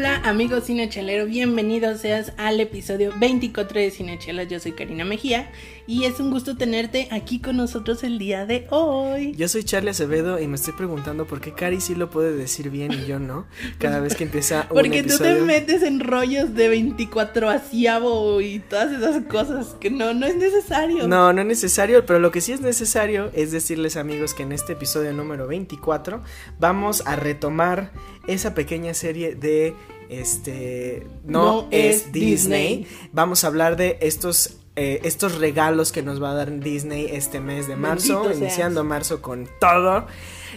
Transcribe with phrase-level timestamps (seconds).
[0.00, 4.48] Hola amigos cinechelero, bienvenidos seas al episodio 24 de Cinechelas.
[4.48, 5.50] Yo soy Karina Mejía
[5.86, 9.34] y es un gusto tenerte aquí con nosotros el día de hoy.
[9.36, 12.70] Yo soy Charlie Acevedo y me estoy preguntando por qué Cari sí lo puede decir
[12.70, 13.46] bien y yo no.
[13.78, 15.34] Cada vez que empieza un Porque episodio.
[15.34, 20.24] tú te metes en rollos de 24 asiabo y todas esas cosas que no, no
[20.24, 21.08] es necesario.
[21.08, 24.52] No, no es necesario, pero lo que sí es necesario es decirles amigos que en
[24.52, 26.22] este episodio número 24
[26.58, 27.92] vamos a retomar
[28.26, 29.74] esa pequeña serie de
[30.10, 32.30] este no, No es, Disney.
[32.30, 32.86] Disney.
[33.12, 37.40] Vamos a hablar de estos eh, estos regalos que nos va a dar Disney este
[37.40, 38.38] mes de marzo, Bendito seas.
[38.40, 40.06] iniciando marzo con todo.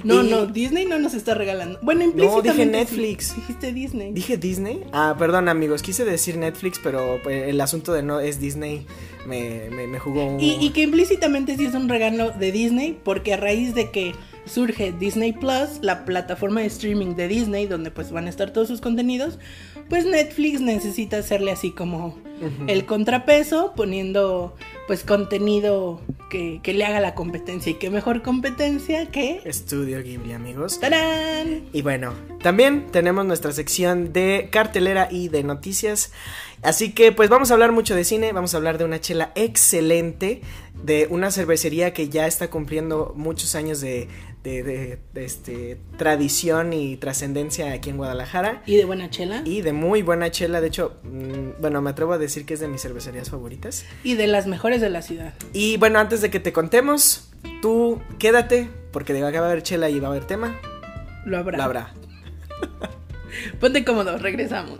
[0.03, 1.79] No, Y- no, Disney no nos está regalando.
[1.81, 2.71] Bueno, No, implícitamente dije sí.
[2.71, 3.35] Netflix.
[3.35, 4.13] Dijiste Disney.
[4.13, 4.83] ¿Dije Disney?
[4.93, 8.85] Ah, perdón amigos, quise decir Netflix, pero pues, el asunto de no es Disney
[9.27, 10.39] me, me, me jugó un...
[10.39, 14.13] Y, y que implícitamente sí es un regalo de Disney, porque a raíz de que
[14.45, 18.67] surge Disney Plus, la plataforma de streaming de Disney, donde pues van a estar todos
[18.67, 19.39] sus contenidos,
[19.89, 22.17] pues Netflix necesita hacerle así como
[22.67, 24.55] el contrapeso, poniendo
[24.87, 27.71] pues contenido que, que le haga la competencia.
[27.71, 29.39] Y qué mejor competencia que...
[29.45, 30.79] Estudio Ghibli amigos.
[30.79, 31.63] ¡Tarán!
[31.71, 36.11] Y bueno, también tenemos nuestra sección de cartelera y de noticias.
[36.63, 39.31] Así que pues vamos a hablar mucho de cine, vamos a hablar de una chela
[39.35, 40.41] excelente,
[40.81, 44.07] de una cervecería que ya está cumpliendo muchos años de,
[44.43, 48.61] de, de- de, este, tradición y trascendencia aquí en Guadalajara.
[48.65, 49.41] Y de buena chela.
[49.43, 52.59] Y de muy buena chela, de hecho, mm, bueno, me atrevo a decir que es
[52.61, 53.85] de mis cervecerías favoritas.
[54.03, 55.33] Y de las mejores de la ciudad.
[55.51, 57.29] Y bueno, antes de que te contemos,
[57.61, 60.59] tú quédate, porque de acá va a haber chela y va a haber tema.
[61.25, 61.57] Lo habrá.
[61.57, 61.93] La habrá.
[63.59, 64.79] Ponte cómodo, regresamos.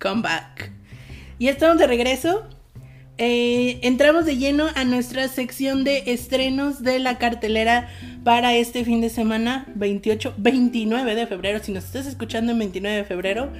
[0.00, 0.70] Come back.
[1.38, 2.46] Y estamos de regreso.
[3.20, 7.88] Eh, entramos de lleno a nuestra sección de estrenos de la cartelera
[8.22, 11.58] para este fin de semana, 28, 29 de febrero.
[11.62, 13.50] Si nos estás escuchando en 29 de febrero,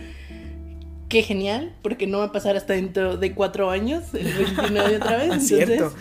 [1.08, 5.16] qué genial, porque no va a pasar hasta dentro de cuatro años, el 29 otra
[5.16, 5.24] vez.
[5.24, 5.94] Entonces, Cierto.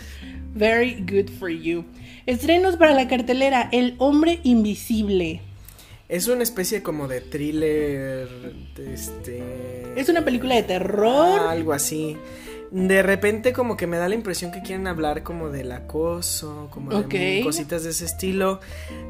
[0.54, 1.84] very good for you.
[2.26, 5.40] Estrenos para la cartelera: El hombre invisible.
[6.08, 8.28] Es una especie como de thriller.
[8.78, 9.42] Este.
[9.96, 11.40] Es una película de terror.
[11.40, 12.16] Algo así.
[12.70, 17.02] De repente como que me da la impresión que quieren hablar como del acoso, como
[17.02, 18.60] de cositas de ese estilo,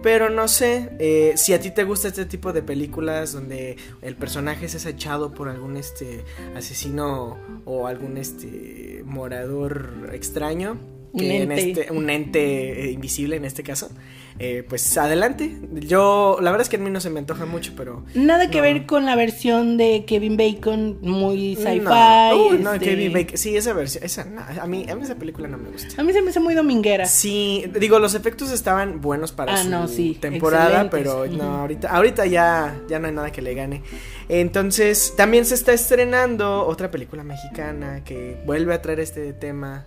[0.01, 4.15] pero no sé eh, si a ti te gusta este tipo de películas donde el
[4.15, 10.79] personaje es acechado por algún este asesino o algún este morador extraño.
[11.11, 11.81] Un en ente.
[11.81, 13.89] este, un ente eh, invisible en este caso.
[14.41, 15.57] Eh, pues adelante.
[15.73, 18.59] Yo, la verdad es que a mí no se me antoja mucho, pero Nada que
[18.59, 18.63] No.
[18.63, 21.81] ver con la versión de Kevin Bacon, muy sci-fi.
[21.81, 23.37] No, no, este, Kevin Bacon.
[23.37, 24.05] Sí, esa versión.
[24.05, 26.01] Esa, no, a, mí, a mí esa película no me gusta.
[26.01, 27.07] A mí se me hace muy dominguera.
[27.07, 30.91] Sí, digo, los efectos estaban buenos para Ah, su no, sí, temporada, excelentes.
[30.93, 33.83] pero no, ahorita, ahorita ya, ya no hay nada que le gane.
[34.29, 39.87] Entonces, también se está estrenando otra película mexicana que vuelve a traer este tema.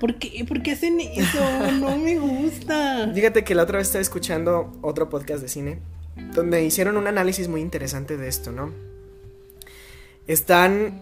[0.00, 1.40] ¿Por qué, ¿Por qué hacen eso?
[1.80, 3.10] No me gusta.
[3.14, 5.78] Fíjate que la otra vez estaba escuchando otro podcast de cine
[6.34, 8.72] donde hicieron un análisis muy interesante de esto, ¿no?
[10.26, 11.00] Están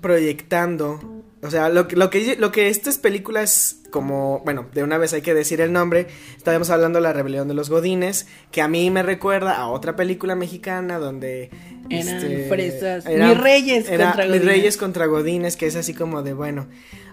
[0.00, 4.98] proyectando, o sea, lo, que- lo, que, lo que estas películas, como, bueno, de una
[4.98, 8.60] vez hay que decir el nombre, estábamos hablando de la rebelión de los Godines, que
[8.60, 11.50] a mí me recuerda a otra película mexicana donde...
[11.88, 13.06] Eran este, fresas.
[13.06, 14.46] era- Mis reyes era contra Mis Godines.
[14.56, 16.66] reyes contra Godines, que es así como de, bueno,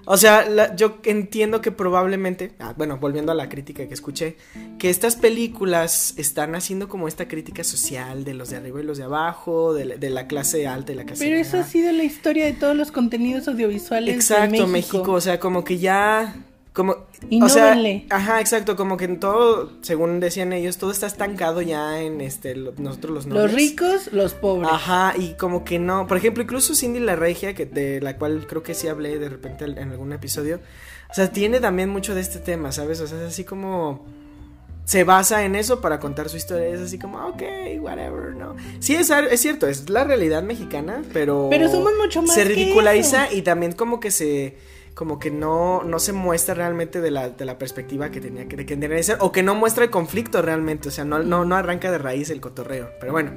[0.06, 4.36] o sea, la- yo entiendo que probablemente, ah, bueno, volviendo a la crítica que escuché,
[4.80, 8.98] que estas películas están haciendo como esta crítica social de los de arriba y los
[8.98, 11.92] de abajo, de, la- de la clase alta y la clase Pero eso ha sido
[11.92, 14.98] la historia de todos los contenidos audiovisuales Exacto, de México.
[14.98, 15.12] México.
[15.14, 16.36] o sea, como que ya,
[16.74, 16.98] como,
[17.42, 17.78] o sea,
[18.10, 22.56] ajá, exacto, como que en todo, según decían ellos, todo está estancado ya en este,
[22.56, 23.54] lo- nosotros los Los nobles.
[23.56, 24.70] ricos, los pobres.
[24.72, 26.08] Ajá, y como que no.
[26.08, 29.30] Por ejemplo, incluso Cindy la Regia, que de la cual creo que sí hablé de
[29.30, 30.60] repente en algún episodio.
[31.12, 33.00] O sea, tiene también mucho de este tema, ¿sabes?
[33.02, 34.04] O sea, es así como.
[34.86, 36.68] Se basa en eso para contar su historia.
[36.68, 37.42] Es así como, ok,
[37.80, 38.56] whatever, ¿no?
[38.80, 41.48] Sí, es, es cierto, es la realidad mexicana, pero.
[41.50, 43.38] Pero somos mucho más Se que ridiculariza eso.
[43.38, 44.58] y también como que se.
[44.94, 48.58] Como que no, no se muestra realmente de la, de la perspectiva que tenía que,
[48.58, 51.46] que tenía que ser, o que no muestra el conflicto realmente, o sea, no, no,
[51.46, 52.92] no arranca de raíz el cotorreo.
[53.00, 53.32] Pero bueno,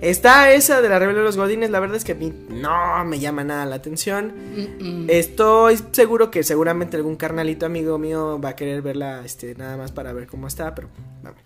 [0.00, 3.04] está esa de la rebelión de los Godines, la verdad es que a mí no
[3.04, 5.06] me llama nada la atención.
[5.08, 9.90] Estoy seguro que seguramente algún carnalito amigo mío va a querer verla este, nada más
[9.90, 10.88] para ver cómo está, pero
[11.22, 11.40] vamos.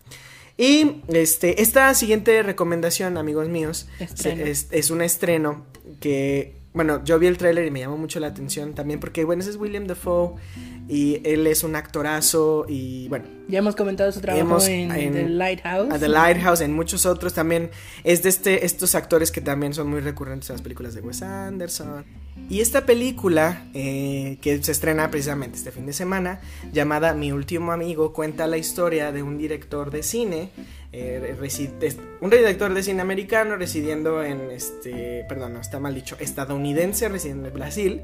[0.57, 5.65] Y este, esta siguiente recomendación, amigos míos, es un estreno
[6.01, 9.41] que, bueno, yo vi el tráiler y me llamó mucho la atención también porque, bueno,
[9.43, 10.35] ese es William Dafoe
[10.89, 15.13] y él es un actorazo y, bueno, Ya hemos comentado su trabajo Hemos- en, en-
[15.13, 15.93] The Lighthouse.
[15.93, 17.71] a The Lighthouse, en muchos otros también.
[18.03, 21.23] Es de este, estos actores que también son muy recurrentes en las películas de Wes
[21.23, 22.05] Anderson.
[22.51, 26.41] Y esta película, eh, que se estrena precisamente este fin de semana,
[26.73, 30.51] llamada Mi último amigo, cuenta la historia de un director de cine,
[30.97, 31.35] eh,
[32.21, 37.49] un director de cine americano residiendo en, este, perdón, no, está mal dicho, estadounidense residiendo
[37.49, 38.03] en Brasil,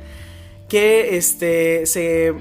[0.68, 2.34] que este, se,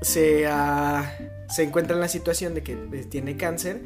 [0.00, 1.12] se, ah,
[1.48, 2.76] se encuentra en la situación de que
[3.10, 3.80] tiene cáncer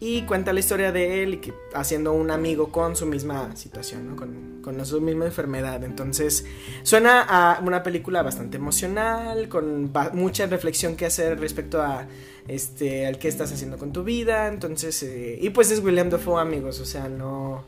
[0.00, 4.10] y cuenta la historia de él y que haciendo un amigo con su misma situación,
[4.10, 4.16] ¿no?
[4.16, 5.82] con, con su misma enfermedad.
[5.82, 6.44] Entonces
[6.82, 12.06] suena a una película bastante emocional, con mucha reflexión que hacer respecto a
[12.48, 14.48] este al qué estás haciendo con tu vida.
[14.48, 17.64] Entonces, eh, y pues es William Dafoe, amigos, o sea, no,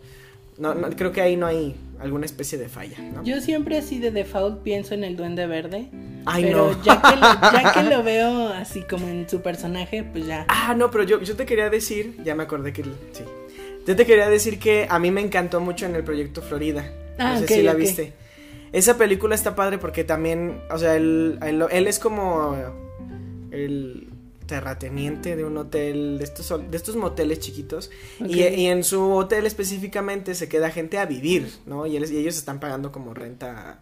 [0.59, 3.25] no, no- creo que ahí no hay alguna especie de falla, ¿no?
[3.25, 5.89] Yo siempre así de default pienso en el Duende Verde.
[6.27, 6.83] Ay, pero no.
[6.83, 7.23] ya, que lo,
[7.63, 10.45] ya que lo veo así como en su personaje, pues ya.
[10.49, 13.23] Ah, no, pero yo, yo te quería decir, ya me acordé que sí.
[13.87, 16.91] Yo te quería decir que a mí me encantó mucho en el proyecto Florida.
[17.19, 18.13] Ah, no sé ok, si la viste.
[18.73, 22.57] Esa película está padre porque también, o sea, él, él, él es como
[23.53, 24.09] el
[24.47, 27.91] terrateniente de un hotel, de estos, de estos moteles chiquitos.
[28.21, 28.53] Y, Ok.
[28.57, 31.87] y en su hotel específicamente se queda gente a vivir, ¿no?
[31.87, 33.81] Y, él- y ellos están pagando como renta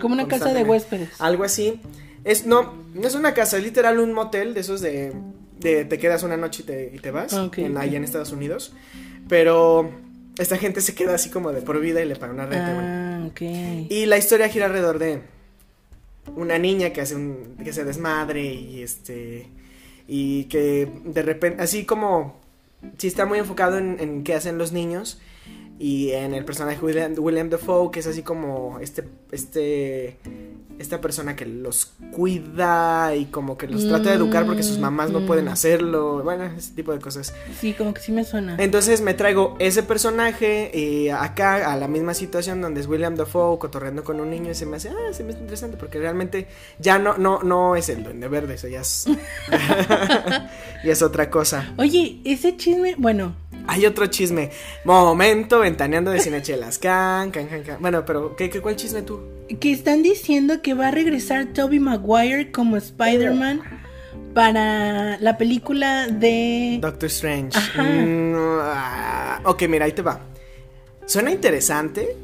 [0.00, 1.10] Como una casa de huéspedes.
[1.20, 1.80] algo así.
[2.24, 5.12] Es, no, no es una casa, es literal un motel de esos de,
[5.60, 8.32] de te quedas una noche y te, y te vas, Ok, en, allá en Estados
[8.32, 8.72] Unidos.
[9.28, 9.90] Pero
[10.38, 12.76] esta gente se queda así como de por vida y le paga una renta.
[12.80, 13.30] Ah.
[13.40, 15.20] Y la historia gira alrededor de
[16.36, 19.48] una niña que hace un, que se desmadre y este,
[20.08, 22.40] y que de repente, así como,
[22.96, 25.20] sí está muy enfocado en, en qué hacen los niños.
[25.78, 30.18] Y en el personaje William, William Dafoe, que es así como este, este,
[30.78, 35.10] esta persona que los cuida y como que los trata de educar porque sus mamás
[35.10, 35.48] no pueden mm.
[35.48, 37.32] hacerlo, bueno, ese tipo de cosas.
[37.60, 38.56] Sí, como que sí me suena.
[38.58, 43.58] Entonces me traigo ese personaje y acá a la misma situación donde es William Dafoe
[43.58, 46.48] cotorreando con un niño y se me hace, ah, se me hace interesante porque realmente
[46.80, 49.06] ya no, no, no es el duende verde, eso ya es,
[50.84, 51.72] ya es otra cosa.
[51.76, 53.36] Oye, ese chisme, bueno,
[53.68, 54.50] Hay otro chisme.
[54.84, 56.78] Momento, ventaneando de cinechelas.
[56.78, 57.76] Can, can, can, can.
[57.80, 59.20] Bueno, pero ¿qué, qué, ¿cuál chisme tú?
[59.56, 63.62] que están diciendo que va a regresar Toby Maguire como Spider-Man
[64.34, 66.78] para la película de...
[66.80, 67.56] Doctor Strange.
[67.56, 67.82] Ajá.
[67.82, 70.20] Mm, ah, ok, mira, ahí te va.
[71.06, 72.14] Suena interesante,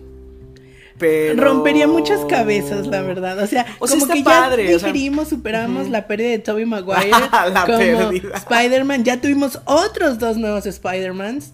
[0.98, 1.42] pero...
[1.42, 3.38] Rompería muchas cabezas, la verdad.
[3.40, 6.38] O sea, O sea, como que padre, ya o sea- digerimos, superamos la pérdida de
[6.38, 7.10] Toby Maguire
[7.52, 8.10] La como.
[8.36, 9.04] Spider-Man.
[9.04, 11.52] Ya tuvimos otros dos nuevos Spider-Mans.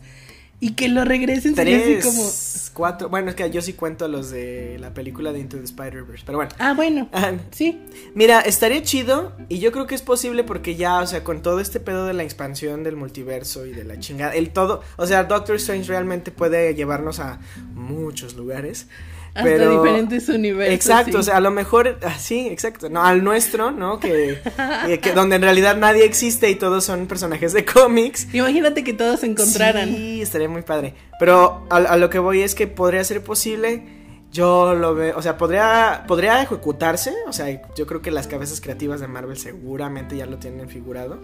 [0.63, 2.31] Y que lo regresen sería así Tres, como...
[2.75, 3.09] cuatro.
[3.09, 6.37] Bueno, es que yo sí cuento los de la película de Into the Spider-Verse, pero
[6.37, 6.53] bueno.
[6.59, 7.09] Ah, bueno.
[7.15, 7.81] Ah, Sí.
[8.15, 11.61] Mira, estaría chido y yo creo que es posible porque ya, o sea, con todo
[11.61, 15.25] este pedo de la expansión del multiverso y de la chingada, el todo, o sea,
[15.25, 17.39] Doctor Strange realmente puede llevarnos a
[17.73, 18.87] muchos lugares.
[19.35, 19.83] Hasta pero...
[19.83, 20.75] diferentes universos.
[20.75, 21.19] Exacto, sí.
[21.19, 24.01] o sea, a lo mejor, ah, sí, exacto, no, al nuestro, ¿no?
[24.01, 24.39] Que,
[24.89, 28.27] eh, que donde en realidad nadie existe y todos son personajes de cómics.
[28.33, 29.89] Imagínate que todos se encontraran.
[29.89, 30.95] Sí, estaría muy padre.
[31.19, 34.01] Pero a, a lo que voy es que podría ser posible.
[34.33, 37.13] Yo lo veo, o sea, podría, podría ejecutarse.
[37.27, 41.21] O sea, yo creo que las cabezas creativas de Marvel seguramente ya lo tienen figurado.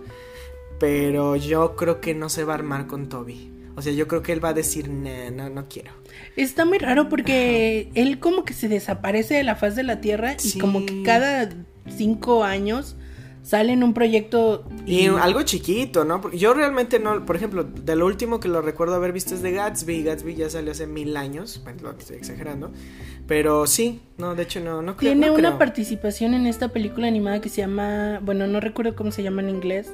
[0.78, 3.55] Pero yo creo que no se va a armar con Toby.
[3.76, 5.92] O sea, yo creo que él va a decir, nah, no, no quiero.
[6.34, 10.36] Está muy raro porque él como que se desaparece de la faz de la Tierra
[10.42, 11.50] y como que cada
[11.94, 12.96] cinco años
[13.42, 16.20] sale en un proyecto Y algo chiquito, ¿no?
[16.20, 19.42] Porque yo realmente no, por ejemplo, de lo último que lo recuerdo haber visto es
[19.42, 20.02] de Gatsby.
[20.02, 22.72] Gatsby ya salió hace mil años, bueno, lo estoy exagerando.
[23.28, 25.12] Pero sí, no, de hecho no, no creo.
[25.12, 25.58] Tiene no una creo.
[25.58, 29.50] participación en esta película animada que se llama, bueno, no recuerdo cómo se llama en
[29.50, 29.92] inglés.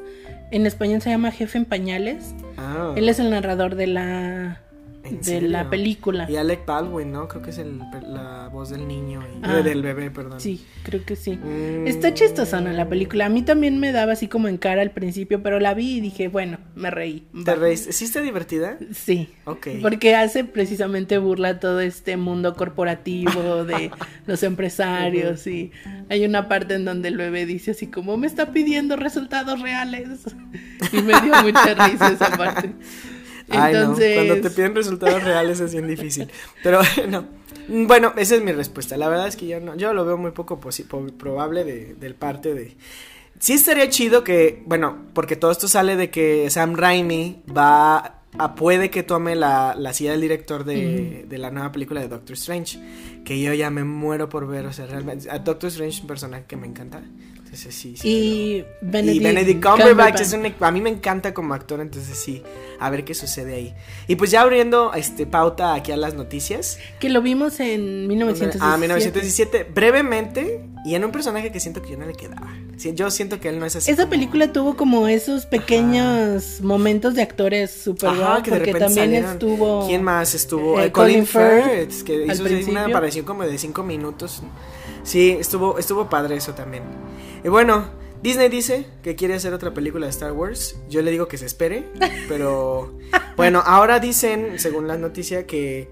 [0.53, 2.35] En español se llama Jefe en Pañales.
[2.59, 2.93] Ah.
[2.95, 4.72] Él es el narrador de la ¿En
[5.11, 5.49] de serio?
[5.49, 6.31] la película.
[6.31, 7.29] Y Alec Baldwin, ¿no?
[7.29, 9.59] Creo que es el, la voz del niño, y- Ah.
[9.59, 10.41] eh, del bebé, perdón.
[10.41, 11.33] Sí, creo que sí.
[11.33, 11.87] Mm.
[11.87, 13.27] Está chistosona la película.
[13.27, 16.01] A mí también me daba así como en cara al principio, pero la vi y
[16.01, 17.27] dije, bueno, me reí.
[17.45, 17.93] ¿Te reíste?
[17.93, 18.79] ¿Sí está divertida?
[18.93, 19.29] Sí.
[19.45, 19.69] Ok.
[19.83, 23.91] Porque hace precisamente burla todo este mundo corporativo de
[24.27, 25.73] los empresarios y
[26.09, 30.21] hay una parte en donde el bebé dice así como me está pidiendo resultados reales
[30.93, 32.73] y me dio mucha risa esa parte.
[33.49, 34.25] Ay, Entonces, no.
[34.27, 36.29] Cuando te piden resultados reales es bien difícil.
[36.63, 37.27] Pero no.
[37.69, 38.97] Bueno, esa es mi respuesta.
[38.97, 40.61] La verdad es que yo no, yo lo veo muy poco
[41.19, 42.77] probable de, del parte de.
[43.39, 48.55] Sí estaría chido que, bueno, porque todo esto sale de que Sam Raimi va a
[48.55, 52.35] puede que tome la, la silla del director de, de la nueva película de Doctor
[52.35, 52.79] Strange,
[53.25, 56.07] que yo ya me muero por ver, o sea, realmente a Doctor Strange es un
[56.07, 57.03] personaje que me encanta.
[57.53, 58.09] Entonces sí, sí.
[58.09, 62.43] y Benedict, Y Benedict Cumberbatch es un, a mí me encanta como actor, entonces sí,
[62.81, 63.75] a ver qué sucede ahí.
[64.09, 66.79] Y pues ya abriendo este pauta aquí a las noticias.
[66.99, 68.59] que lo vimos en 1917.
[68.65, 72.49] Ah, 1917, brevemente, y en un personaje que siento que yo no le quedaba.
[72.79, 73.91] Yo siento que él no es así.
[73.91, 78.57] Esa como- película tuvo como esos pequeños momentos de actores super Ajá, guau, que de
[78.57, 79.31] porque repente también salieron.
[79.33, 80.81] estuvo ¿Quién más estuvo?
[80.81, 82.71] eh, Eh, Colin Colin Firth, Firth, que hizo principio.
[82.73, 84.43] una aparición como de cinco minutos.
[85.05, 86.83] Sí, estuvo, estuvo padre eso también.
[87.45, 87.91] Y bueno,
[88.23, 90.77] Disney dice que quiere hacer otra película de Star Wars.
[90.89, 91.89] Yo le digo que se espere,
[92.29, 92.97] pero
[93.37, 95.89] bueno, ahora dicen, según la noticia, que,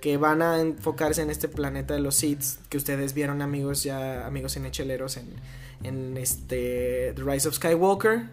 [0.00, 4.26] que van a enfocarse en este planeta de los Sith que ustedes vieron, amigos, ya
[4.26, 5.34] amigos en Hecheleros, en,
[5.82, 8.30] en este The Rise of Skywalker.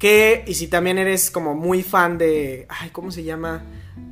[0.00, 3.64] Que, y si también eres como muy fan de, ay, ¿cómo se llama?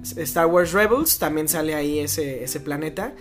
[0.02, 3.12] Star Wars Rebels, también sale ahí ese, ese planeta.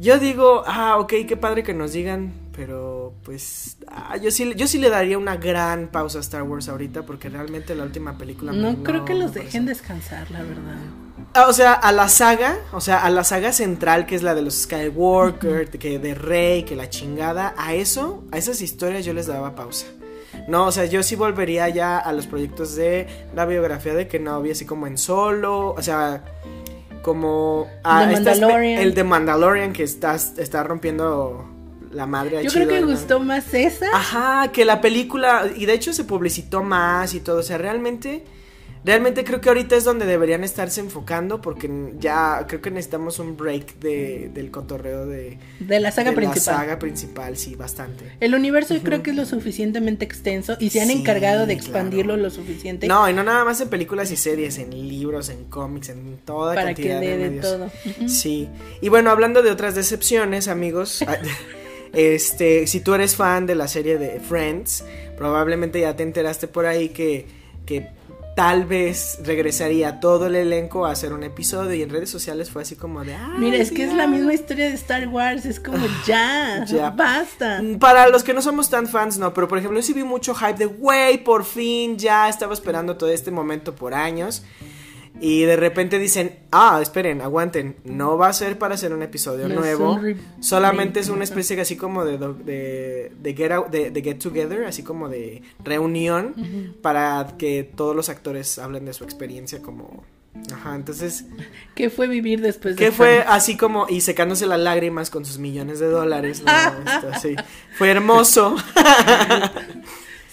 [0.00, 4.68] Yo digo, ah, ok, qué padre que nos digan, pero pues ah, yo, sí, yo
[4.68, 8.52] sí le daría una gran pausa a Star Wars ahorita porque realmente la última película...
[8.52, 10.76] No, me- creo que los dejen descansar, la verdad.
[11.34, 14.36] Ah, O sea, a la saga, o sea, a la saga central que es la
[14.36, 19.12] de los Skywalker, que de Rey, que la chingada, a eso, a esas historias yo
[19.14, 19.86] les daba pausa.
[20.46, 24.52] No, o sea, yo sí volvería ya a los proyectos de la biografía de Kenobi,
[24.52, 26.22] así como en solo, o sea,
[27.02, 28.80] como a The estas- Mandalorian.
[28.82, 31.44] el de Mandalorian que está, está rompiendo
[31.92, 32.42] la madre.
[32.44, 32.92] Yo chido, creo que ¿no?
[32.92, 33.86] gustó más esa.
[33.94, 38.24] Ajá, que la película, y de hecho se publicitó más y todo, o sea, realmente,
[38.84, 41.68] realmente creo que ahorita es donde deberían estarse enfocando porque
[41.98, 46.54] ya creo que necesitamos un break de, del cotorreo de, de la saga de principal.
[46.54, 48.04] la saga principal, sí, bastante.
[48.20, 51.54] El universo yo creo que es lo suficientemente extenso y se han Sí, encargado de
[51.56, 51.60] claro.
[51.66, 55.44] expandirlo lo suficiente No, y no nada más en películas y series, en libros, en
[55.44, 57.44] cómics, en toda para que cantidad dé de de medios.
[57.46, 57.70] todo.
[58.08, 58.48] Sí.
[58.80, 61.04] Y bueno, hablando de otras decepciones, amigos.
[61.92, 64.84] este, si tú eres fan de la serie de Friends,
[65.16, 67.26] probablemente ya te enteraste por ahí que,
[67.66, 67.88] que
[68.38, 72.62] tal vez regresaría todo el elenco a hacer un episodio y en redes sociales fue
[72.62, 73.12] así como de...
[73.12, 73.96] "Ay, Mira, es que es ya".
[73.96, 76.90] la misma historia de Star Wars, es como ya, ya.
[76.96, 77.60] basta.
[77.80, 80.36] Para los que no somos tan fans, no, pero por ejemplo, yo sí vi mucho
[80.36, 84.44] hype de, güey, por fin, ya estaba esperando todo este momento por años.
[85.20, 89.48] Y de repente dicen, ah, esperen, aguanten, no va a ser para hacer un episodio
[89.48, 93.90] No nuevo, un solamente es una especie así como de, de, de get out- de-
[93.90, 96.34] de get together, así como de reunión
[96.82, 100.04] para que todos los actores hablen de su experiencia como...
[100.54, 101.24] Ajá, entonces,
[101.74, 105.38] ¿Qué fue vivir después de que fue así como, y secándose las lágrimas con sus
[105.38, 106.52] millones de dólares, ¿no?
[106.92, 107.34] Esto, sí.
[107.76, 108.54] Fue hermoso.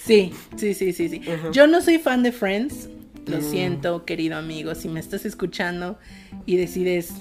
[0.04, 1.20] Sí, sí, sí, sí, sí.
[1.52, 2.88] Yo no soy fan de Friends.
[3.26, 3.42] Lo Mm.
[3.50, 4.74] siento, querido amigo.
[4.74, 5.98] Si me estás escuchando
[6.46, 7.12] y decides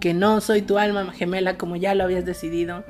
[0.00, 2.84] que no soy tu alma gemela como ya lo habías decidido,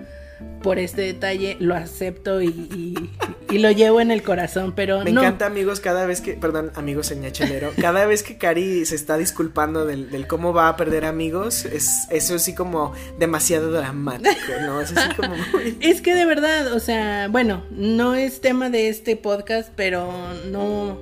[0.63, 3.11] por este detalle lo acepto y, y-
[3.51, 5.21] y lo llevo en el corazón, pero Me no.
[5.21, 9.87] encanta, amigos, cada vez que, perdón, amigos señachelero, cada vez que Cari se está disculpando
[9.87, 14.31] del, del cómo va a perder amigos, es eso así como demasiado dramático,
[14.67, 14.81] ¿no?
[14.81, 15.77] Es así como muy...
[15.81, 20.11] Es que de verdad, o sea, bueno, no es tema de este podcast, pero
[20.51, 20.99] no,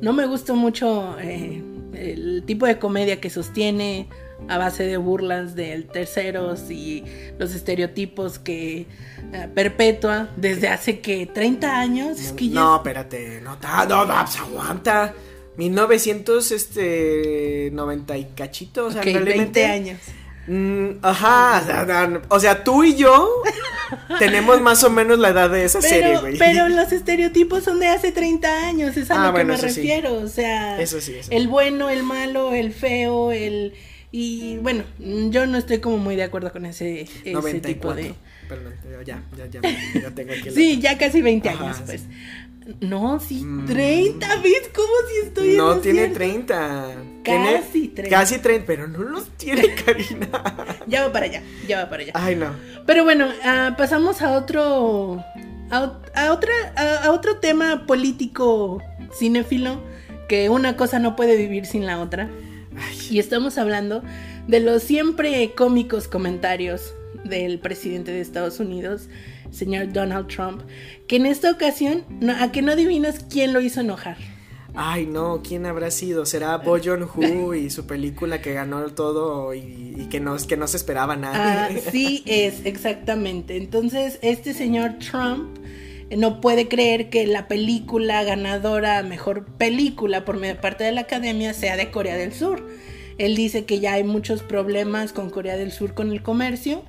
[0.00, 1.62] no me gusta mucho eh,
[1.94, 4.08] el tipo de comedia que sostiene
[4.48, 7.04] a base de burlas del terceros y
[7.38, 8.86] los estereotipos que
[9.32, 12.20] eh, perpetúa desde hace que 30 años.
[12.20, 15.14] Es que ya No, espérate, no, no, no, pues aguanta.
[15.56, 19.60] 1900, este, 90 y cachito, o sea, Ok, realmente...
[19.60, 19.98] 20 años.
[20.48, 23.28] Mm, ajá, o sea, o sea, tú y yo
[24.18, 26.38] tenemos más o menos la edad de esa serie, Pero, güey.
[26.38, 29.68] pero los estereotipos son de hace 30 años, es a Ah, lo bueno, que me
[29.68, 29.80] eso sí.
[29.82, 30.14] refiero.
[30.14, 31.36] O sea, Eso sí, eso sí.
[31.36, 33.74] el bueno, el malo, el feo, el,
[34.10, 38.14] Y bueno, yo no estoy como muy de acuerd con ese, ese tipo de...
[38.48, 38.72] Perdón,
[39.04, 39.60] ya, ya, ya,
[40.00, 42.04] ya tengo aquí Sí, ya casi 20 años, pues.
[42.80, 44.42] No, sí, 30, mm.
[44.42, 46.94] ¿ves cómo si estoy No tiene 30.
[47.22, 48.16] Casi 30.
[48.16, 50.28] Casi 30, pero no los tiene, Karina.
[50.86, 52.12] ya va para allá, ya va para allá.
[52.14, 52.54] Ay, no.
[52.84, 55.24] Pero bueno, uh, pasamos a otro.
[55.70, 58.82] A, a otra, a, a, otro tema político
[59.18, 59.82] cinéfilo
[60.28, 62.28] que una cosa no puede vivir sin la otra.
[62.76, 62.98] Ay.
[63.10, 64.02] Y estamos hablando
[64.46, 66.94] de los siempre cómicos comentarios
[67.24, 69.08] del presidente de Estados Unidos
[69.50, 70.62] señor Donald Trump,
[71.06, 72.04] que en esta ocasión,
[72.40, 74.16] a que no adivinas quién lo hizo enojar.
[74.74, 76.24] Ay, no, ¿quién habrá sido?
[76.24, 80.76] ¿Será Bo Joon-ho y su película que ganó todo y, que, no, que no se
[80.76, 81.66] esperaba nada?
[81.66, 83.56] Ah, sí, es, exactamente.
[83.56, 85.58] Entonces, este señor Trump
[86.16, 91.76] no puede creer que la película ganadora, mejor película por parte de la academia, sea
[91.76, 92.64] de Corea del Sur.
[93.18, 96.84] Él dice que ya hay muchos problemas con Corea del Sur con el comercio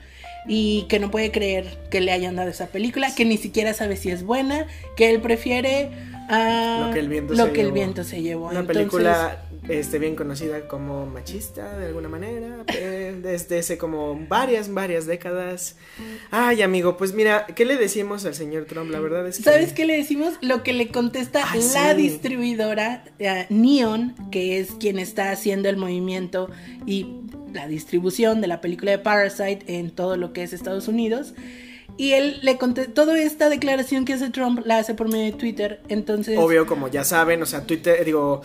[0.48, 3.98] y que no puede creer que le hayan dado esa película, que ni siquiera sabe
[3.98, 5.90] si es buena, que él prefiere
[6.30, 7.68] a lo que el viento, se, que llevó.
[7.68, 8.50] El viento se llevó.
[8.50, 14.20] Una Entonces, película este, bien conocida como machista de alguna manera, eh, desde hace como
[14.28, 15.76] varias, varias décadas.
[16.32, 18.92] Ay, amigo, pues mira, ¿qué le decimos al señor Trump?
[18.92, 19.44] La verdad es que...
[19.44, 20.36] ¿Sabes qué le decimos?
[20.42, 22.02] Lo que le contesta la sí.
[22.02, 26.50] distribuidora uh, Neon, que es quien está haciendo el movimiento
[26.86, 27.08] y
[27.54, 31.34] la distribución de la película de Parasite en todo lo que es Estados Unidos.
[31.98, 35.38] Y él le conté toda esta declaración que hace Trump la hace por medio de
[35.38, 35.82] Twitter.
[35.90, 36.38] Entonces.
[36.40, 38.42] Obvio, como ya saben, o sea, Twitter, digo,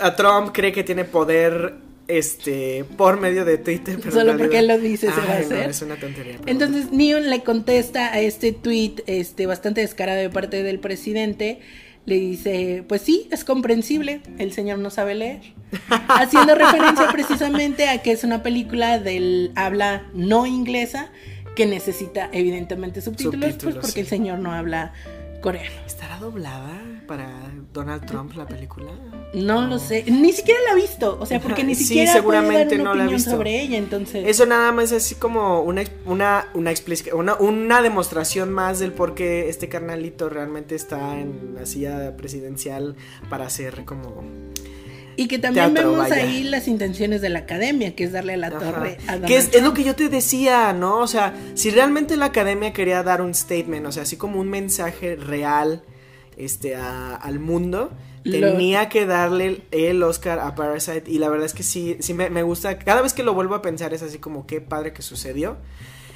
[0.00, 1.74] a Trump cree que tiene poder
[2.08, 5.38] este por medio de Twitter pero solo porque él lo dice Ay, se va a
[5.38, 6.90] hacer no, es una tontería entonces.
[6.90, 11.60] Neon le contesta a este tweet este bastante descarado de parte del presidente
[12.06, 15.40] le dice pues sí es comprensible el señor no sabe leer
[16.08, 21.10] haciendo referencia precisamente a que es una película del habla no inglesa
[21.54, 24.00] que necesita evidentemente subtítulos, subtítulos pues porque sí.
[24.00, 24.92] el señor no habla
[25.40, 27.28] coreano estará doblada para
[27.72, 28.92] Donald Trump la película?
[29.34, 32.12] No, no, lo sé, ni siquiera la ha visto, o sea, porque ni sí, siquiera
[32.12, 33.30] seguramente puede dar una no opinión la ha visto.
[33.30, 34.26] sobre ella, entonces.
[34.26, 36.72] Eso nada más es así como una una una,
[37.14, 42.96] una una demostración más del por qué este carnalito realmente está en la silla presidencial
[43.28, 44.22] para ser como
[45.16, 46.22] y que también teatro, vemos vaya.
[46.22, 48.58] ahí las intenciones de la academia, que es darle la Ajá.
[48.58, 49.56] torre a Donald Que es, Trump.
[49.56, 50.98] es, lo que yo te decía, ¿no?
[50.98, 54.48] O sea, si realmente la academia quería dar un statement, o sea, así como un
[54.48, 55.82] mensaje real
[56.36, 57.90] este, a, al mundo,
[58.24, 58.32] lo...
[58.32, 61.04] tenía que darle el Oscar a Parasite.
[61.06, 62.78] Y la verdad es que sí, sí me, me, gusta.
[62.78, 65.56] Cada vez que lo vuelvo a pensar es así como qué padre que sucedió.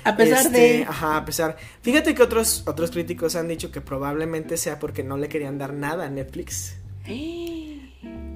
[0.04, 0.82] A pesar este, de.
[0.84, 1.56] Ajá, a pesar.
[1.82, 5.72] Fíjate que otros, otros críticos han dicho que probablemente sea porque no le querían dar
[5.72, 6.76] nada a Netflix.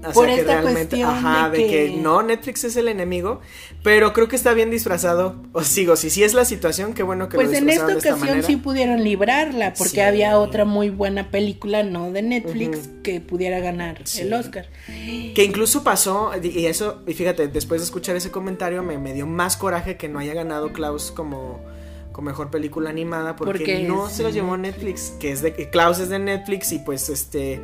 [0.06, 1.96] O Por sea, que esta realmente, cuestión ajá, de de que- que...
[1.96, 3.40] no, Netflix es el enemigo,
[3.82, 5.42] pero creo que está bien disfrazado.
[5.52, 7.94] O sigo, si sí es la situación, qué bueno que Pues lo en esta de
[7.94, 8.42] ocasión manera.
[8.46, 10.00] sí pudieron librarla, porque Sí.
[10.00, 14.20] había otra muy buena película, no de Netflix, que pudiera ganar Sí.
[14.20, 14.66] el Oscar.
[14.86, 19.26] Que incluso pasó, y eso, y fíjate, después de escuchar ese comentario me, me dio
[19.26, 21.60] más coraje que no haya ganado Klaus como,
[22.22, 25.70] mejor película animada, porque, Porque no se lo de llevó Netflix, que es de que
[25.70, 27.60] Klaus es de Netflix y pues este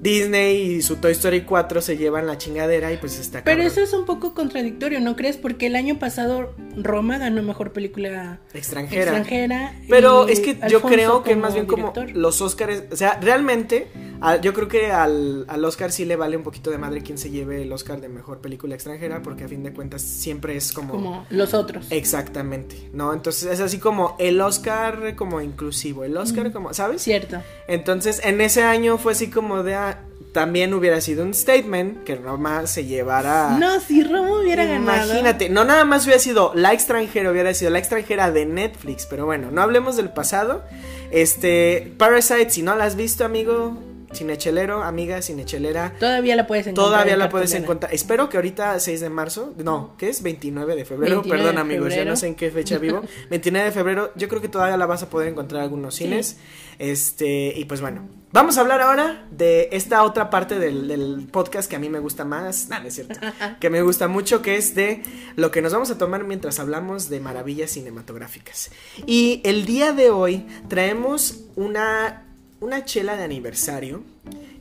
[0.00, 3.66] Disney y su Toy Story 4 se llevan la chingadera y pues está Pero cabrón.
[3.72, 5.36] eso es un poco contradictorio, ¿no crees?
[5.36, 9.02] Porque el año pasado Roma ganó mejor película extranjera.
[9.18, 9.74] extranjera.
[9.88, 13.88] Pero es que yo creo que más bien como los Oscars, o sea, realmente
[14.22, 17.18] a- yo creo que al, al Oscar sí le vale un poquito de madre quien
[17.18, 20.72] se lleve el Oscar de mejor película extranjera, porque a fin de cuentas siempre es
[20.72, 20.92] como...
[20.94, 21.86] Como los otros.
[21.90, 23.12] Exactamente, ¿no?
[23.12, 26.52] Entonces es así como el Oscar como inclusivo, el Oscar Mm.
[26.52, 27.02] como, ¿sabes?
[27.02, 27.38] Cierto.
[27.68, 29.74] Entonces en ese año fue así como de...
[29.74, 29.89] ah,
[30.32, 33.56] también hubiera sido un statement que nomás se llevara...
[33.58, 35.04] No, si Roma hubiera ganado.
[35.10, 39.26] Imagínate, no nada más hubiera sido la extranjera, hubiera sido la extranjera de Netflix, pero
[39.26, 40.62] bueno, no hablemos del pasado.
[41.10, 43.76] Este, Parasite, si no la has visto, amigo,
[44.12, 46.86] cinechelero, amiga, cinechelera, Todavía la puedes encontrar.
[46.86, 47.92] todavía en la puedes encontrar.
[47.94, 50.22] Espero que ahorita 6 de marzo, no, ¿qué es?
[50.22, 53.02] 29 de febrero, 29 perdón de amigos, ya no sé en qué fecha vivo.
[53.30, 56.04] 29 de febrero, yo creo que todavía la vas a poder encontrar en algunos Sí.
[56.04, 56.36] cines.
[56.78, 61.76] Este, y pues bueno, vamos a hablar ahora de esta otra parte del, podcast que
[61.76, 63.18] a mí me gusta más, nada, es cierto,
[63.60, 65.02] que me gusta mucho, que es de
[65.36, 68.70] lo que nos vamos a tomar mientras hablamos de maravillas cinematográficas.
[69.06, 72.26] Y el día de hoy traemos una,
[72.60, 74.02] una chela de aniversario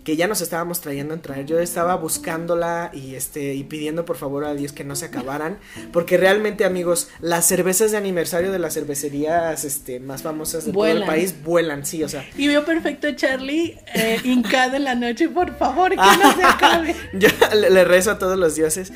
[0.09, 1.45] que ya nos estábamos trayendo en traer.
[1.45, 5.59] Yo estaba buscándola y este y pidiendo por favor a Dios que no se acabaran,
[5.93, 10.87] porque realmente, amigos, las cervezas de aniversario de las cervecerías este más famosas de todo
[10.87, 12.27] el país vuelan, sí, o sea.
[12.35, 16.43] Y veo perfecto a Charlie eh, hincado en la noche, por favor, que no se
[16.43, 16.95] acabe.
[17.13, 18.91] Yo le, rezo a todos los dioses.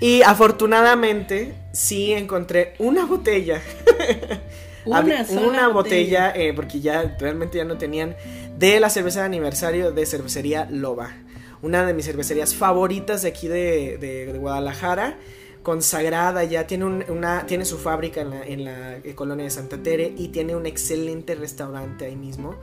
[0.00, 3.60] Y afortunadamente sí encontré una botella.
[4.84, 8.16] Una, una botella, eh, porque ya realmente ya no tenían
[8.58, 11.12] de la cerveza de aniversario de cervecería Loba.
[11.62, 15.16] Una de mis cervecerías favoritas de aquí de, Guadalajara
[15.62, 20.28] consagrada ya, tiene, una, tiene su fábrica en la, eh, colonia de Santa Tere y
[20.28, 22.56] tiene un excelente restaurante ahí mismo.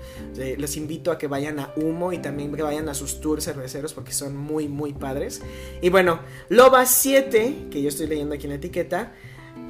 [0.57, 3.93] los invito a que vayan a Humo y también que vayan a sus tours cerveceros
[3.93, 5.41] porque son muy, muy padres.
[5.81, 9.13] Y bueno, Loba 7, que yo estoy leyendo aquí en la etiqueta,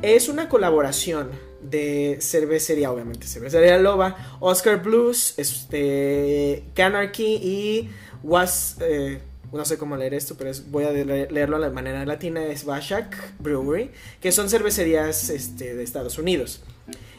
[0.02, 1.30] es una colaboración
[1.62, 7.90] de cervecería, obviamente, cervecería Loba, Oscar Blues, este, Canarchy y
[8.24, 9.20] Was, eh,
[9.52, 13.40] no sé cómo leer esto, pero voy a leerlo a la manera latina, es Bashak
[13.40, 13.92] Brewery,
[14.22, 16.62] que son cervecerías este, de Estados Unidos.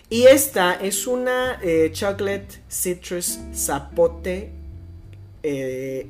[0.08, 4.50] Y esta es una eh, chocolate citrus zapote.
[5.42, 6.08] Eh,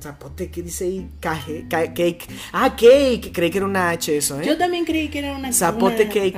[0.00, 1.08] zapote, ¿qué dice ahí?
[1.18, 2.28] cake.
[2.52, 3.32] Ah, cake.
[3.32, 4.44] Creí que era una H eso, ¿eh?
[4.44, 6.36] Yo también creí que era una Zapote cake.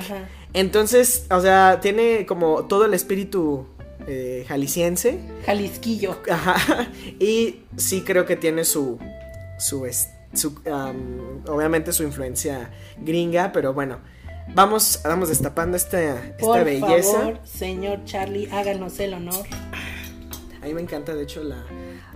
[0.52, 3.66] Entonces, o sea, tiene como todo el espíritu
[4.06, 5.18] eh, jalisciense.
[5.46, 6.18] Jalisquillo.
[6.30, 6.88] Ajá.
[7.20, 8.98] Y sí creo que tiene su.
[9.58, 9.86] su,
[11.46, 13.98] obviamente su influencia gringa, pero bueno.
[14.52, 17.12] Vamos, vamos destapando esta, esta Por belleza.
[17.12, 19.46] Favor, señor Charlie, háganos el honor.
[20.60, 21.64] A mí me encanta, de hecho, la,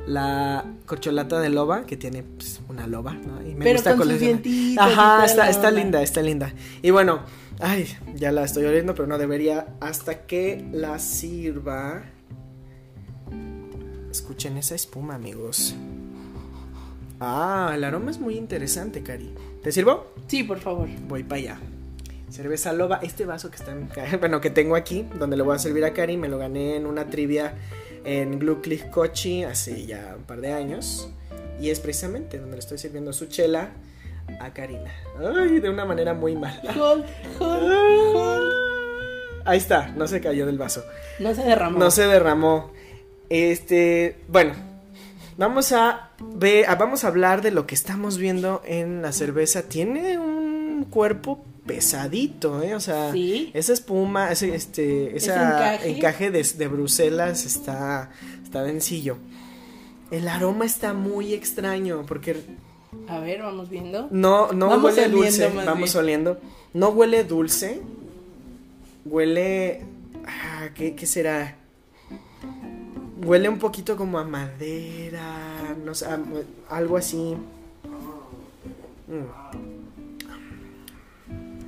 [0.06, 3.40] la corcholata de loba, que tiene pues, una loba, ¿no?
[3.40, 6.52] Y me Pero gusta con sus Ajá, está, está linda, está linda.
[6.82, 7.20] Y bueno,
[7.60, 12.02] Ay, ya la estoy oliendo, pero no debería hasta que la sirva.
[14.10, 15.74] Escuchen esa espuma, amigos.
[17.20, 19.32] Ah, el aroma es muy interesante, Cari.
[19.62, 20.12] ¿Te sirvo?
[20.26, 20.88] Sí, por favor.
[21.08, 21.60] Voy para allá.
[22.28, 22.98] Cerveza loba.
[23.02, 23.88] Este vaso que está en,
[24.20, 26.86] bueno, que tengo aquí, donde le voy a servir a Cari, me lo gané en
[26.86, 27.54] una trivia
[28.04, 31.08] en Glue Click Cochi hace ya un par de años.
[31.60, 33.70] Y es precisamente donde le estoy sirviendo su chela
[34.40, 34.92] a Karina.
[35.36, 36.60] Ay, de una manera muy mala.
[39.44, 40.84] Ahí está, no se cayó del vaso.
[41.18, 41.78] No se derramó.
[41.78, 42.72] No se derramó.
[43.28, 44.54] Este, bueno,
[45.36, 49.62] vamos a ver, vamos a hablar de lo que estamos viendo en la cerveza.
[49.62, 52.74] Tiene un cuerpo pesadito, ¿eh?
[52.74, 55.34] O sea, esa espuma, ese, este, ese
[55.84, 58.10] encaje, de, de, Bruselas está,
[58.42, 59.18] está vencillo.
[60.10, 62.36] El aroma está muy extraño porque
[63.08, 64.08] a ver, vamos viendo.
[64.10, 65.48] No, no huele dulce.
[65.48, 66.38] Vamos oliendo.
[66.72, 67.80] No huele dulce.
[69.04, 69.82] Huele.
[70.26, 71.56] Ah, ¿qué, será?
[73.24, 75.76] Huele un poquito como a madera.
[75.84, 76.06] No sé,
[76.68, 77.36] algo así.
[79.08, 79.44] Mm.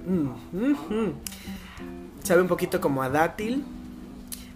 [0.06, 1.12] Mm, mm,
[2.22, 3.64] Sabe un poquito como a dátil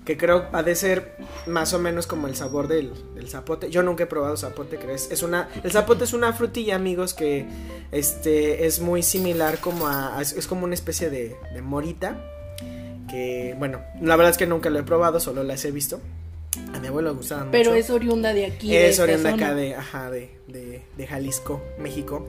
[0.05, 2.93] que creo ha de ser más o menos como el sabor del,
[3.29, 3.71] zapote.
[3.71, 5.11] Yo nunca he probado zapote, ¿crees?
[5.11, 7.47] Es una, el zapote es una frutilla, amigos, que
[7.93, 12.17] este, es muy similar como a, es, como una especie de, morita,
[13.09, 16.01] que, bueno, la verdad es que nunca lo he probado, solo las he visto.
[16.75, 17.53] A mi abuelo le gustaba mucho.
[17.53, 18.75] Pero es oriunda de aquí.
[18.75, 22.27] Es oriunda acá de, ajá, de, de, de Jalisco, México.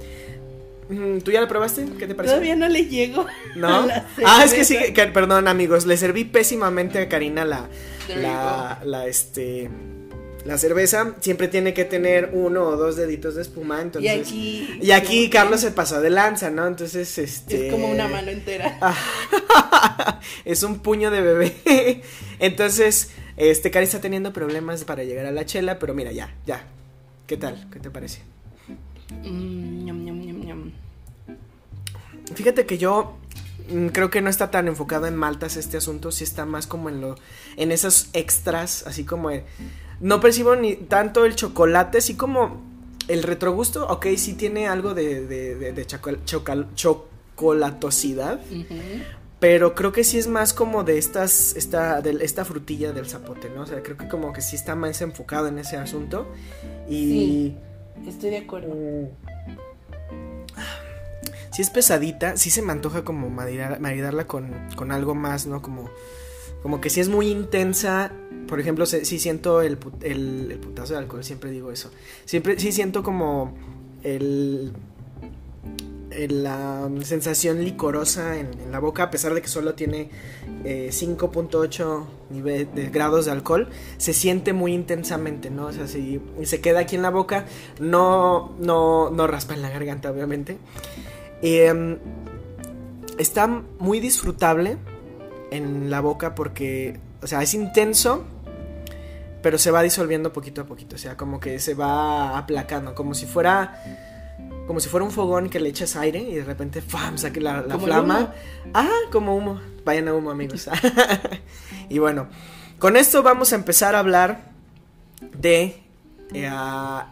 [1.24, 1.86] ¿Tú ya la probaste?
[1.98, 2.38] ¿Qué te pareció?
[2.38, 3.26] Todavía no le llego.
[3.56, 3.88] ¿No?
[4.26, 4.78] ah, es que sí,
[5.13, 7.70] perdón amigos, le serví pésimamente a Karina la,
[8.10, 9.70] la, la, este,
[10.46, 11.15] la cerveza.
[11.22, 14.12] Siempre tiene que tener uno o dos deditos de espuma, entonces.
[14.12, 14.80] Y aquí.
[14.82, 16.67] Y aquí Carlos se pasó de lanza, ¿no?
[16.67, 17.67] Entonces, este.
[17.67, 18.78] Es como una mano entera.
[20.46, 22.02] es un puño de bebé.
[22.39, 26.65] entonces, este, Cari está teniendo problemas para llegar a la chela, pero mira, ya, ya.
[27.28, 27.70] ¿Qué tal?
[27.72, 28.20] ¿Qué te parece?
[29.24, 30.01] Mmm
[32.34, 33.17] Fíjate que yo
[33.70, 36.89] mm, creo que no está tan enfocado en maltas este asunto, sí está más como
[36.89, 37.15] en lo
[37.58, 39.30] en esos extras, así como
[40.00, 42.62] no percibo ni tanto el chocolate, así como
[43.08, 45.86] el retrogusto, ok, sí tiene algo de, de,
[46.65, 48.39] chocolatosidad,
[49.39, 53.50] pero creo que sí es más como de estas, esta, de esta frutilla del zapote,
[53.50, 53.63] ¿no?
[53.63, 56.28] O sea, creo que como que sí está más enfocado en ese asunto
[56.88, 56.96] y...
[56.96, 57.58] Sí,
[58.08, 58.74] estoy de acuerdo.
[58.74, 59.08] Mm,
[61.52, 65.62] si es pesadita, sí se me antoja como maridarla con, con algo más, ¿no?
[65.62, 65.90] Como,
[66.64, 68.12] como que si es muy intensa,
[68.48, 71.92] por ejemplo, sí siento el, el, putazo de alcohol, siempre digo eso.
[72.26, 73.54] Siempre sí siento como
[74.04, 74.74] el
[76.30, 80.10] la sensación licorosa en, la boca, a pesar de que solo tiene
[80.64, 82.06] 5.8
[82.46, 85.68] eh, de grados de alcohol, se siente muy intensamente, ¿no?
[85.68, 87.46] O sea, si se queda aquí en la boca,
[87.80, 90.58] no, no, no raspa en la garganta, obviamente.
[91.41, 91.97] Em,
[93.17, 94.77] está muy disfrutable
[95.51, 98.23] en la boca porque, o sea, es intenso,
[99.41, 103.13] pero se va disolviendo poquito a poquito, o sea, como que se va aplacando, como
[103.13, 103.84] si fuera
[104.67, 107.17] como si fuera un fogón que le echas aire y de repente ¡fam!
[107.17, 108.34] saque la, flama.
[108.73, 109.60] Ah, como humo.
[109.84, 110.69] Vayan a humo, amigos.
[111.89, 112.27] y bueno,
[112.80, 114.51] con esto vamos a empezar a hablar
[115.38, 115.84] de
[116.34, 116.49] eh,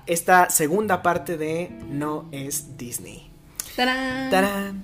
[0.05, 3.28] esta segunda parte de No es Disney.
[3.75, 4.29] ¡Tarán!
[4.29, 4.83] ¡Tarán!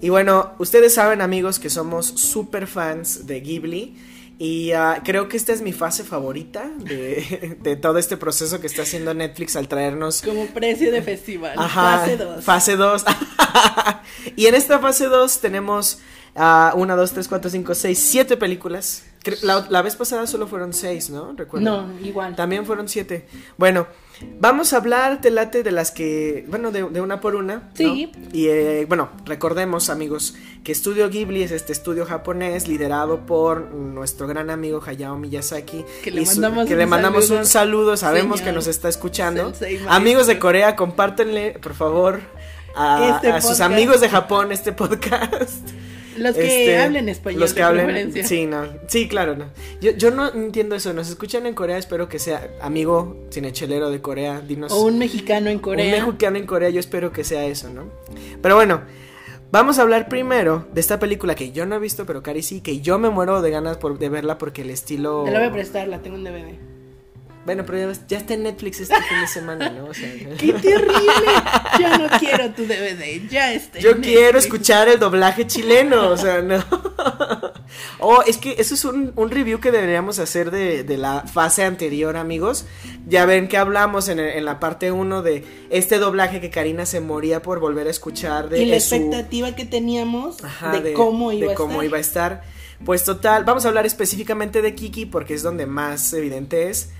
[0.00, 3.96] Y bueno, ustedes saben, amigos, que somos super fans de Ghibli.
[4.38, 8.82] Y ah, creo que esta es mi fase favorita de, todo este proceso que está
[8.82, 10.22] haciendo Netflix al traernos.
[10.22, 11.56] Como precio de festival.
[11.56, 12.44] fase 2.
[12.44, 13.04] Fase 2.
[14.36, 16.00] y en esta fase 2 tenemos
[16.34, 19.04] uh, una, dos, tres, cuatro, cinco, seis, siete películas.
[19.42, 21.32] La, la, vez pasada solo fueron seis, ¿no?
[21.34, 21.86] Recuerdo.
[21.86, 22.36] No, igual.
[22.36, 23.26] También fueron siete.
[23.56, 23.86] Bueno,
[24.38, 27.70] Vamos a hablar, te late, de las que, bueno, de, una por una.
[27.74, 28.10] Sí.
[28.32, 34.26] Y eh, bueno, recordemos, amigos, que Estudio Ghibli es este estudio japonés liderado por nuestro
[34.26, 35.84] gran amigo Hayao Miyazaki.
[36.02, 37.40] Que le mandamos, que un, le mandamos saludo.
[37.40, 39.52] un saludo, sabemos que nos está escuchando.
[39.88, 42.20] Amigos de Corea, compártenle, por favor,
[42.76, 45.68] a, este a sus amigos de Japón este podcast.
[46.16, 47.40] Los que este, hablen español.
[47.40, 48.12] Los que hablen.
[48.24, 48.66] Sí, no.
[48.86, 49.46] Sí, claro, no.
[49.80, 50.92] Yo, yo no entiendo eso.
[50.92, 51.78] Nos escuchan en Corea.
[51.78, 54.40] Espero que sea amigo cinechelero de Corea.
[54.40, 54.72] Dinos.
[54.72, 55.84] O un mexicano en Corea.
[55.84, 56.70] Un mexicano en Corea.
[56.70, 57.84] Yo espero que sea eso, ¿no?
[58.40, 58.82] Pero bueno.
[59.50, 62.60] Vamos a hablar primero de esta película que yo no he visto, pero Cari sí,
[62.60, 65.22] que yo me muero de ganas por, de verla porque el estilo.
[65.24, 66.73] Te la voy a prestar, la tengo en DVD.
[67.44, 69.86] Bueno, pero ya, está en Netflix este fin de semana, ¿no?
[69.86, 71.32] O sea, ¡Qué terrible!
[71.78, 73.78] Yo no quiero tu DVD, ya está.
[73.78, 76.64] Yo quiero escuchar el doblaje chileno, o sea, no.
[77.98, 82.66] Oh, es que eso es un, review que deberíamos hacer de, la fase anterior, amigos.
[83.06, 87.42] Ya ven que hablamos en, la parte 1 de este doblaje que Karina se moría
[87.42, 88.48] por volver a escuchar.
[88.48, 90.36] De, y la expectativa que teníamos
[90.82, 92.42] de, cómo, iba, de cómo iba a estar.
[92.84, 96.90] Pues total, vamos a hablar específicamente de Kiki porque es donde más evidente es.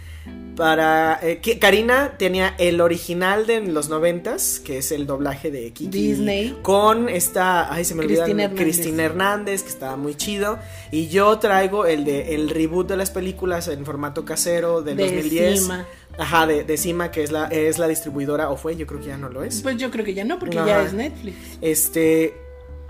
[0.57, 5.91] Para eh, Karina tenía el original de los noventas, que es el doblaje de Kiki
[5.91, 6.57] Disney.
[6.63, 10.61] Con esta, ay se me olvidó, Cristina Hernández, que estaba muy chido.
[10.93, 15.05] Y yo traigo el de el reboot de las películas en formato casero del de
[15.07, 15.61] 2010.
[15.61, 15.87] Cima.
[16.17, 19.07] Ajá, de, de Cima, que es la, es la distribuidora, o fue, yo creo que
[19.07, 19.63] ya no lo es.
[19.63, 21.37] Pues yo creo que ya no, porque ya es Netflix.
[21.61, 22.37] Este,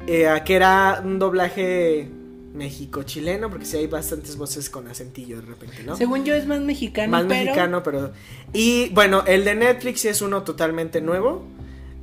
[0.07, 2.11] eh, que era un doblaje
[2.55, 5.97] México-chileno, porque sí hay bastantes voces con acentillo de repente, ¿no?
[5.97, 8.13] Según yo es más mexicano, Más mexicano, pero...
[8.53, 11.45] Y bueno, el de Netflix es uno totalmente nuevo.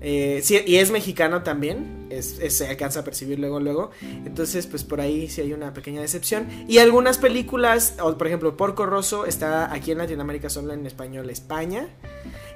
[0.02, 3.92] Eh, sí, y es mexicano también, es, se alcanza a percibir luego, luego.
[4.26, 6.48] Entonces, pues por ahí sí hay una pequeña decepción.
[6.68, 11.88] Y algunas películas, por ejemplo, Porco Rosso está aquí en Latinoamérica solo en español España.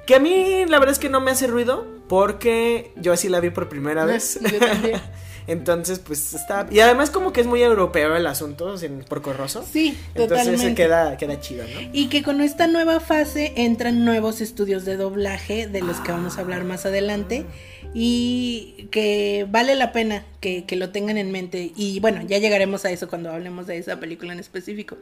[0.06, 3.40] Que a mí la verdad es que no me hace ruido, porque yo así la
[3.40, 4.38] vi por primera vez.
[4.40, 5.00] Yo también.
[5.46, 6.66] Entonces, pues está.
[6.70, 9.64] Y además, como que es muy europeo el asunto, en Porco Rosso.
[9.70, 11.88] Sí, Entonces se queda, queda chido, ¿no?
[11.92, 16.38] Y que con esta nueva fase entran nuevos estudios de doblaje, de los que vamos
[16.38, 17.46] a hablar más adelante.
[17.94, 21.72] Y que vale la pena que, lo tengan en mente.
[21.76, 24.96] Y bueno, ya llegaremos a eso cuando hablemos de esa película en específico.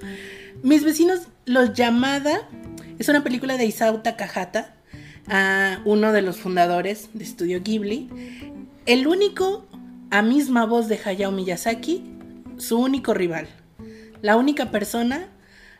[0.62, 2.48] Mis vecinos, Los Llamada,
[2.98, 4.74] es una película de Isao Takahata,
[5.26, 8.10] a uno de los fundadores de Estudio Ghibli.
[8.86, 9.66] El único
[10.14, 12.04] a misma voz de Hayao Miyazaki,
[12.56, 13.48] su único rival.
[14.22, 15.26] La única persona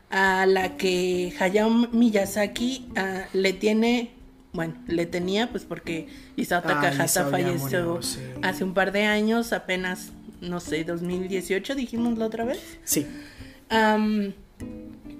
[0.09, 4.11] a la que Hayao Miyazaki ah, le tiene,
[4.51, 8.01] bueno, le tenía, pues porque Isao Takahata falleció
[8.41, 12.59] hace un par de años, apenas, no sé, 2018, dijimos la otra vez.
[12.83, 13.07] Sí.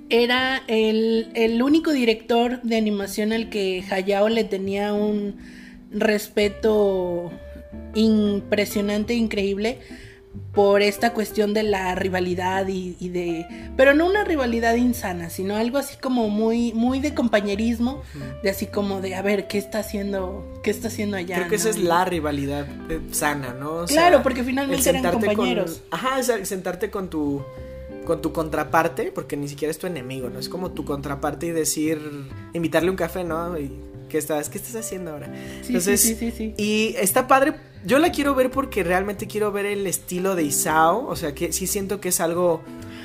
[0.10, 5.38] era el, el único director de animación al que Hayao le tenía un
[5.90, 7.32] respeto
[7.94, 9.80] impresionante, increíble
[10.54, 15.78] por esta cuestión de la rivalidad y, de pero no una rivalidad insana sino algo
[15.78, 18.02] así como muy muy de compañerismo
[18.44, 21.56] de así como de a ver qué está haciendo qué está haciendo allá creo que
[21.56, 25.82] esa es la rivalidad eh, sana no claro porque finalmente eran compañeros.
[25.92, 27.44] Ajá sentarte con tu
[28.06, 31.52] con tu contraparte porque ni siquiera es tu enemigo no es como tu contraparte y
[31.52, 32.00] decir
[32.54, 33.72] invitarle un café no y
[34.10, 35.32] ¿Qué estás, ¿qué estás haciendo ahora?
[35.62, 37.56] Sí, sí, sí, sí, Y está padre.
[37.86, 41.08] Yo la quiero ver porque realmente quiero ver el estilo de Isao.
[41.08, 42.62] O sea, que sí siento que es algo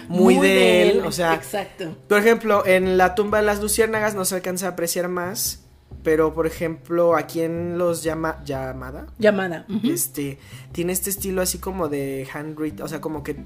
[0.08, 1.96] muy, de, él, O sea, exacto.
[2.08, 5.64] Por ejemplo, en la tumba de las luciérnagas no se alcanza a apreciar más.
[6.02, 9.66] pero por ejemplo, aquí en los llama llamada, Llamada.
[9.84, 10.38] este
[10.72, 13.36] tiene este estilo así como de handwritten, o sea, como que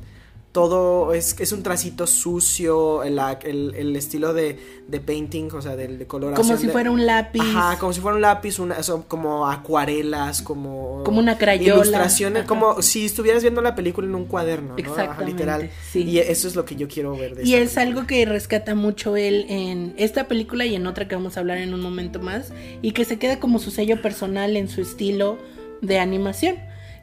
[0.54, 5.74] todo es, es un tracito sucio, el, el, el estilo de, de painting, o sea,
[5.74, 6.46] de, de coloración.
[6.46, 7.40] Como si de- fuera un lápiz.
[7.42, 11.02] Ajá, como si fuera un lápiz, una, son como acuarelas, como...
[11.02, 11.74] Como una crayola.
[11.80, 12.46] Ilustraciones, Ajá.
[12.48, 14.94] como si estuvieras viendo la película en un cuaderno, ¿no?
[14.94, 15.70] Ajá, literal.
[15.90, 16.04] sí.
[16.04, 19.16] Y eso es lo que yo quiero ver de Y es algo que rescata mucho
[19.16, 22.52] él en esta película y en otra que vamos a hablar en un momento más.
[22.80, 25.36] Y que se queda como su sello personal en su estilo
[25.82, 26.54] de animación.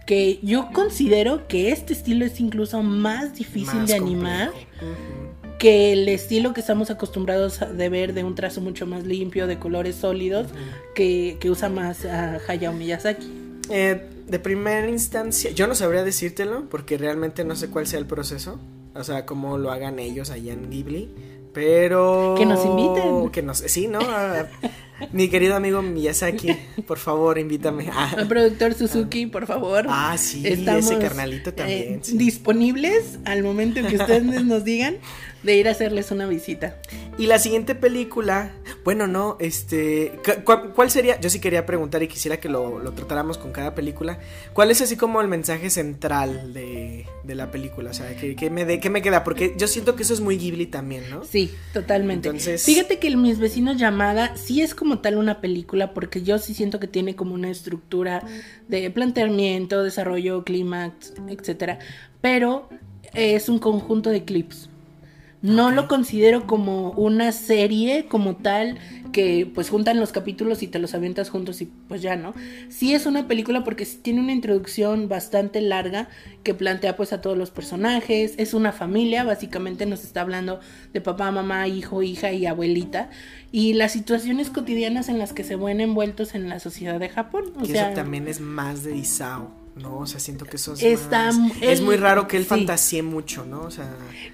[0.05, 4.67] Que yo considero que este estilo es incluso más difícil Más de animar complejo.
[5.59, 9.45] Que el estilo que estamos acostumbrados a- de ver de un trazo mucho más limpio,
[9.45, 10.47] de colores sólidos,
[10.95, 13.31] que, que usa más a Hayao Miyazaki.
[13.69, 18.07] Eh, de primera instancia, yo no sabría decírtelo porque realmente no sé cuál sea el
[18.07, 18.59] proceso.
[18.95, 21.09] O sea, cómo lo hagan ellos allá en Ghibli.
[21.53, 22.35] Pero.
[22.37, 23.29] Que nos inviten.
[23.29, 23.59] Que nos.
[23.59, 23.99] Sí, ¿no?
[25.11, 26.55] Mi querido amigo Miyazaki,
[26.87, 27.89] por favor, invítame.
[27.91, 29.85] Ah, El productor Suzuki, por favor.
[29.89, 32.17] Ah, sí, ese carnalito también, eh, sí.
[32.17, 34.95] Disponibles al momento que ustedes nos digan
[35.43, 36.77] de ir a hacerles una visita.
[37.17, 38.51] Y la siguiente película,
[38.83, 41.19] bueno, no, este, cu- cu- ¿cuál sería?
[41.19, 44.19] Yo sí quería preguntar y quisiera que lo, lo tratáramos con cada película.
[44.53, 47.89] ¿Cuál es así como el mensaje central de, de la película?
[47.89, 49.23] O sea, ¿qué, qué me, de, ¿qué me queda?
[49.23, 51.23] Porque yo siento que eso es muy Ghibli también, ¿no?
[51.23, 52.29] Sí, totalmente.
[52.29, 56.37] Entonces- Fíjate que el Mis Vecinos Llamada sí es como tal una película porque yo
[56.37, 58.23] sí siento que tiene como una estructura
[58.67, 61.79] de planteamiento, desarrollo, clímax, etcétera,
[62.21, 62.69] pero
[63.13, 64.69] es un conjunto de clips.
[65.41, 68.77] No lo considero como una serie como tal
[69.11, 72.33] que pues juntan los capítulos y te los avientas juntos y pues ya, ¿no?
[72.69, 76.09] Sí es una película porque sí tiene una introducción bastante larga
[76.43, 80.59] que plantea pues a todos los personajes, es una familia, básicamente nos está hablando
[80.93, 83.09] de papá, mamá, hijo, hija y abuelita.
[83.51, 87.53] Y las situaciones cotidianas en las que se ven envueltos en la sociedad de Japón,
[87.57, 89.99] o que sea, eso también es más de Isao, ¿no?
[89.99, 92.49] O sea, siento que eso es Está más- Es muy raro que él sí.
[92.49, 93.61] fantasíe mucho, ¿no?
[93.61, 93.89] O sea,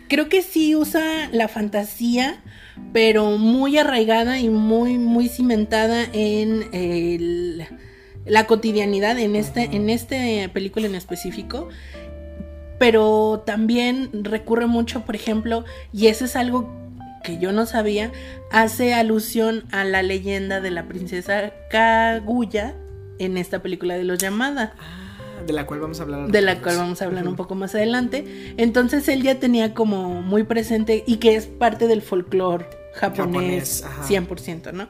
[0.09, 2.41] creo que sí usa la fantasía,
[2.93, 7.65] pero muy arraigada y muy, muy cimentada en el-
[8.25, 10.15] la cotidianidad, en este, en esta
[10.53, 11.69] película en específico.
[12.79, 16.69] Pero también recurre mucho, por ejemplo, y eso es algo
[17.23, 18.11] que yo no sabía,
[18.51, 22.75] hace alusión a la leyenda de la princesa Kaguya
[23.19, 25.06] en esta película de los Llamada ah,
[25.45, 26.31] de la cual vamos a hablar.
[26.31, 28.53] de la cual vamos a hablar un poco más adelante.
[28.57, 33.83] Entonces él ya tenía como muy presente y que es parte del folclore japonés, Japonés,
[33.83, 34.07] ajá.
[34.07, 34.87] 100%, ¿no?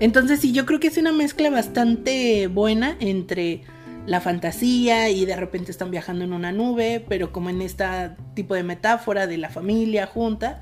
[0.00, 3.62] Entonces sí, yo creo que es una mezcla bastante buena entre
[4.06, 7.84] la fantasía y de repente están viajando en una nube, pero como en este
[8.34, 10.60] tipo de metáfora de la familia junta.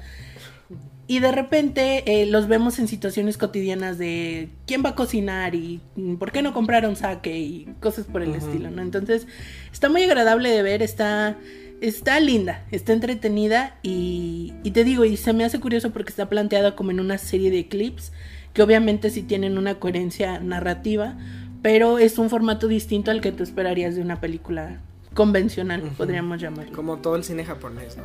[1.07, 5.81] Y de repente eh, los vemos en situaciones cotidianas de quién va a cocinar y
[6.19, 8.81] por qué no compraron sake y cosas por el estilo, ¿no?
[8.81, 9.27] Entonces
[9.71, 11.37] está muy agradable de ver, está,
[11.83, 16.31] está linda, está entretenida y, y te digo, y se me hace curioso porque está
[16.31, 18.11] planteada como en una serie de clips
[18.55, 21.19] que obviamente sí tienen una coherencia narrativa,
[21.61, 24.81] pero es un formato distinto al que tú esperarías de una película
[25.13, 26.73] convencional, podríamos llamarlo.
[26.75, 27.99] Como todo el cine japonés,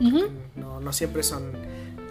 [0.56, 1.54] no, no siempre son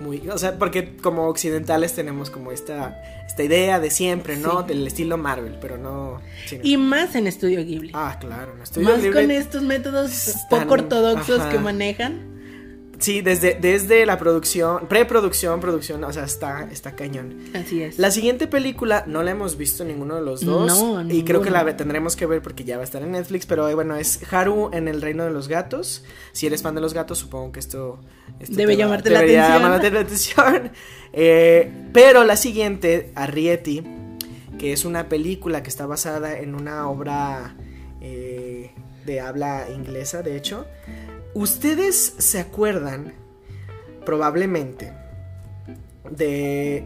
[0.01, 0.29] muy...
[0.29, 4.63] O sea, porque como occidentales tenemos como esta, esta idea de siempre, ¿no?
[4.63, 4.69] Sí.
[4.69, 6.21] Del estilo Marvel, pero no...
[6.63, 7.91] Y más en Estudio Ghibli.
[7.95, 8.55] Ah, claro.
[8.57, 11.51] no Estudio Más Ghibli- con estos métodos poco ortodoxos ajá.
[11.51, 12.38] que manejan.
[12.99, 17.37] Sí, desde, desde la producción, preproducción, producción, o sea, está, está cañón.
[17.55, 17.99] Así es.
[17.99, 20.67] La siguiente película no la hemos visto ninguno de los dos.
[20.67, 23.47] No, y creo que la tendremos que ver porque ya va a estar en Netflix.
[23.47, 26.05] Pero eh, bueno, es Haru en el reino de los gatos.
[26.33, 28.01] Si eres fan de los gatos, supongo que esto,
[28.41, 29.63] esto Debe va- llamarte la atención.
[29.63, 30.71] llamarte la atención.
[31.13, 33.83] Eh, pero la siguiente, Arrietty,
[34.59, 37.57] que es una película que está basada en una obra
[38.03, 38.73] eh,
[39.07, 40.67] de habla inglesa, de hecho.
[41.35, 43.12] ¿Ustedes se acuerdan
[44.05, 44.93] probablemente
[46.11, 46.85] de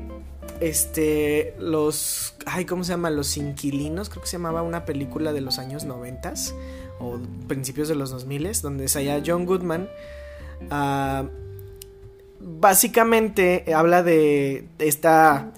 [0.60, 5.40] este los ay cómo se llama los inquilinos creo que se llamaba una película de
[5.40, 6.54] los años noventas
[6.98, 9.88] o principios de los 2000 donde salía John Goodman
[10.70, 11.24] ah,
[12.40, 15.52] básicamente habla de esta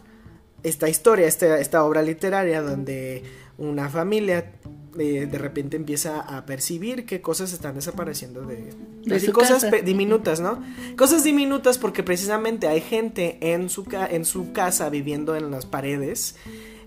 [0.63, 3.23] esta historia esta, esta obra literaria donde
[3.57, 4.53] una familia
[4.99, 8.73] eh, de repente empieza a percibir que cosas están desapareciendo de,
[9.05, 10.63] De así su cosas diminutas, ¿no?
[10.97, 15.67] Cosas diminutas porque precisamente hay gente en su, ca- en su casa viviendo en las
[15.67, 16.37] paredes,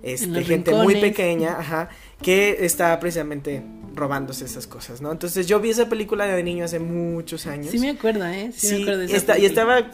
[0.03, 1.89] este, gente muy pequeña, ajá,
[2.21, 3.63] que está precisamente
[3.95, 5.11] robándose esas cosas, ¿no?
[5.11, 7.71] Entonces yo vi esa película de niño hace muchos años.
[7.71, 8.51] Sí me acuerdo, ¿eh?
[8.55, 9.89] Sí, me acuerdo de esa esta- y estaba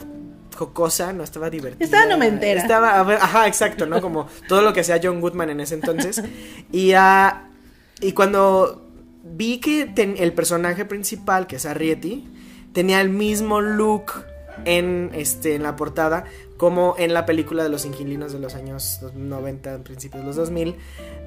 [0.55, 1.83] jocosa, no estaba divertida.
[1.85, 2.61] Estaba nomentera.
[2.61, 4.01] Estaba, a ver, ajá, exacto, ¿no?
[4.01, 6.21] Como todo lo que hacía John Goodman en ese entonces.
[6.71, 7.49] Y, ah,
[8.03, 8.81] y cuando
[9.23, 12.27] vi que el personaje principal, que es Arrietty,
[12.73, 14.25] tenía el mismo look
[14.65, 16.25] en, este, en la portada
[16.57, 20.75] como en la película de los inquilinos de los años 90, principios de los 2000.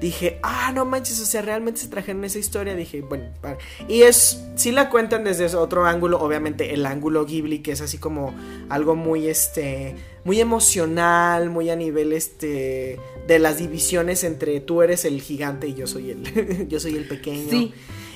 [0.01, 2.75] Dije, ah, no manches, o sea, realmente se trajeron esa historia.
[2.75, 7.59] Dije, bueno, para- y es, sí la cuentan desde otro ángulo, obviamente el ángulo Ghibli,
[7.59, 8.33] que es así como
[8.69, 15.03] algo muy, este, muy emocional, muy a nivel, este, de las divisiones entre tú eres
[15.05, 17.49] el gigante y yo soy el, yo soy el pequeño.
[17.49, 17.73] Sí.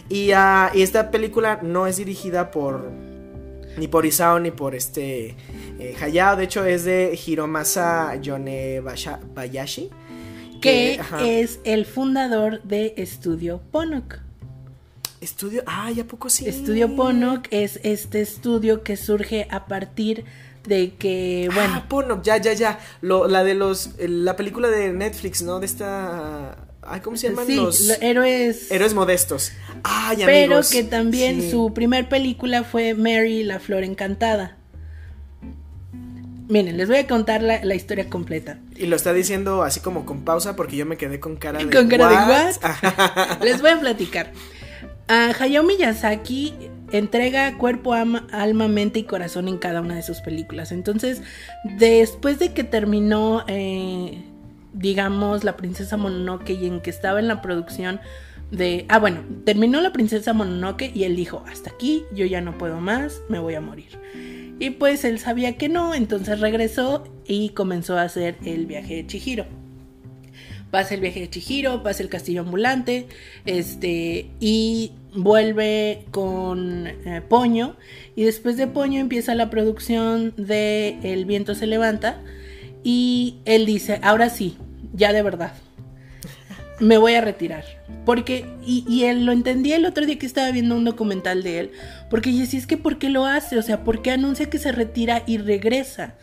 [0.09, 2.89] Y, ah, y esta película no es dirigida por
[3.77, 5.35] ni por Isao ni por este
[5.79, 9.89] eh, Hayao, de hecho es de Hiromasa Yonebayashi.
[10.61, 11.27] Que ajá.
[11.27, 14.19] es el fundador de Estudio Ponok.
[15.19, 16.47] Estudio, ay, ¿a poco sí?
[16.47, 20.23] Estudio Ponok es este estudio que surge a partir
[20.67, 22.79] de que, bueno, Ah, Ponok, ya, ya, ya.
[23.01, 25.59] Lo, la de los, la película de Netflix, ¿no?
[25.59, 27.45] De esta, ay, ¿cómo se llaman?
[27.47, 29.51] sí, los lo- héroes, héroes modestos.
[29.83, 30.69] Ay, pero amigos.
[30.71, 31.51] que también Sí.
[31.51, 34.57] su primer película fue Mary la Flor Encantada.
[36.47, 38.57] Miren, les voy a contar la, la historia completa.
[38.75, 41.69] Y lo está diciendo así como con pausa porque yo me quedé con cara de
[41.69, 42.55] Con cara de "What?".
[42.61, 43.41] what?
[43.43, 44.31] Les voy a platicar.
[45.07, 46.53] A Hayao Miyazaki
[46.91, 50.73] entrega cuerpo, ama- alma, mente y corazón en cada una de sus películas.
[50.73, 51.21] Entonces,
[51.77, 54.21] después de que terminó, eh,
[54.73, 57.99] digamos, La Princesa Mononoke y en que estaba en la producción
[58.51, 58.85] de...
[58.89, 62.79] Ah, bueno, terminó La Princesa Mononoke y él dijo, hasta aquí, yo ya no puedo
[62.79, 63.99] más, me voy a morir.
[64.59, 69.07] Y pues él sabía que no, entonces regresó y comenzó a hacer el viaje de
[69.07, 69.45] Chihiro
[70.71, 73.07] pasa el viaje de Chihiro, pasa el castillo ambulante,
[73.45, 77.75] este, y vuelve con eh, Poño,
[78.15, 82.21] y después de Poño empieza la producción de El viento se levanta,
[82.83, 84.57] y él dice, ahora sí,
[84.93, 85.53] ya de verdad,
[86.79, 87.63] me voy a retirar.
[88.05, 91.59] Porque, y, y él lo entendía el otro día que estaba viendo un documental de
[91.59, 91.71] él,
[92.09, 93.57] porque decía, es que ¿por qué lo hace?
[93.57, 96.15] O sea, ¿por qué anuncia que se retira y regresa?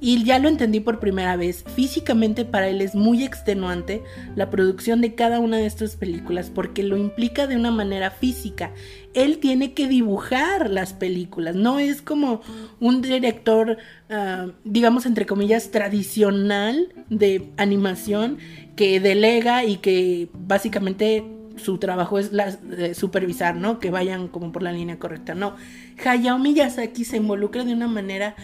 [0.00, 1.62] Y ya lo entendí por primera vez.
[1.76, 4.02] Físicamente para él es muy extenuante
[4.34, 8.72] la producción de cada una de estas películas porque lo implica de una manera física.
[9.14, 11.54] Él tiene que dibujar las películas.
[11.54, 12.42] No es como
[12.80, 18.38] un director, ah, digamos entre comillas, tradicional de animación
[18.76, 21.24] que delega y que básicamente
[21.56, 23.78] su trabajo es eh, supervisar, ¿no?
[23.78, 25.34] Que vayan como por la línea correcta.
[25.34, 25.56] No.
[26.04, 28.34] Hayao Miyazaki se involucra de una manera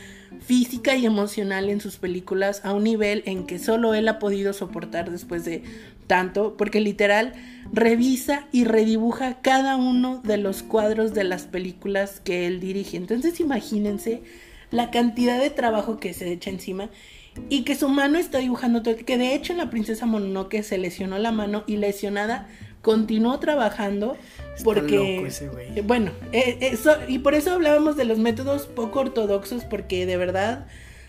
[0.41, 4.53] física y emocional en sus películas a un nivel en que solo él ha podido
[4.53, 5.63] soportar después de
[6.07, 7.33] tanto, porque literal
[7.73, 12.97] revisa y redibuja cada uno de los cuadros de las películas que él dirige.
[12.97, 14.23] Entonces imagínense
[14.71, 16.91] la cantidad de trabajo que se echa encima
[17.49, 20.79] y que su mano está dibujando todo, que de hecho en la princesa Mononoke se
[20.79, 22.49] lesionó la mano y lesionada
[22.83, 24.17] continuó trabajando
[24.55, 25.77] Está porque loco ese güey.
[25.77, 30.17] eh, bueno, eh, eso, y por eso hablábamos de los métodos poco ortodoxos, porque de
[30.17, 30.67] verdad,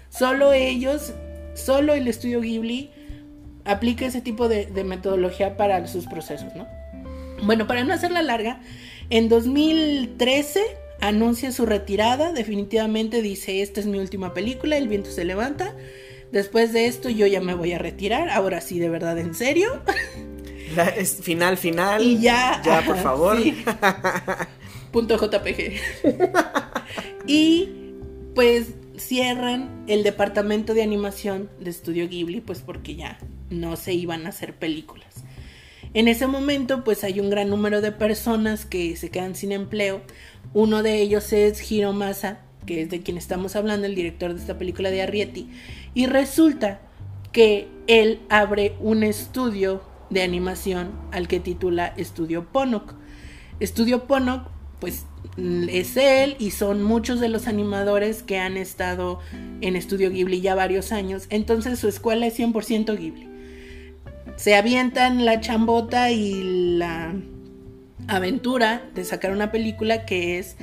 [0.10, 1.14] solo ellos,
[1.54, 2.91] solo el estudio Ghibli
[3.68, 6.68] aplica ese tipo de, de metodología para sus procesos, ¿no?
[7.43, 8.59] Bueno, para no hacerla larga,
[9.09, 10.61] en 2013
[11.01, 15.76] anuncia su retirada, definitivamente dice, esta es mi última película, El viento se levanta,
[16.32, 19.82] después de esto yo ya me voy a retirar, ahora sí, de verdad, en serio.
[20.76, 22.01] La- es final, final.
[22.03, 22.61] Y ya.
[22.65, 23.41] Ya, por favor.
[23.41, 23.63] Sí.
[24.91, 25.74] Punto JPG.
[27.28, 27.70] y
[28.34, 33.20] pues cierran el departamento de animación de Estudio Ghibli, pues porque ya
[33.50, 35.24] no se iban a hacer películas.
[35.93, 40.02] En ese momento, pues hay un gran número de personas que se quedan sin empleo.
[40.54, 44.39] Uno de ellos es Hiro Masa, que es de quien estamos hablando, el director de
[44.39, 45.50] esta película de Arrietty.
[45.93, 46.82] Y resulta
[47.32, 52.93] que él abre un estudio de animación al que titula Estudio Ponok.
[53.60, 55.06] Estudio Ponok, pues
[55.38, 59.20] es él y son muchos de los animadores que han estado
[59.62, 61.28] en Estudio Ghibli ya varios años.
[61.30, 63.26] Entonces su escuela es 100% Ghibli.
[64.38, 67.13] Se avientan la chambota y la
[68.07, 70.55] aventura de sacar una película que es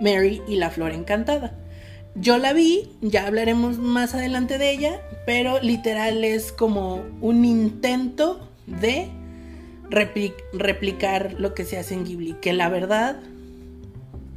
[0.00, 1.54] Mary y la Flor Encantada.
[2.16, 8.48] Yo la vi, ya hablaremos más adelante de ella, pero literal es como un intento
[8.66, 9.08] de
[9.88, 13.20] repli- replicar lo que se hace en Ghibli, que la verdad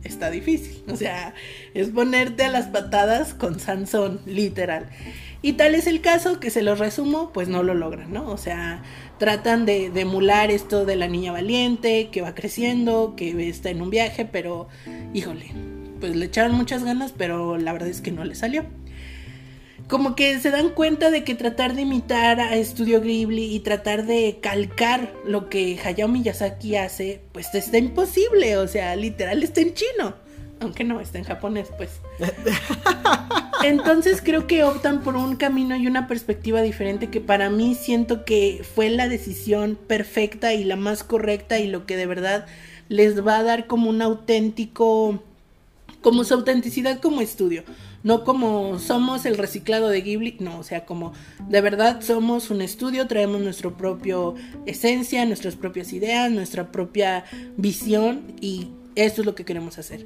[0.04, 0.84] está difícil.
[0.88, 1.34] O sea,
[1.74, 4.88] es ponerte a las patadas con Sansón, literal.
[5.46, 8.32] Y tal es el caso que se los resumo, pues no lo logran, ¿no?
[8.32, 8.82] O sea,
[9.18, 13.90] tratan de, emular esto de la niña valiente, que va creciendo, que está en un
[13.90, 14.70] viaje, pero
[15.14, 15.52] híjole,
[16.00, 18.64] pues le echaron muchas ganas, pero la verdad es que no le salió.
[19.90, 24.06] como que se dan cuenta de que tratar de imitar a Studio Ghibli y tratar
[24.06, 29.74] de calcar lo que Hayao Miyazaki hace, pues está imposible, o sea, literal está en
[29.74, 30.16] chino,
[30.64, 32.00] aunque no está en japonés, pues.
[33.64, 38.26] Entonces creo que optan por un camino y una perspectiva diferente que para mí siento
[38.26, 42.46] que fue la decisión perfecta y la más correcta y lo que de verdad
[42.90, 45.24] les va a dar como un auténtico,
[46.02, 47.64] como su autenticidad como estudio.
[48.04, 51.14] No como somos el reciclado de Ghibli, no, o sea, como
[51.48, 54.18] de verdad somos un estudio, traemos nuestra propia
[54.66, 57.24] esencia, nuestras propias ideas, nuestra propia
[57.56, 60.06] visión y esto es lo que queremos hacer.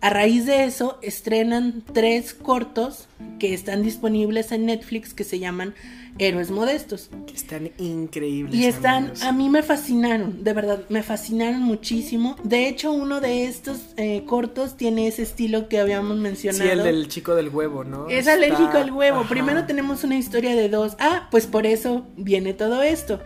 [0.00, 3.08] A raíz de eso, estrenan tres cortos
[3.40, 5.74] que están disponibles en Netflix que se llaman
[6.18, 7.10] Héroes Modestos.
[7.26, 8.54] Que están increíbles.
[8.54, 12.36] Y están, a mí me fascinaron, de verdad, me fascinaron muchísimo.
[12.44, 16.64] De hecho, uno de estos eh, cortos tiene ese estilo que habíamos mencionado.
[16.64, 18.08] Sí, el del chico del huevo, ¿no?
[18.08, 19.24] Es alérgico al huevo.
[19.28, 20.94] Primero tenemos una historia de dos.
[21.00, 23.20] Ah, pues por eso viene todo esto.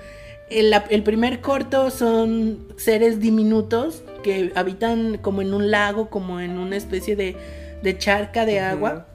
[0.50, 6.58] El, el primer corto son seres diminutos que habitan como en un lago, como en
[6.58, 7.36] una especie de,
[7.82, 9.06] de charca de agua.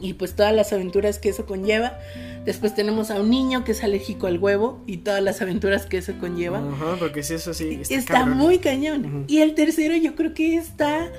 [0.00, 1.98] Y pues todas las aventuras que eso conlleva.
[2.44, 5.98] Después tenemos a un niño que es alérgico al huevo y todas las aventuras que
[5.98, 6.58] eso conlleva.
[6.58, 7.80] Ajá, porque si eso sí.
[7.88, 9.24] Está, muy cañón.
[9.28, 11.10] Y el tercero yo creo que está...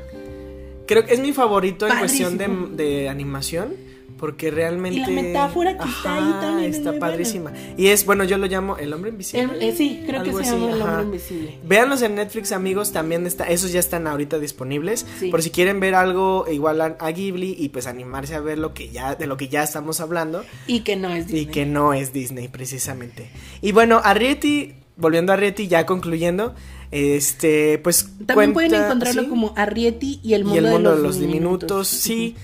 [0.85, 3.84] Creo que es mi favorito en cuestión de, de animación
[4.17, 4.97] porque realmente.
[4.97, 6.71] Y la metáfora que está ahí también.
[6.71, 7.51] Está padrísima.
[7.77, 9.67] Y es, bueno, yo lo llamo El Hombre Invisible.
[9.67, 11.59] Eh, sí, creo que se llama El Hombre Invisible.
[11.63, 12.91] Véanlos en Netflix, amigos.
[12.91, 15.05] También está, esos ya están ahorita disponibles.
[15.31, 18.89] Por si quieren ver algo igual a, Ghibli y pues animarse a ver lo que
[18.89, 20.43] ya, de lo que ya estamos hablando.
[20.67, 21.41] Y que no es Disney.
[21.43, 23.29] Y que no es Disney, precisamente.
[23.61, 26.55] Y bueno, Arrietty, volviendo a Arrietty, ya concluyendo.
[26.91, 28.09] Este, pues.
[28.25, 31.87] También pueden encontrarlo como Arrietty y el mundo, y el mundo de, los, diminutos.
[31.87, 32.35] Sí,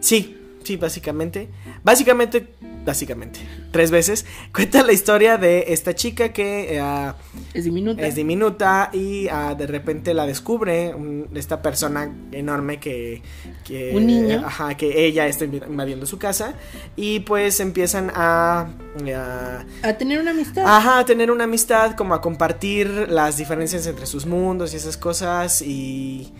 [0.00, 0.35] sí,
[0.66, 1.48] Sí, básicamente.
[1.84, 2.44] Básicamente,
[2.84, 3.38] básicamente,
[3.70, 4.26] tres veces.
[4.52, 7.12] Cuenta la historia de esta chica que uh,
[7.54, 8.04] es diminuta.
[8.04, 13.22] Es diminuta y uh, de repente la descubre un, esta persona enorme que,
[13.62, 13.92] que.
[13.94, 14.42] Un niño.
[14.44, 16.54] Ajá, que ella está invadiendo su casa.
[16.96, 18.66] Y pues empiezan a.
[19.84, 20.64] a tener una amistad.
[20.66, 24.96] Ajá, a tener una amistad, como a compartir las diferencias entre sus mundos y esas
[24.96, 25.62] cosas.
[25.62, 26.32] Y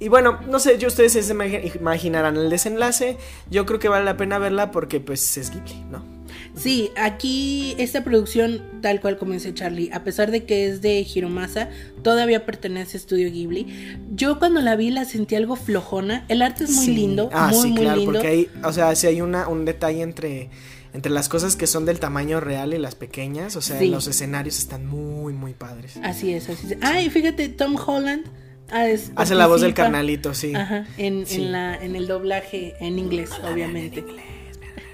[0.00, 1.34] y bueno, no sé, yo ustedes se
[1.76, 3.16] imaginarán el desenlace.
[3.50, 6.14] Yo creo que vale la pena verla porque pues es Ghibli, ¿no?
[6.56, 11.00] Sí, aquí esta producción, tal cual como dice Charlie, a pesar de que es de
[11.00, 11.68] Hiromasa,
[12.02, 13.98] todavía pertenece a Estudio Ghibli.
[14.14, 16.24] Yo cuando la vi la sentí algo flojona.
[16.28, 19.20] El arte es muy lindo, ah, muy, sí, claro, Porque hay, o sea, si hay
[19.20, 20.50] una, un detalle entre
[20.92, 24.58] entre las cosas que son del tamaño real y las pequeñas, o sea, los escenarios
[24.58, 25.96] están muy, muy padres.
[26.04, 26.78] Así es, así es.
[26.82, 28.26] Ah, y fíjate, Tom Holland
[28.70, 28.86] Ah,
[29.16, 30.54] Hace la voz del carnalito, sí.
[30.54, 34.00] Ajá, en, en, la, en el doblaje en inglés, obviamente.
[34.00, 34.24] En inglés,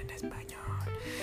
[0.03, 0.59] en español.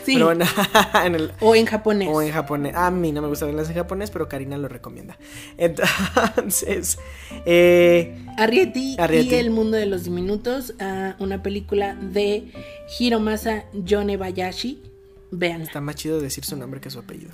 [0.05, 0.15] Sí.
[0.15, 0.45] Pero bueno,
[1.05, 2.09] en el, o en japonés.
[2.11, 2.75] O en japonés.
[2.75, 5.19] A mí no me gusta verlas en japonés, pero Karina lo recomienda.
[5.59, 6.99] Entonces,
[7.45, 12.51] eh, Arrietty, y el mundo de los diminutos, uh, una película de
[12.99, 14.83] Hiromasa Yonebayashi
[15.31, 15.63] Vean.
[15.63, 17.33] Está más chido decir su nombre que su apellido.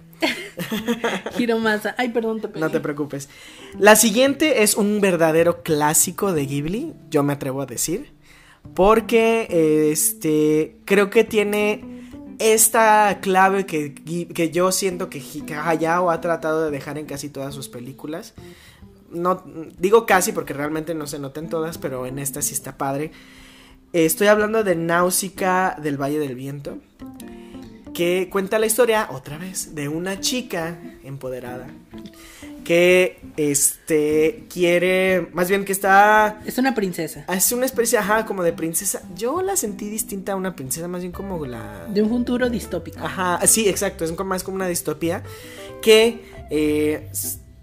[1.38, 1.94] Hiromasa.
[1.96, 3.28] Ay, perdón, te No te preocupes.
[3.78, 8.12] La siguiente es un verdadero clásico de Ghibli, yo me atrevo a decir.
[8.74, 11.84] Porque este creo que tiene
[12.38, 15.22] esta clave que, que yo siento que
[15.54, 18.34] Hayao ha tratado de dejar en casi todas sus películas.
[19.10, 19.44] No
[19.78, 23.12] digo casi porque realmente no se notan todas, pero en esta sí está padre.
[23.92, 26.78] Estoy hablando de Náusica del Valle del Viento
[27.94, 31.68] que cuenta la historia, otra vez, de una chica empoderada
[32.64, 37.24] que este quiere, más bien que está es una princesa.
[37.28, 39.02] Es una especie, ajá, como de princesa.
[39.14, 42.98] Yo la sentí distinta a una princesa, más bien como la de un futuro distópico.
[43.00, 45.22] Ajá, sí, exacto, es más como una distopía
[45.82, 47.10] que eh,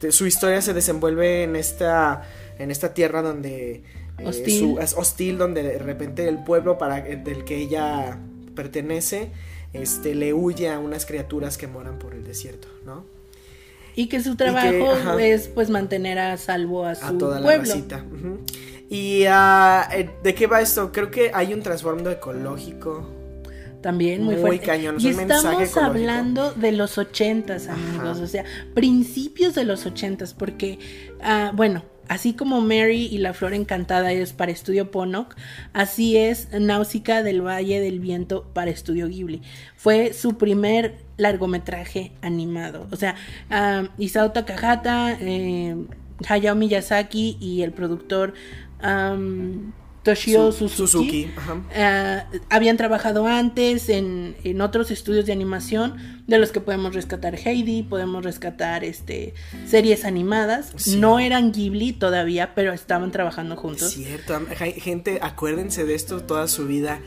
[0.09, 2.23] su historia se desenvuelve en esta
[2.59, 3.83] en esta tierra donde
[4.17, 4.77] eh, hostil.
[4.79, 8.19] es hostil donde de repente el pueblo para del que ella
[8.55, 9.31] pertenece
[9.73, 13.05] este, le huye a unas criaturas que moran por el desierto, ¿no?
[13.95, 17.73] Y que su trabajo es pues mantener a salvo a su a toda pueblo.
[17.89, 18.05] La.
[18.89, 20.91] Y uh, ¿de qué va esto?
[20.91, 23.09] Creo que hay un trasfondo ecológico.
[23.81, 24.97] También muy, muy cañón.
[24.99, 28.19] Y estamos hablando de los ochentas, amigos.
[28.19, 30.33] O sea, principios de los ochentas.
[30.33, 30.77] Porque,
[31.19, 35.33] uh, bueno, Así como Mary y la flor encantada es para Estudio Ponok,
[35.71, 39.41] así es Náusica del Valle del Viento para Estudio Ghibli.
[39.77, 42.85] Fue su primer largometraje animado.
[42.91, 43.15] O sea,
[43.97, 45.77] Isao Takahata, eh,
[46.27, 48.33] Hayao Miyazaki y el productor
[50.03, 51.29] Toshio Su- Suzuki.
[51.35, 51.67] Suzuki.
[51.75, 55.95] Ah, habían trabajado antes en, en otros estudios de animación
[56.27, 59.33] de los que podemos rescatar Heidi, podemos rescatar este
[59.67, 60.71] series animadas.
[60.77, 60.95] Sí.
[60.97, 63.91] No eran Ghibli todavía, pero estaban trabajando juntos.
[63.91, 64.39] Cierto,
[64.77, 66.99] gente, acuérdense de esto toda su vida.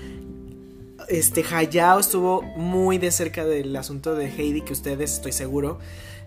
[1.08, 5.78] Este Hayao estuvo muy de cerca del asunto de Heidi, que ustedes estoy seguro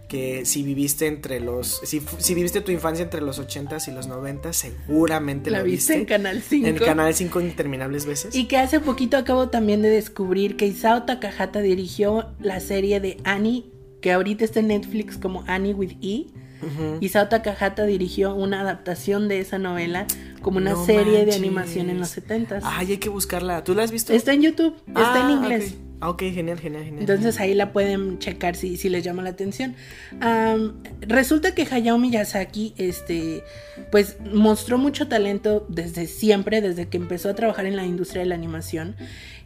[0.08, 4.08] que si viviste entre los si, si viviste tu infancia entre los 80s y los
[4.08, 6.68] 90 seguramente La la viste en Canal 5.
[6.68, 8.34] En canal 5 interminables veces.
[8.36, 13.18] Y que hace poquito acabo también de descubrir que Isao Takahata dirigió la serie de
[13.26, 13.66] Annie,
[14.02, 16.28] que ahorita está en Netflix como Annie with E.
[16.62, 16.98] Ujú.
[17.02, 20.08] Isao Takahata dirigió una adaptación de esa novela
[20.42, 22.62] como una No serie de animación en los 70s.
[22.64, 23.64] Ay, hay que buscarla.
[23.64, 24.14] ¿Tú la has visto?
[24.14, 25.74] Está en YouTube, está Ah, en inglés.
[25.74, 25.87] ok.
[26.00, 27.02] Ah, ok, genial, genial, genial.
[27.02, 29.76] Entonces ahí la pueden checar si, si les llama la atención.
[30.20, 33.44] Am, resulta que Hayao Miyazaki, este,
[33.92, 38.28] pues mostró mucho talento desde siempre, desde que empezó a trabajar en la industria de
[38.30, 38.96] la animación.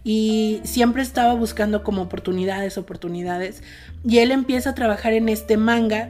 [0.04, 3.64] Y siempre estaba buscando como oportunidades, oportunidades.
[4.04, 6.10] Y él empieza a trabajar en este manga,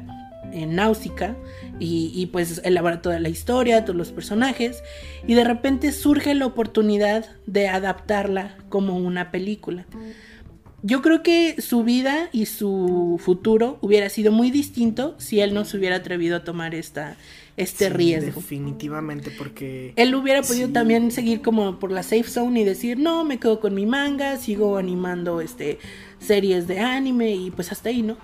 [0.54, 1.36] en Náusica,
[1.82, 4.84] y, y pues elabora toda la historia, todos los personajes.
[5.28, 9.86] Y de repente surge la oportunidad de adaptarla como una película.
[10.84, 15.64] Yo creo que su vida y su futuro hubiera sido muy distinto si él no
[15.66, 17.18] se hubiera atrevido a tomar esta,
[17.56, 18.42] este Sí, riesgo.
[18.42, 19.94] Definitivamente, porque.
[19.96, 20.74] Él hubiera podido Sí.
[20.74, 24.38] también seguir como por la safe zone y decir, no, me quedo con mi manga,
[24.38, 25.78] sigo animando este
[26.20, 28.18] series de anime y pues hasta ahí, ¿no?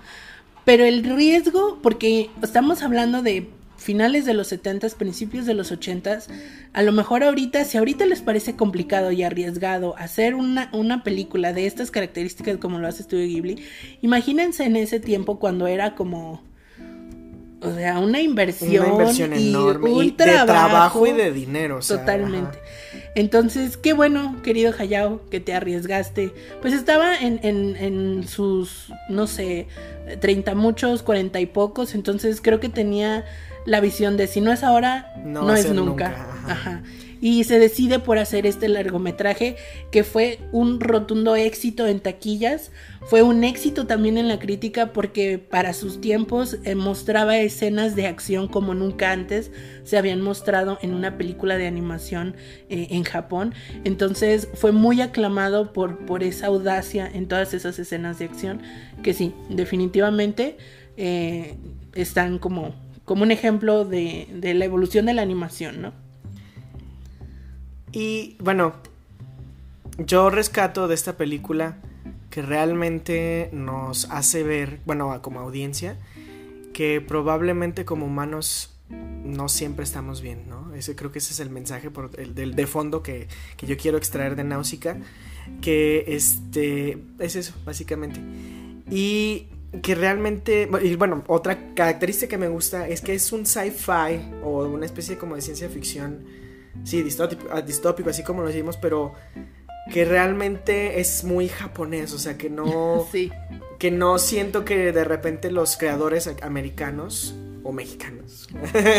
[0.68, 3.48] Pero el riesgo, porque estamos hablando de
[3.78, 6.26] finales de los 70s, principios de los 80s,
[6.74, 11.54] a lo mejor ahorita, si ahorita les parece complicado y arriesgado hacer una, una película
[11.54, 13.64] de estas características como lo hace Studio Ghibli,
[14.02, 16.42] imagínense en ese tiempo cuando era como...
[17.60, 19.90] O sea, una inversión, Una inversión y enorme.
[19.90, 20.14] un y de
[20.46, 21.78] trabajo y de dinero.
[21.78, 22.58] o sea, Totalmente.
[22.58, 23.08] ajá.
[23.16, 26.32] Entonces, qué bueno, querido Hayao, que te arriesgaste.
[26.62, 29.66] Pues estaba en, en, en sus, no sé,
[30.20, 31.94] 30 muchos, 40 y pocos.
[31.96, 33.24] Entonces creo que tenía
[33.66, 36.10] la visión de si no es ahora, No es nunca.
[36.10, 36.52] nunca, ajá.
[36.52, 36.82] Ajá.
[37.20, 39.56] Y se decide por hacer este largometraje
[39.90, 42.70] que fue un rotundo éxito en taquillas.
[43.02, 48.06] Fue un éxito también en la crítica porque para sus tiempos eh, mostraba escenas de
[48.06, 49.50] acción como nunca antes
[49.84, 52.36] se habían mostrado en una película de animación
[52.68, 53.54] eh, en Japón.
[53.84, 58.60] Entonces fue muy aclamado por, por esa audacia en todas esas escenas de acción
[59.02, 60.56] que sí, definitivamente
[60.96, 61.56] eh,
[61.94, 66.07] están como, como un ejemplo de, de la evolución de la animación, ¿no?
[67.92, 68.74] Y bueno,
[69.98, 71.78] yo rescato de esta película
[72.30, 75.96] que realmente nos hace ver, bueno, como audiencia,
[76.72, 80.74] que probablemente como humanos no siempre estamos bien, ¿no?
[80.74, 83.98] Ese creo que ese es el mensaje por el, de fondo que, que yo quiero
[83.98, 84.96] extraer de Náusica,
[85.60, 88.20] que este es eso, básicamente.
[88.90, 89.48] Y
[89.82, 94.64] que realmente, y bueno, otra característica que me gusta es que es un sci-fi o
[94.64, 96.24] una especie como de ciencia ficción
[96.84, 99.14] sí, distópico, ah, distópico, así como lo decimos, pero
[99.92, 103.30] que realmente es muy japonés, o sea, que no, Sí.
[103.78, 108.48] que no siento que de repente los creadores americanos o mexicanos,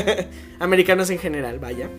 [0.60, 1.90] americanos en general, vaya,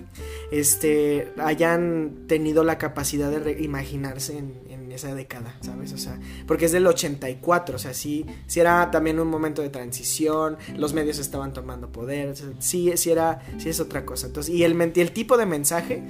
[0.53, 5.93] este, hayan tenido la capacidad de imaginarse en, en esa década, ¿sabes?
[5.93, 9.69] O sea, porque es del 84, o sea, sí, sí era también un momento de
[9.69, 14.27] transición, los medios estaban tomando poder, o sea, sí, sí era, sí es otra cosa.
[14.27, 16.03] Entonces, y el, el tipo de mensaje,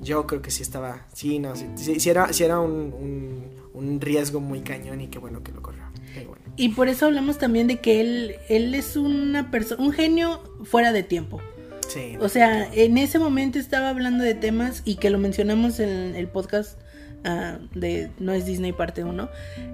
[0.00, 3.44] yo creo que sí estaba, sí, no, sí, sí, sí era, sí era un, un,
[3.74, 5.82] un riesgo muy cañón y qué bueno que lo corrió.
[6.26, 6.42] Bueno.
[6.56, 10.92] Y por eso hablamos también de que él, él es una persona, un genio fuera
[10.92, 11.42] de tiempo.
[11.88, 12.16] Sí.
[12.20, 16.26] O sea, en ese momento estaba hablando de temas y que lo mencionamos en el
[16.28, 16.78] podcast
[17.26, 19.28] ah, de No es Disney parte 1.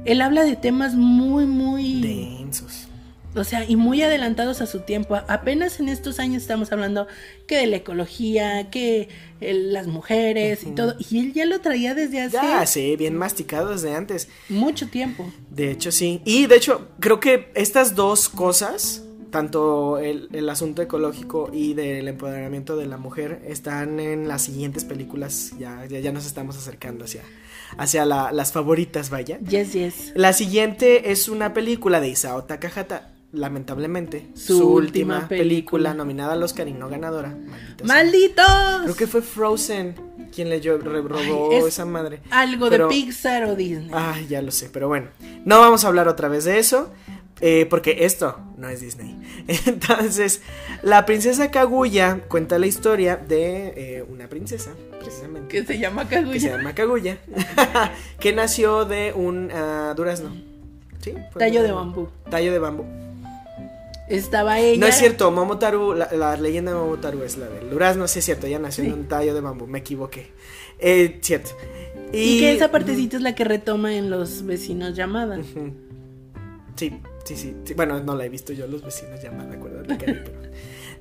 [0.05, 2.01] Él habla de temas muy, muy...
[2.01, 2.89] densos.
[3.35, 5.17] O sea, y muy adelantados a su tiempo.
[5.27, 7.07] Apenas en estos años estamos hablando
[7.47, 9.09] que de la ecología, que
[9.41, 10.97] las mujeres y todo.
[11.11, 14.29] Y él ya lo traía desde hace Ya, sí, bien masticado desde antes.
[14.51, 15.33] mucho tiempo.
[15.51, 16.21] De hecho, sí.
[16.27, 22.07] Y de hecho, creo que estas dos cosas, tanto el, el asunto ecológico y del
[22.07, 25.53] empoderamiento de la mujer, están en las siguientes películas.
[25.59, 27.23] Ya, ya, ya nos estamos acercando hacia,
[27.79, 29.41] hacia la- las favoritas, vaya.
[29.41, 30.13] Yes, yes.
[30.15, 33.09] La siguiente es una película de Isao Takahata.
[33.35, 34.75] Lamentablemente, Su su, última
[35.15, 35.39] última, película.
[35.43, 35.95] película.
[35.95, 37.35] nominada al Oscar y no ganadora.
[37.83, 38.45] ¡Malditos!
[38.85, 39.95] Creo que fue Frozen
[40.35, 42.21] quien le robó Ay, es esa madre.
[42.31, 43.91] Algo Pero- de Pixar o Disney.
[43.93, 45.09] Ay, ya lo sé, pero bueno.
[45.47, 46.91] No vamos a hablar otra vez de eso.
[47.45, 49.21] Eh, porque esto no es Disney.
[49.67, 50.43] Entonces,
[50.83, 54.71] la princesa Kaguya cuenta la historia de eh, una princesa,
[55.01, 55.49] precisamente.
[55.49, 56.33] Que se llama Kaguya.
[56.33, 57.19] Que se llama Kaguya.
[58.21, 60.31] que nació de un uh, durazno.
[61.01, 61.15] ¿Sí?
[61.37, 62.09] Tallo de bambú.
[62.31, 62.85] Tallo de bambú.
[64.09, 64.79] Estaba ella.
[64.79, 68.25] No es cierto, Momotaru, la, la leyenda de Momotaru es la del durazno, sí es
[68.25, 70.31] cierto, ella nació en un tallo de bambú, me equivoqué.
[70.79, 71.51] Eh, cierto.
[72.13, 75.41] Y, que esa partecita es la que retoma en los vecinos llamada.
[76.77, 80.23] Sí, sí, sí, Bueno, no la he visto yo, los vecinos llamada, acuérdate pero,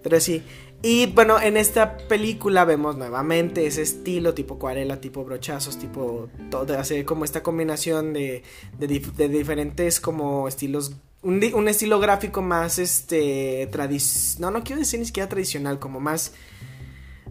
[0.03, 0.43] pero sí.
[0.83, 6.77] Y bueno, en esta película vemos nuevamente ese estilo tipo acuarela, tipo brochazos, tipo todo,
[6.77, 8.41] hace como esta combinación de,
[8.79, 13.69] de, diferentes como estilos, un, un, estilo gráfico más este
[14.39, 16.33] no, no quiero decir ni siquiera tradicional, como más,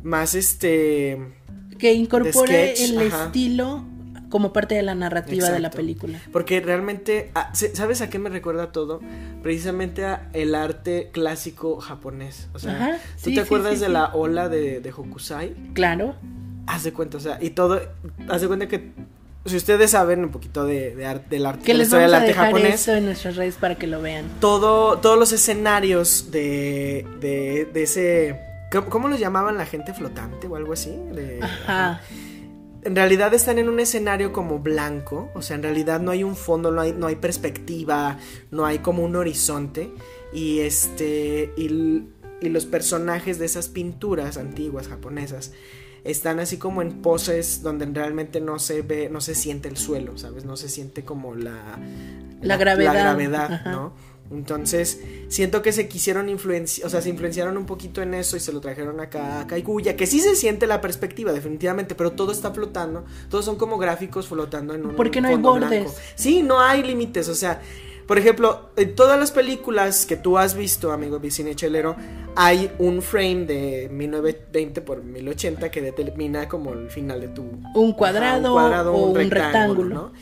[0.04, 1.18] más este
[1.76, 3.84] que incorpore el estilo
[4.30, 6.18] como parte de la narrativa de la película.
[6.32, 9.00] Porque realmente, ah, ¿sabes a qué me recuerda todo?
[9.42, 12.48] Precisamente a el arte clásico japonés.
[12.54, 15.54] O sea, ¿tú te acuerdas de la ola de, de, Hokusai?
[15.74, 16.14] Claro.
[16.66, 17.80] Haz de cuenta, o sea, y todo,
[18.28, 18.92] haz de cuenta que
[19.44, 22.46] si ustedes saben un poquito de, de arte, del arte, que les vamos a dejar
[22.46, 24.26] japonés, en nuestras redes para que lo vean.
[24.38, 28.50] Todo, todos los escenarios de, de, de ese
[28.88, 30.96] ¿Cómo, los llamaban la gente flotante o algo así?
[31.40, 32.00] ajá.
[32.82, 36.34] En realidad están en un escenario como blanco, o sea, en realidad no hay un
[36.34, 38.18] fondo, no hay, no hay perspectiva,
[38.50, 39.92] no hay como un horizonte.
[40.32, 41.52] Y este.
[41.56, 42.04] Y,
[42.40, 45.52] y los personajes de esas pinturas antiguas japonesas
[46.04, 50.16] están así como en poses donde realmente no se ve, no se siente el suelo,
[50.16, 50.44] ¿sabes?
[50.44, 51.78] No se siente como la,
[52.40, 53.92] la, gravedad, la gravedad ¿no?
[54.30, 58.40] Entonces, siento que se quisieron influenciar, o sea, se influenciaron un poquito en eso y
[58.40, 62.30] se lo trajeron acá a Kaiguya, que sí se siente la perspectiva, definitivamente, pero todo
[62.30, 65.96] está flotando, todos son como gráficos flotando en un Porque no hay bordes.
[66.14, 67.60] Sí, no hay límites, o sea,
[68.06, 71.96] por ejemplo, en todas las películas que tú has visto, amigo vicine chelero,
[72.34, 77.92] hay un frame de 1920 por 1080 que determina como el final de tu un
[77.92, 80.12] cuadrado, o un rectángulo, ¿no?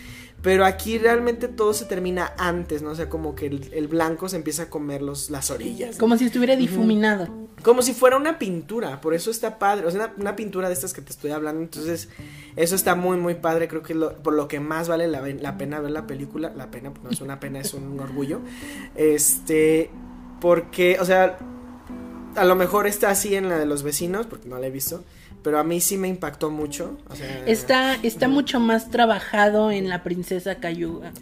[0.41, 2.91] Pero aquí realmente todo se termina antes, ¿no?
[2.91, 5.99] O sea, como que el, blanco se empieza a comer los, las orillas.
[5.99, 7.29] Como si estuviera difuminado.
[7.65, 9.87] Como si fuera una pintura, por eso está padre.
[9.87, 11.61] O sea, una, pintura de estas que te estoy hablando.
[11.61, 12.09] Entonces,
[12.55, 13.67] eso está muy, muy padre.
[13.67, 16.53] Creo que por lo que más vale la, la pena ver la película.
[16.55, 18.41] La pena, no es una pena, es un orgullo.
[18.95, 19.91] Este,
[20.41, 21.37] porque, o sea,
[22.37, 25.03] a lo mejor está así en la de los vecinos, porque no la he visto
[25.43, 26.99] pero a mí sí me impactó mucho.
[27.47, 31.13] está está mucho más trabajado en la princesa Kaguya.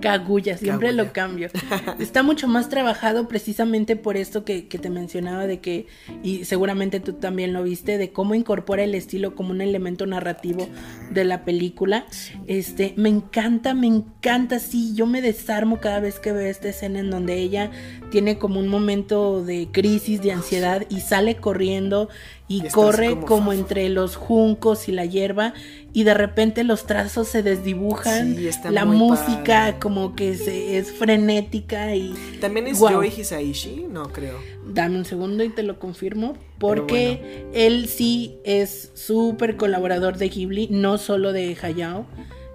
[0.00, 1.48] Kaguya, siempre lo cambio.
[1.98, 5.86] está mucho más trabajado precisamente por esto que, que, te mencionaba de que,
[6.22, 10.68] y seguramente tú también lo viste, de cómo incorpora el estilo como un elemento narrativo
[11.10, 12.06] de la película.
[12.46, 17.00] Este, me encanta, me encanta, sí, yo me desarmo cada vez que veo esta escena
[17.00, 17.70] en donde ella
[18.10, 22.08] tiene como un momento de crisis, de ansiedad y sale corriendo
[22.50, 25.54] y, corre como, entre los juncos y la hierba
[25.92, 28.36] y de repente los trazos se desdibujan,
[28.70, 33.04] la música como que se, es frenética y también es wow.
[33.04, 34.40] Hisaishi, no creo.
[34.66, 40.66] Dame un segundo y te lo confirmo porque él sí es súper colaborador de Ghibli,
[40.72, 42.04] no solo de Hayao,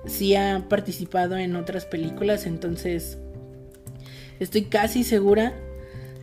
[0.06, 3.18] sí ha participado en otras películas, entonces
[4.41, 5.54] estoy casi segura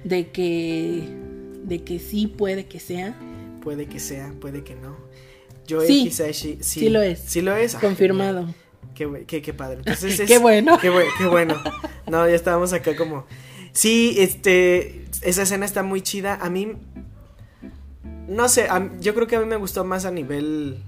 [0.04, 1.08] de que
[1.64, 3.16] de que sí puede que sea
[3.62, 4.96] puede que sea, puede que no.
[5.66, 7.20] Yo sí, sí, sí lo es.
[7.20, 7.74] Sí lo es.
[7.76, 8.52] Confirmado.
[8.94, 9.78] qué, qué, qué, padre.
[9.78, 10.78] Entonces qué bueno.
[10.78, 11.60] Qué, qué bueno.
[12.06, 13.26] No, ya estábamos acá como...
[13.72, 15.06] Sí, este...
[15.22, 16.34] Esa escena está muy chida.
[16.34, 16.74] A mí...
[18.28, 18.68] No sé,
[19.00, 20.82] yo creo que a mí me gustó más a nivel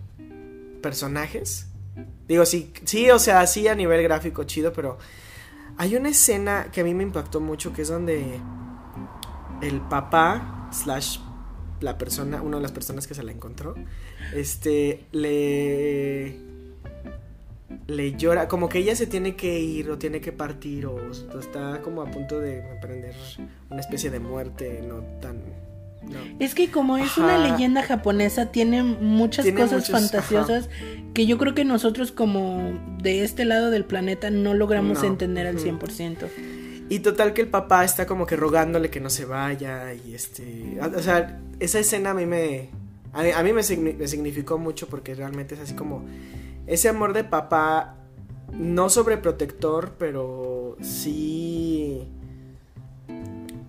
[0.82, 1.66] personajes.
[2.28, 4.98] Digo, sí, sí, o sea, sí a nivel gráfico chido, pero
[5.76, 8.40] hay una escena que a mí me impactó mucho, que es donde
[9.60, 11.18] el papá slash
[11.85, 13.74] la persona, una de las personas que se la encontró,
[14.35, 16.55] este, le
[17.87, 20.99] le llora, como que ella se tiene que ir o tiene que partir o,
[21.39, 23.14] está como a punto de emprender
[23.70, 25.43] una especie de muerte no tan
[26.39, 30.68] Es que como es una leyenda japonesa tiene muchas cosas fantasiosas
[31.12, 35.59] que yo creo que nosotros como de este lado del planeta no logramos entender al
[35.59, 36.28] 100%.
[36.89, 40.78] Y total que el papá está como que rogándole que no se vaya y este...
[40.80, 42.70] O sea, esa escena a mí me...
[43.12, 46.05] A mí, me, significó mucho porque realmente es así como...
[46.66, 47.97] Ese amor de papá,
[48.53, 52.09] no sobreprotector, pero sí...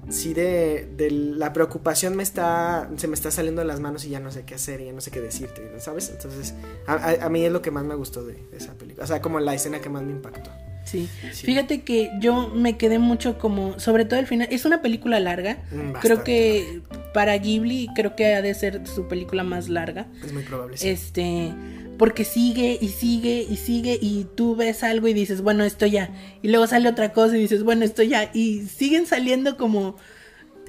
[0.10, 2.90] Sí de, de, la preocupación me está...
[2.98, 4.94] Se me está saliendo de las manos y ya no sé qué hacer y ya
[4.94, 6.10] no sé qué decirte, ¿sabes?
[6.10, 6.54] Entonces,
[6.86, 9.06] a, mí es lo que más me gustó de esa película.
[9.06, 10.52] O sea, como la escena que más me impactó.
[10.86, 11.10] Sí.
[11.34, 15.58] Fíjate que yo me quedé mucho como, sobre todo el final, es una película larga.
[15.72, 16.82] Mm, creo que
[17.14, 20.08] para Ghibli creo que ha de ser su película más larga.
[20.24, 20.78] Es muy probable.
[20.78, 20.90] sí.
[20.90, 21.54] Este,
[21.98, 26.10] porque sigue y sigue y sigue y tú ves algo y dices, bueno, esto ya.
[26.42, 28.32] Y luego sale otra cosa y dices, bueno, esto ya.
[28.34, 29.96] Y siguen saliendo como,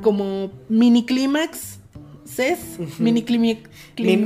[0.03, 1.81] como mini clímax,
[2.27, 2.59] ¿ses?
[2.99, 3.25] Mini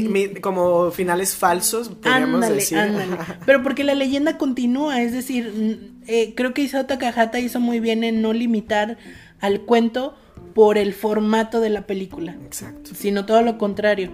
[0.08, 2.78] mi- como finales falsos, podríamos Ándale, decir.
[2.78, 3.16] ándale.
[3.46, 8.02] Pero porque la leyenda continúa, es decir, eh, creo que Isao Takahata hizo muy bien
[8.04, 8.98] en no limitar
[9.40, 10.16] al cuento
[10.54, 12.90] por el formato de la película, Exacto.
[12.94, 14.10] sino todo lo contrario.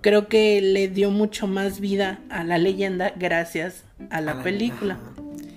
[0.00, 4.42] Creo que le dio mucho más vida a la leyenda gracias a la, A la-
[4.42, 4.98] película.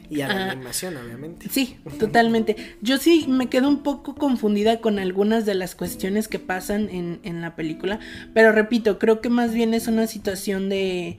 [0.09, 1.47] Y a la animación, obviamente.
[1.49, 2.55] Sí, totalmente.
[2.81, 7.19] Yo sí me quedo un poco confundida con algunas de las cuestiones que pasan en,
[7.23, 7.99] en la película,
[8.33, 11.17] pero repito, creo que más bien es una situación de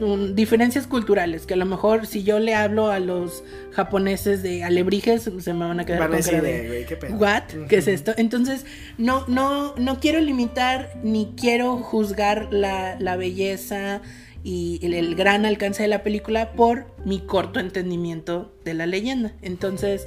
[0.00, 4.64] un- diferencias culturales, que a lo mejor si yo le hablo a los japoneses de
[4.64, 7.16] alebrijes, se me van a quedar Van a con decir cara de, güey, qué pedo.
[7.16, 7.42] ¿What?
[7.68, 8.12] ¿Qué es esto?
[8.16, 8.64] Entonces,
[8.98, 14.00] no, no, no quiero limitar ni quiero juzgar la, la belleza
[14.44, 19.32] y el, el gran alcance de la película por mi corto entendimiento de la leyenda.
[19.42, 20.06] Entonces,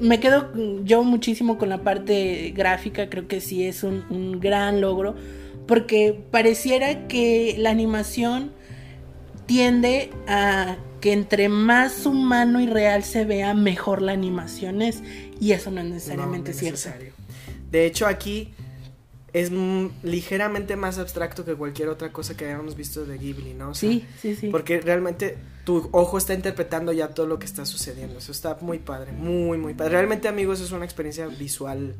[0.00, 0.50] me quedo
[0.84, 5.14] yo muchísimo con la parte gráfica, creo que sí es un, un gran logro,
[5.66, 8.52] porque pareciera que la animación
[9.46, 15.02] tiende a que entre más humano y real se vea, mejor la animación es.
[15.40, 16.76] Y eso no es necesariamente No, no es cierto.
[16.76, 17.12] necesario.
[17.70, 18.50] De hecho, aquí
[19.32, 19.50] es
[20.02, 23.70] ligeramente más abstracto que cualquier otra cosa que hayamos visto de Ghibli, ¿no?
[23.70, 24.48] O sea, Sí, sí, sí.
[24.48, 28.18] Porque realmente tu ojo está interpretando ya todo lo que está sucediendo.
[28.18, 29.92] Eso está muy padre, muy, muy padre.
[29.92, 31.94] Realmente, amigos, es una experiencia visual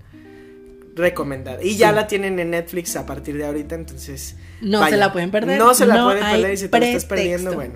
[0.96, 1.62] recomendada.
[1.62, 4.36] Y ya la tienen en Netflix a partir de ahorita, entonces...
[4.60, 4.96] No vaya.
[4.96, 5.58] se la pueden perder.
[5.58, 7.74] No se la No pueden perder y si te la estás perdiendo, bueno.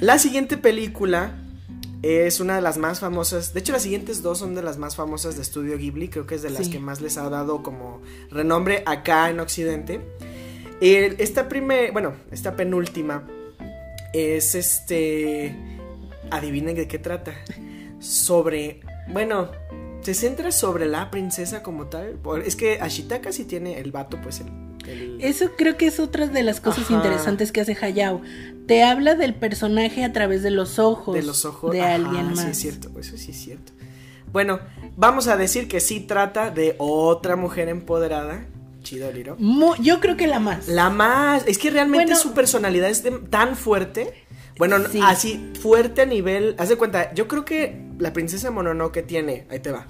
[0.00, 1.34] La siguiente película
[2.02, 3.52] es una de las más famosas.
[3.52, 6.08] De hecho, las siguientes dos son de las más famosas de Estudio Ghibli.
[6.08, 6.70] Creo que es de las Sí.
[6.72, 10.00] que más les ha dado como renombre acá en Occidente.
[10.80, 13.28] Esta primer, bueno, esta penúltima
[14.14, 15.54] es este.
[16.30, 17.34] Adivinen de qué trata.
[17.98, 18.80] Sobre.
[19.08, 19.50] Bueno,
[20.00, 22.18] se centra sobre la princesa como tal.
[22.46, 24.46] Es que Ashitaka sí tiene el vato, pues el.
[24.86, 26.94] El- Eso creo que es otra de las cosas Ajá.
[26.94, 28.20] interesantes que hace Hayao.
[28.66, 32.26] Te habla del personaje a través de los ojos de los ojos de Ajá, alguien
[32.34, 32.40] más.
[32.44, 33.72] Sí, es cierto, eso sí es cierto.
[34.32, 34.60] Bueno,
[34.96, 38.44] vamos a decir que sí trata de otra mujer empoderada.
[38.82, 39.36] Chido, Liro.
[39.38, 40.68] Mu- yo creo que la más.
[40.68, 41.42] La más.
[41.46, 42.20] Es que realmente Bueno.
[42.20, 44.12] su personalidad es de- tan fuerte.
[44.56, 45.00] Bueno, no- Sí.
[45.02, 46.54] así fuerte a nivel.
[46.58, 49.46] Haz de cuenta, yo creo que la princesa Mononoke tiene.
[49.50, 49.86] Ahí te va.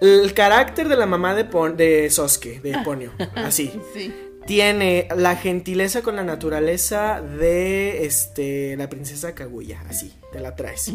[0.00, 3.12] El carácter de la mamá de, Pon- de Sosuke, de Ponyo.
[3.34, 3.72] Así.
[3.94, 4.12] Sí.
[4.46, 10.92] Tiene la gentileza con la naturaleza de este la princesa Kaguya, así, te la traes.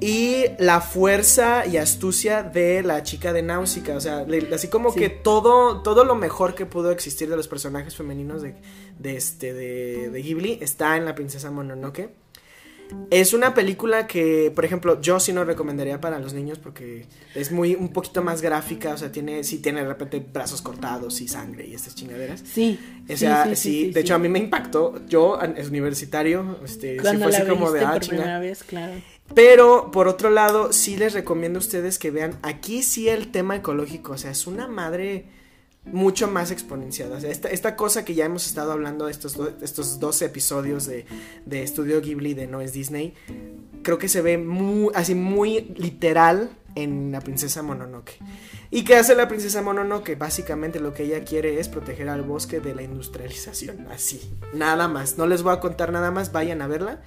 [0.00, 4.92] Y la fuerza y astucia de la chica de Náusica, o sea, le- así como
[4.92, 4.98] Sí.
[5.00, 8.54] que todo todo lo mejor que pudo existir de los personajes femeninos de,
[8.98, 12.10] de este de, de Ghibli está en la princesa Mononoke.
[13.10, 17.50] Es una película que, por ejemplo, yo sí no recomendaría para los niños porque es
[17.52, 21.28] muy un poquito más gráfica, o sea, tiene sí tiene de repente brazos cortados y
[21.28, 22.42] sangre y estas chingaderas.
[22.44, 22.78] Sí.
[23.08, 25.00] O sea, sí, de hecho a mí me impactó.
[25.06, 28.62] Yo, es universitario, este, sí Cuando fue la así como de ah, por primera vez,
[28.62, 28.94] claro.
[29.34, 33.56] Pero por otro lado, sí les recomiendo a ustedes que vean aquí sí el tema
[33.56, 35.26] ecológico, o sea, es una madre
[35.84, 37.18] mucho más exponenciada.
[37.18, 41.06] Esta, esta cosa que ya hemos estado hablando estos, do- estos dos episodios de,
[41.46, 43.14] de Estudio Ghibli de No es Disney,
[43.82, 48.18] creo que se ve muy, así muy literal en la princesa Mononoke.
[48.70, 50.16] ¿Y qué hace la princesa Mononoke?
[50.16, 55.18] Básicamente lo que ella quiere es proteger al bosque de la industrialización, así, nada más.
[55.18, 57.00] No les voy a contar nada más, vayan a verla,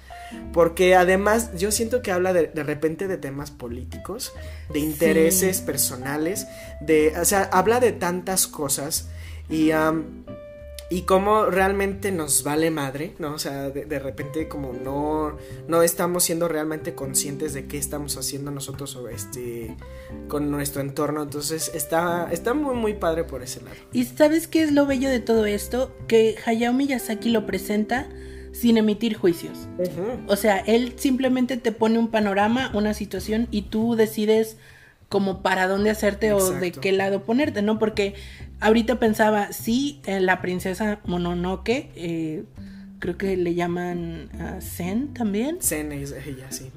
[0.52, 4.32] porque además yo siento que habla de, de repente de temas políticos,
[4.72, 6.46] de intereses personales,
[6.80, 9.08] de, o sea, habla de tantas cosas
[9.48, 9.70] y...
[10.94, 13.34] y cómo realmente nos vale madre, ¿no?
[13.34, 15.36] O sea, de, de repente como no,
[15.66, 19.76] no estamos siendo realmente conscientes de qué estamos haciendo nosotros o este,
[20.28, 21.24] con nuestro entorno.
[21.24, 23.74] Entonces está, está muy, muy padre por ese lado.
[23.92, 25.92] ¿Y sabes qué es lo bello de todo esto?
[26.06, 28.08] Que Hayao Miyazaki lo presenta
[28.52, 29.66] sin emitir juicios.
[30.28, 34.58] O sea, él simplemente te pone un panorama, una situación y tú decides
[35.08, 37.78] como para dónde hacerte o de qué lado ponerte, ¿no?
[37.78, 38.14] Porque
[38.60, 42.44] ahorita pensaba, sí, eh, la princesa Mononoke, eh,
[42.98, 45.58] creo que le llaman ah, Zen también.
[45.60, 46.70] Zen es ella, sí.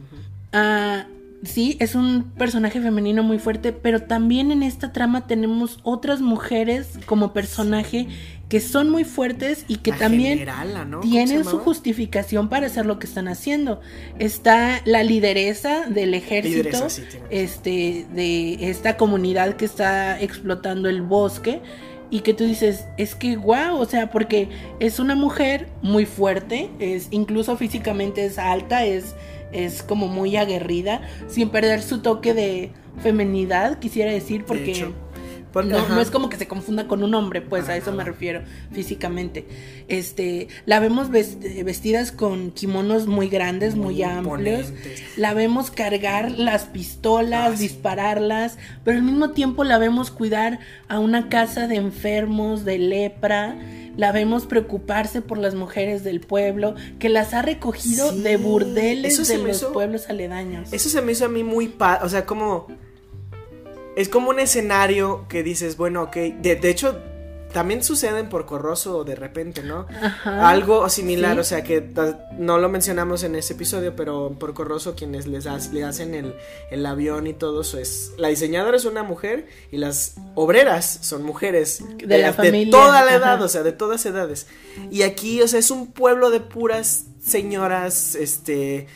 [0.53, 1.05] Ah,
[1.43, 6.99] sí, es un personaje femenino muy fuerte, pero también en esta trama tenemos otras mujeres
[7.05, 8.07] como personaje
[8.49, 11.01] que son muy fuertes y que La también generala, ¿no?
[11.01, 13.81] ¿Cómo se tienen su justificación para hacer lo que están haciendo.
[14.19, 21.01] Está la lideresa del ejército, Lideresa, sí, este, de esta comunidad que está explotando el
[21.01, 21.61] bosque.
[22.09, 24.47] Y que tú dices, es que guau, o sea, porque
[24.79, 29.13] es una mujer muy fuerte, es incluso físicamente es alta, es,
[29.51, 32.71] es como muy aguerrida, sin perder su toque de
[33.03, 34.93] femenidad, quisiera decir, De porque.
[35.53, 38.41] No, es como que se confunda con un hombre, pues a eso me refiero
[38.71, 39.45] físicamente.
[39.87, 44.71] Este, la vemos vest- vestidas con kimonos muy grandes, muy, Muy amplios.
[45.15, 47.63] La vemos cargar las pistolas, Ah, sí.
[47.63, 53.55] dispararlas, pero al mismo tiempo la vemos cuidar a una casa de enfermos, de lepra.
[53.95, 59.17] La vemos preocuparse por las mujeres del pueblo, que las ha recogido Sí, de burdeles
[59.17, 60.71] eso de los hizo- pueblos aledaños.
[60.71, 62.67] Eso se me hizo a mí muy pa, o sea, como
[63.97, 66.97] es como un escenario que dices, bueno, ok, de, de hecho
[67.53, 69.87] también suceden por Corroso de repente, ¿no?
[70.01, 70.49] Ajá.
[70.49, 71.39] Algo similar, Sí.
[71.39, 71.81] o sea que
[72.37, 76.35] no lo mencionamos en ese episodio, pero por Corroso quienes les ha- le hacen el,
[76.71, 81.23] el avión y todo eso es la diseñadora es una mujer y las obreras son
[81.23, 83.45] mujeres De la familia, toda la edad, ajá.
[83.45, 84.47] o sea, de todas edades.
[84.91, 88.87] Y aquí, o sea, es un pueblo de puras señoras, este,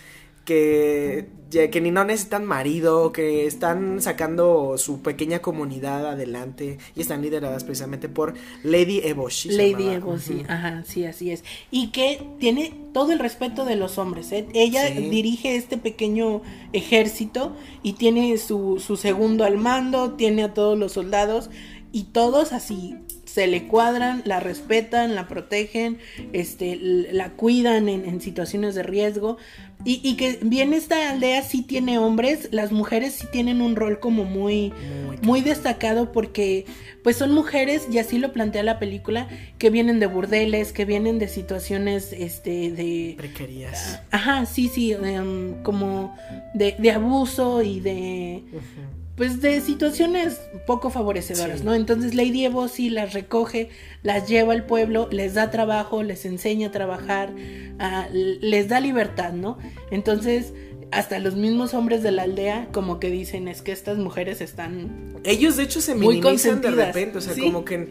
[0.45, 7.21] que, que ni no necesitan marido, que están sacando su pequeña comunidad adelante y están
[7.21, 8.33] lideradas precisamente por
[8.63, 9.49] Lady Eboshi.
[9.51, 10.43] Lady Ujú.
[10.47, 11.43] ajá, sí, así es.
[11.69, 14.47] Y que tiene todo el respeto de los hombres, ¿eh?
[14.53, 15.09] Ella Sí.
[15.09, 16.41] dirige este pequeño
[16.73, 21.49] ejército y tiene su, su segundo al mando, tiene a todos los soldados
[21.91, 22.95] y todos así
[23.25, 25.99] se le cuadran, la respetan, la protegen,
[26.33, 29.37] este, la cuidan en, en situaciones de riesgo.
[29.83, 33.99] Y, y que bien esta aldea sí tiene hombres, las mujeres sí tienen un rol
[33.99, 34.71] como muy,
[35.05, 36.65] Muy muy destacado porque
[37.03, 39.27] pues son mujeres y así lo plantea la película
[39.57, 44.01] que vienen de burdeles que vienen de situaciones este de Precarias.
[44.11, 46.15] ajá sí sí em, como
[46.53, 48.43] de, de abuso y de.
[49.15, 51.65] Pues de situaciones poco favorecedoras, Sí.
[51.65, 51.75] ¿no?
[51.75, 53.69] Entonces Lady Evo sí las recoge,
[54.03, 57.33] las lleva al pueblo, les da trabajo, les enseña a trabajar,
[58.41, 59.57] les da libertad, ¿no?
[59.91, 60.53] Entonces
[60.91, 65.15] hasta los mismos hombres de la aldea como que dicen es que estas mujeres están
[65.23, 67.41] Ellos de hecho se minimizan de repente, o sea, sí.
[67.41, 67.87] como que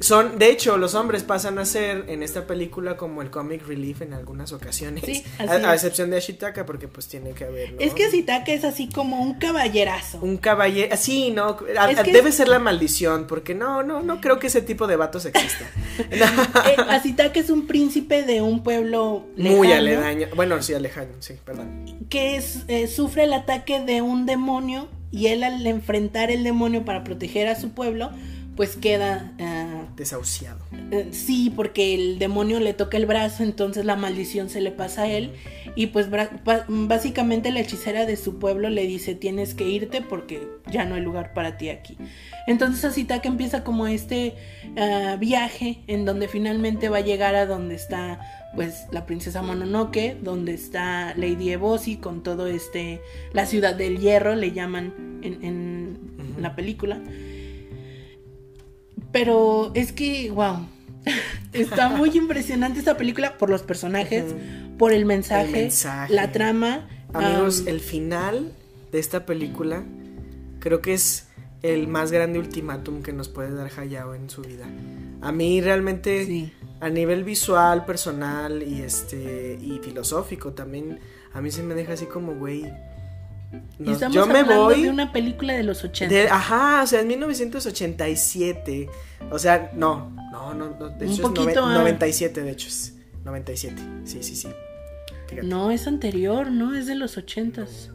[0.00, 4.00] son, de hecho, los hombres pasan a ser en esta película como el comic relief
[4.00, 7.80] en algunas ocasiones, Sí, a, a excepción de Ashitaka porque pues tiene que haber, ¿no?
[7.80, 10.18] Es que Sitaka es así como un caballerazo.
[10.22, 14.38] un caballero, sí, no, a- debe es- ser la maldición, porque no, no, no creo
[14.38, 15.66] que ese tipo de vatos exista.
[16.10, 22.06] Eh, Asitaka es un príncipe de un pueblo Muy aledaño, bueno, sí, alejaño, sí, perdón.
[22.08, 26.84] que es, eh, sufre el ataque de un demonio y él al enfrentar el demonio
[26.84, 28.10] para proteger a su pueblo,
[28.56, 30.58] pues queda ah, Desahuciado.
[30.90, 35.02] eh, sí, porque el demonio le toca el brazo, entonces la maldición se le pasa
[35.02, 35.32] a él
[35.76, 36.08] y pues
[36.68, 41.00] básicamente la hechicera de su pueblo le dice tienes que irte porque ya no hay
[41.00, 41.96] lugar para ti aquí.
[42.46, 44.34] Entonces Asitaka empieza como este
[44.76, 48.20] ah, viaje en donde finalmente va a llegar a donde está
[48.54, 53.00] pues la princesa Mononoke, donde está Lady Ebosi con todo este
[53.32, 55.98] la ciudad del hierro le llaman en, en
[56.40, 57.00] la película.
[59.12, 60.66] Pero es que, wow.
[61.52, 64.24] Está muy impresionante esta película por los personajes,
[64.78, 66.12] por el mensaje, El mensaje.
[66.12, 66.88] la trama.
[67.12, 68.52] Amigos, am, el final
[68.92, 69.82] de esta película
[70.60, 71.26] creo que es
[71.62, 74.66] el más grande ultimátum que nos puede dar Hayao en su vida.
[75.20, 76.52] A mí realmente sí.
[76.80, 81.00] a nivel visual, personal y este y filosófico también
[81.32, 82.72] a mí se me deja así como güey.
[83.84, 86.34] Estamos yo hablando me voy de una película de los 80.
[86.34, 88.88] Ajá, o sea, en 1987.
[89.30, 92.68] O sea, no, no, no, no de hecho Un poquito, es noven, 97, de hecho
[92.68, 92.94] es
[93.24, 93.82] 97.
[94.04, 94.48] Sí, sí, sí.
[95.42, 96.74] No, es anterior, ¿no?
[96.74, 97.90] Es de los 80s.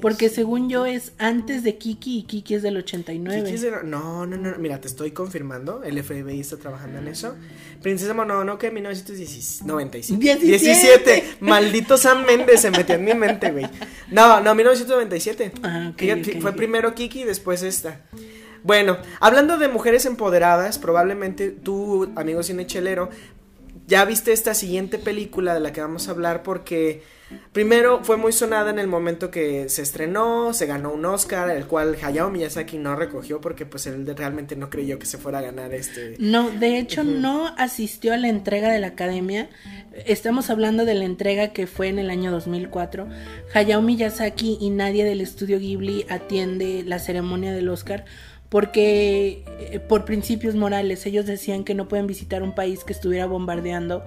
[0.00, 3.42] Porque según yo es antes de Kiki y Kiki es del 89.
[3.42, 3.74] Kiki es del...
[3.84, 5.82] No, no, no, mira, te estoy confirmando.
[5.82, 7.10] El FBI está trabajando en ah.
[7.10, 7.36] eso.
[7.82, 10.46] Princesa Mononoke 1997.
[10.46, 11.36] 17.
[11.40, 13.66] Maldito San Méndez se metió en mi mente, güey.
[14.10, 15.52] No, no, 1997.
[15.62, 18.00] Ah, okay, okay, fue primero Kiki y después esta.
[18.64, 23.08] Bueno, hablando de mujeres empoderadas, probablemente tú, amigo cinechelero,
[23.88, 27.02] ya viste esta siguiente película de la que vamos a hablar porque
[27.52, 31.66] primero fue muy sonada en el momento que se estrenó, se ganó un Oscar, el
[31.66, 35.42] cual Hayao Miyazaki no recogió porque pues él realmente no creyó que se fuera a
[35.42, 36.16] ganar este...
[36.18, 39.48] No, de hecho no asistió a la entrega de la academia.
[40.04, 43.08] Estamos hablando de la entrega que fue en el año 2004.
[43.54, 48.04] Hayao Miyazaki y nadie del estudio Ghibli atiende la ceremonia del Oscar
[48.48, 53.26] porque eh, por principios morales ellos decían que no pueden visitar un país que estuviera
[53.26, 54.02] bombardeando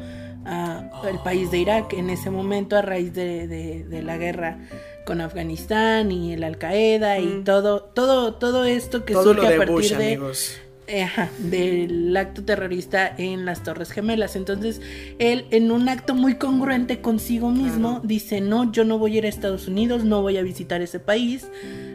[0.45, 4.57] a el país de Irak en ese momento a raíz de, de- de la guerra
[5.05, 9.47] con Afganistán y el Al Qaeda y todo todo todo esto que Todo lo surge
[9.49, 10.57] de a partir Bush, de amigos.
[10.87, 14.35] eh, ajá, del acto terrorista en las Torres Gemelas.
[14.35, 14.81] Entonces,
[15.19, 18.07] él, en un acto muy congruente consigo mismo, Claro.
[18.07, 20.99] dice, no, yo no voy a ir a Estados Unidos, no voy a visitar ese
[20.99, 21.47] país,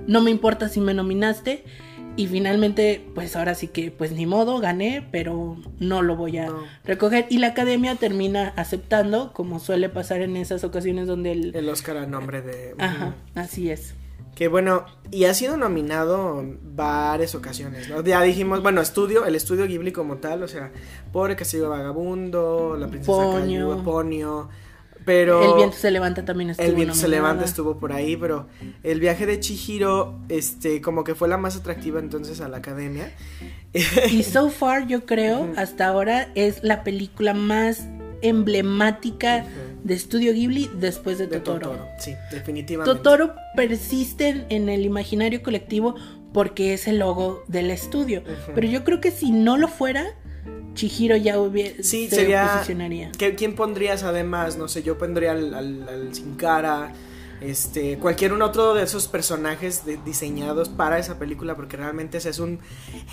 [0.07, 1.65] no me importa si me nominaste.
[2.17, 6.47] Y finalmente, pues ahora sí que, pues ni modo, gané, pero no lo voy a
[6.47, 6.63] No.
[6.85, 7.27] recoger.
[7.29, 11.55] Y la academia termina aceptando, como suele pasar en esas ocasiones donde el...
[11.55, 12.75] El Oscar a nombre de...
[12.79, 13.95] Ajá, así es.
[14.35, 18.03] Que bueno, y ha sido nominado en varias ocasiones, ¿no?
[18.03, 20.73] Ya dijimos, bueno, estudio, el estudio Ghibli como tal, o sea,
[21.13, 23.69] Pobre Castillo Vagabundo, La Princesa Ponyo.
[23.71, 24.49] Kaguya, Ponyo,
[25.07, 25.43] pero...
[25.53, 28.47] el viento se levanta también estuvo El viento se levanta estuvo por ahí, pero
[28.83, 33.11] el viaje de Chihiro, este, como que fue la más atractiva entonces a la academia.
[34.11, 37.85] Y so far, yo creo, hasta ahora es la película más
[38.23, 39.45] emblemática
[39.85, 41.71] de Estudio Ghibli después de, de Totoro.
[41.71, 41.89] Totoro.
[41.99, 42.95] Sí, definitivamente.
[42.97, 45.95] Totoro persiste en- en el imaginario colectivo
[46.33, 48.23] porque es el logo del estudio.
[48.55, 50.07] Pero yo creo que si no lo fuera,
[50.77, 52.53] Chihiro ya hubiera Sí, se sería.
[52.55, 53.11] posicionaría.
[53.19, 54.57] ¿Qué- ¿Quién pondrías además?
[54.57, 56.93] No sé, yo pondría al, al, al Sin Cara.
[57.41, 62.39] Este, cualquier un otro de esos personajes de- diseñados para esa película, porque realmente es
[62.39, 62.61] un,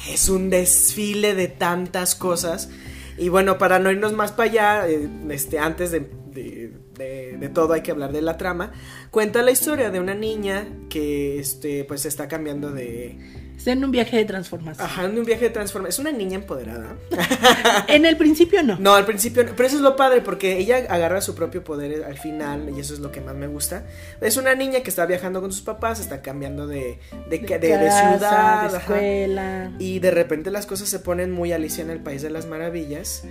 [0.09, 2.69] es un desfile de tantas cosas.
[3.17, 7.49] Y bueno, para no irnos más para allá, eh, este, antes de, de- de- de
[7.49, 8.71] todo hay que hablar de la trama.
[9.11, 13.17] Cuenta la historia de una niña que este, pues está cambiando de.
[13.63, 14.85] Está en un viaje de transformación.
[14.85, 15.89] Ajá, en un viaje de transformación.
[16.07, 16.97] Es una niña empoderada.
[17.87, 18.77] En el principio no.
[18.77, 22.03] No, al principio, no, pero eso es lo padre porque ella agarra su propio poder
[22.03, 23.85] al final y eso es lo que más me gusta.
[24.19, 26.99] Es una niña que está viajando con sus papás, está cambiando de,
[27.29, 29.71] de, de- de casa, ciudad de ajá, escuela.
[29.79, 33.23] y de repente las cosas se ponen muy Alicia en el País de las Maravillas.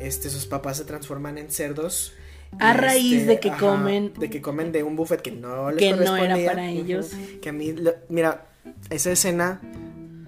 [0.00, 2.12] Este, sus papás se transforman en cerdos.
[2.58, 5.70] A raíz este, de que ajá, comen- de que comen de un buffet que no
[5.70, 7.10] les Que no era para ellos.
[7.40, 8.46] Que a mí, lo- mira,
[8.90, 9.60] esa escena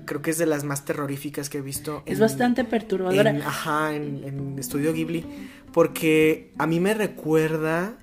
[0.04, 2.02] creo que es de las más terroríficas que he visto.
[2.06, 3.30] Es en- bastante perturbadora.
[3.30, 5.24] en- ajá, en, en Estudio Ghibli.
[5.72, 7.94] Porque a mí me recuerda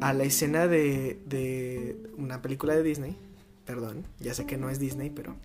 [0.00, 3.16] a la escena de, de una película de Disney.
[3.64, 5.36] Perdón, ya sé que no es Disney, pero.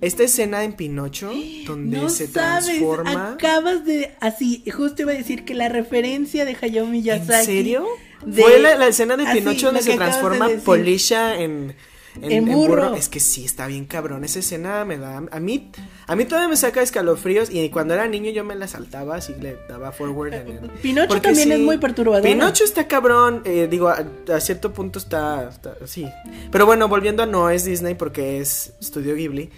[0.00, 1.32] Esta escena en Pinocho,
[1.66, 3.32] donde no se sabes, transforma.
[3.32, 7.44] acabas de así, justo iba a decir que la referencia de Hayao ¿En Miyazaki.
[7.46, 7.84] serio?
[8.24, 10.62] de- Fue la, la escena de Pinocho donde se de transforma decir.
[10.64, 11.74] Polisha en,
[12.16, 12.94] en, En en burro.
[12.94, 14.24] Es que sí, está bien cabrón.
[14.24, 15.16] Esa escena me da.
[15.30, 15.70] A mí,
[16.06, 17.48] a mí todavía me saca escalofríos.
[17.50, 20.70] Y cuando era niño yo me la saltaba, así le daba forward en.
[20.82, 22.22] Pinocho Porque también sí, es muy perturbador.
[22.22, 24.04] Pinocho está cabrón, eh, digo, a,
[24.34, 26.06] a cierto punto está, está- sí.
[26.50, 29.50] Pero bueno, volviendo a no es Disney porque es Studio Ghibli.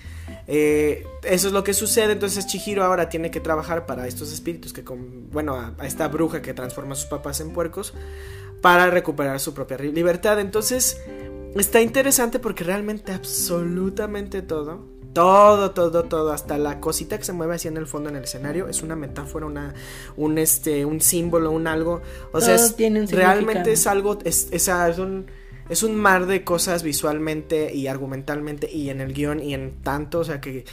[0.46, 4.72] eh, eso es lo que sucede, entonces Chihiro ahora tiene que trabajar para estos espíritus
[4.72, 7.94] que con, bueno, a, a esta bruja que transforma a sus papás en puercos
[8.60, 10.40] para recuperar su propia libertad.
[10.40, 10.98] Entonces,
[11.60, 17.54] está interesante porque realmente absolutamente todo todo, todo, todo, hasta la cosita que se mueve
[17.54, 19.72] así en el fondo en el escenario es una metáfora, una,
[20.16, 22.02] un este, un símbolo, un algo.
[22.32, 22.80] O sea, es-
[23.10, 25.26] realmente es algo, es, es, es un,
[25.68, 30.18] es un mar de cosas visualmente y argumentalmente y en el guion y en tanto,
[30.18, 30.64] o sea que,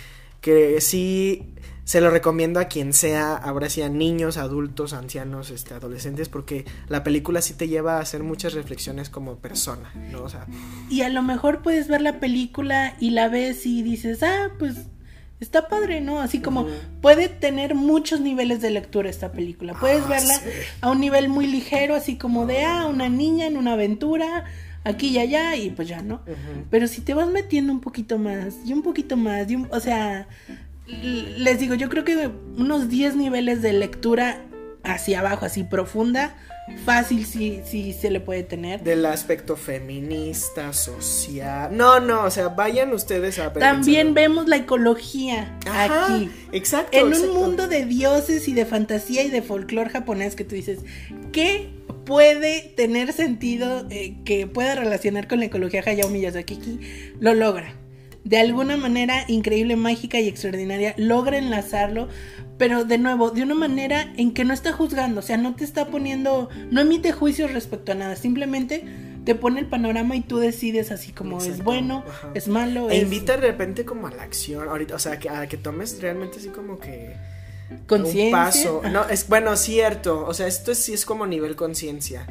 [0.42, 1.54] que sí
[1.84, 6.66] se lo recomiendo a quien sea, ahora sí a niños, adultos, ancianos, este, adolescentes, porque
[6.88, 10.24] la película sí te lleva a hacer muchas reflexiones como persona, ¿no?
[10.24, 10.46] O sea,
[10.90, 14.76] Y a lo mejor puedes ver la película y la ves y dices, ah, pues
[15.40, 16.22] está padre, ¿no?
[16.22, 16.68] Así como
[17.02, 19.74] puede tener muchos niveles de lectura esta película.
[19.74, 20.50] Puedes Ah, verla sí.
[20.82, 24.46] a un nivel muy ligero, así como de, ah, una niña en una aventura,
[24.84, 26.22] aquí y allá, y pues ya, ¿no?
[26.70, 29.80] Pero si te vas metiendo un poquito más y un poquito más, y un- o
[29.80, 30.28] sea,
[31.38, 34.42] les digo, yo creo que unos 10 niveles de lectura
[34.84, 36.36] hacia abajo, así profunda,
[36.86, 38.84] fácil sí, sí se le puede tener.
[38.84, 41.76] Del aspecto feminista, social.
[41.76, 43.60] No, no, o sea, vayan ustedes a ver.
[43.60, 46.32] También vemos la ecología Ajá, aquí.
[46.52, 46.98] Exacto.
[46.98, 50.80] En un mundo de dioses y de fantasía y de folclore japonés que tú dices,
[51.32, 51.70] ¿qué
[52.06, 57.16] puede tener sentido eh, que pueda relacionar con la ecología Hayao Miyazaki?
[57.20, 57.81] Lo logra.
[58.24, 62.08] De alguna manera increíble, mágica y extraordinaria, logra enlazarlo,
[62.58, 65.64] pero de nuevo, de una manera en que no está juzgando, o sea, no te
[65.64, 68.86] está poniendo, no emite juicios respecto a nada, simplemente
[69.26, 72.30] te pone el panorama y tú decides así como es bueno, ajá.
[72.34, 73.04] es malo, E es...
[73.04, 76.38] invita de repente como a la acción, ahorita, o sea, que, a que tomes realmente
[76.38, 77.16] así como que
[77.88, 78.26] Conciencia.
[78.26, 78.82] Un paso.
[78.92, 80.26] No, es bueno, cierto.
[80.26, 82.28] O sea, esto sí es como nivel conciencia.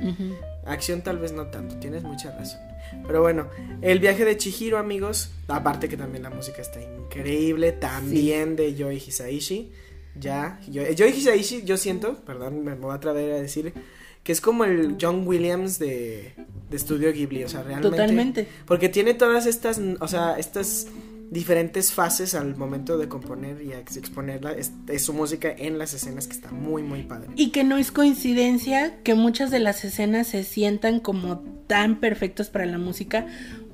[0.67, 2.61] Acción tal vez no tanto, tienes mucha razón.
[3.07, 3.49] Pero bueno,
[3.83, 8.97] el viaje de Chihiro, amigos, aparte que también la música está increíble, también de Yoi
[8.97, 9.73] Hisaishi.
[10.19, 13.73] Ya, yo, Yoi Hisaishi, yo siento, perdón, me voy a atrever a decir
[14.23, 16.35] que es como el John Williams de,
[16.69, 17.91] de Studio Ghibli, o sea, realmente.
[17.91, 18.49] Totalmente.
[18.67, 20.89] Porque tiene todas estas, o sea, estas
[21.31, 25.79] diferentes fases al momento de componer y ex- exponer la- es- es su música en
[25.79, 27.29] las escenas que está muy, muy padre.
[27.37, 32.51] Y que no es coincidencia que muchas de las escenas se sientan como tan perfectos
[32.51, 33.27] para la música.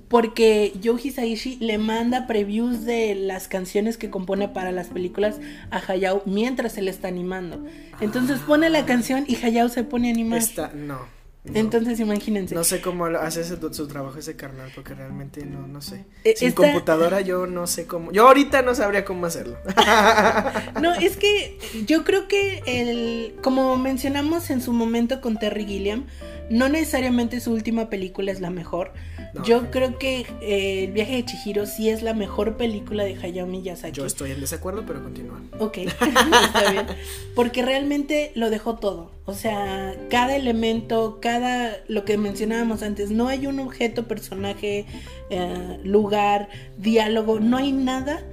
[0.08, 5.40] Porque Joe Hisaishi le manda previews de las canciones que compone para las películas
[5.72, 7.64] a Hayao mientras se le está animando.
[8.00, 10.38] Entonces pone la canción y Hayao se pone a animar.
[10.38, 11.15] Esta, no.
[11.50, 11.58] No.
[11.58, 12.54] Entonces imagínense.
[12.54, 16.04] No sé cómo hace ese- su trabajo ese carnal, porque realmente no, no sé.
[16.24, 18.12] Eh, Sin esta- computadora yo no sé cómo.
[18.12, 19.56] Yo ahorita no sabría cómo hacerlo.
[20.80, 26.04] No, es que yo creo que el, como mencionamos en su momento con Terry Gilliam,
[26.50, 28.92] no necesariamente su última película es la mejor.
[29.34, 29.44] No.
[29.44, 33.46] Yo creo que eh, El viaje de Chihiro sí es la mejor película de Hayao
[33.46, 33.92] Miyazaki.
[33.92, 35.40] Yo estoy en desacuerdo, pero continúa.
[35.58, 36.86] Ok, está bien.
[37.34, 39.10] Porque realmente lo dejó todo.
[39.24, 44.86] O sea, cada elemento, cada lo que mencionábamos antes, no hay un objeto, personaje,
[45.30, 46.48] eh, lugar,
[46.78, 48.24] diálogo, no hay nada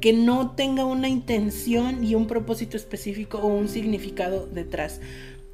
[0.00, 5.00] que no tenga una intención y un propósito específico o un significado detrás.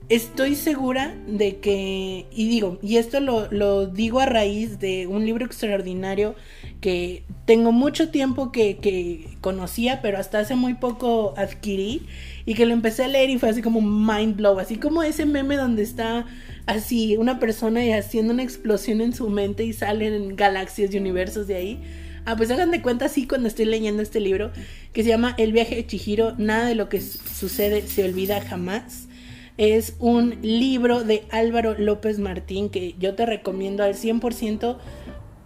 [0.09, 5.27] Estoy segura de que, y digo, y esto lo, lo digo a raíz de un
[5.27, 6.37] libro extraordinario
[6.81, 12.07] que tengo mucho tiempo que, que conocía, pero hasta hace muy poco adquirí
[12.45, 15.27] y que lo empecé a leer y fue así como mind blow, así como ese
[15.27, 16.25] meme donde está
[16.67, 21.49] así una persona y haciendo una explosión en su mente y salen galaxias y universos
[21.49, 21.81] de ahí.
[22.25, 24.53] Ah, pues hagan de cuenta así cuando estoy leyendo este libro
[24.93, 28.41] que se llama El viaje de Chihiro, nada de lo que su- sucede se olvida
[28.41, 29.06] jamás.
[29.59, 34.77] Es un libro de Álvaro López Martín que yo te recomiendo al 100%.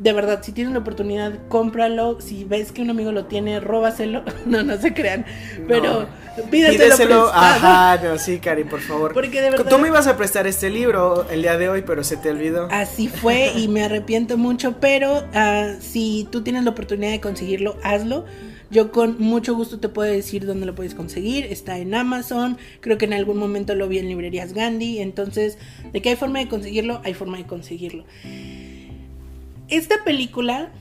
[0.01, 2.20] De verdad, si tienes la oportunidad, cómpralo.
[2.20, 4.23] Si ves que un amigo lo tiene, róbaselo.
[4.47, 5.27] No, no se crean.
[5.69, 6.09] Pero
[6.51, 6.97] pídeselo, Pídeselo.
[6.97, 7.32] prestado.
[7.35, 9.12] Ajá, no, sí, Cari, por favor.
[9.12, 12.03] Porque de verdad- Tú me ibas a prestar este libro el día de hoy, pero
[12.03, 12.66] se te olvidó.
[12.73, 17.77] Así fue y me arrepiento mucho, pero ah, si tú tienes la oportunidad de conseguirlo,
[17.85, 18.24] hazlo.
[18.70, 21.44] Yo con mucho gusto te puedo decir dónde lo puedes conseguir.
[21.47, 25.01] Está en Amazon, creo que en algún momento lo vi en librerías Gandhi.
[25.01, 25.59] Entonces,
[25.92, 28.05] de que hay forma de conseguirlo, hay forma de conseguirlo.
[29.68, 30.72] Esta película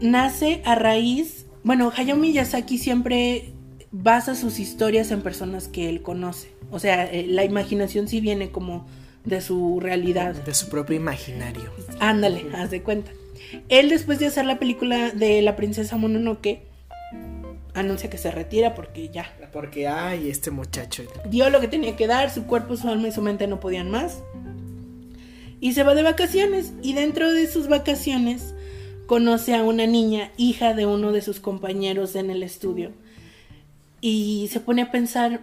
[0.00, 3.52] nace a raíz, bueno, Hayao Miyazaki siempre
[3.90, 6.48] basa sus historias en personas que él conoce.
[6.70, 8.86] O sea, eh, la imaginación sí viene como
[9.24, 10.34] de su realidad.
[10.34, 11.70] De su propio imaginario.
[12.00, 13.10] Ándale, haz de cuenta.
[13.68, 16.62] Él después de hacer la película de la princesa Mononoke,
[17.80, 21.04] anuncia que se retira porque ya Porque, ay, este muchacho.
[21.28, 23.90] dio lo que tenía que dar, su cuerpo, su alma y su mente no podían
[23.90, 24.22] más.
[25.60, 28.54] Y se va de vacaciones y dentro de sus vacaciones
[29.06, 32.92] conoce a una niña, hija de uno de sus compañeros en el estudio.
[34.00, 35.40] Y se pone a pensar,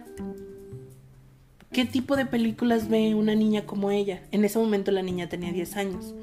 [1.72, 4.22] ¿qué tipo de películas ve una niña como ella?
[4.30, 6.14] En ese momento la niña tenía 10 años.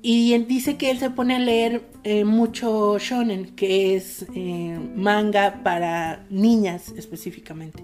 [0.00, 4.78] Y él dice que él se pone a leer eh, mucho shonen, que es eh,
[4.94, 7.82] manga para niñas específicamente.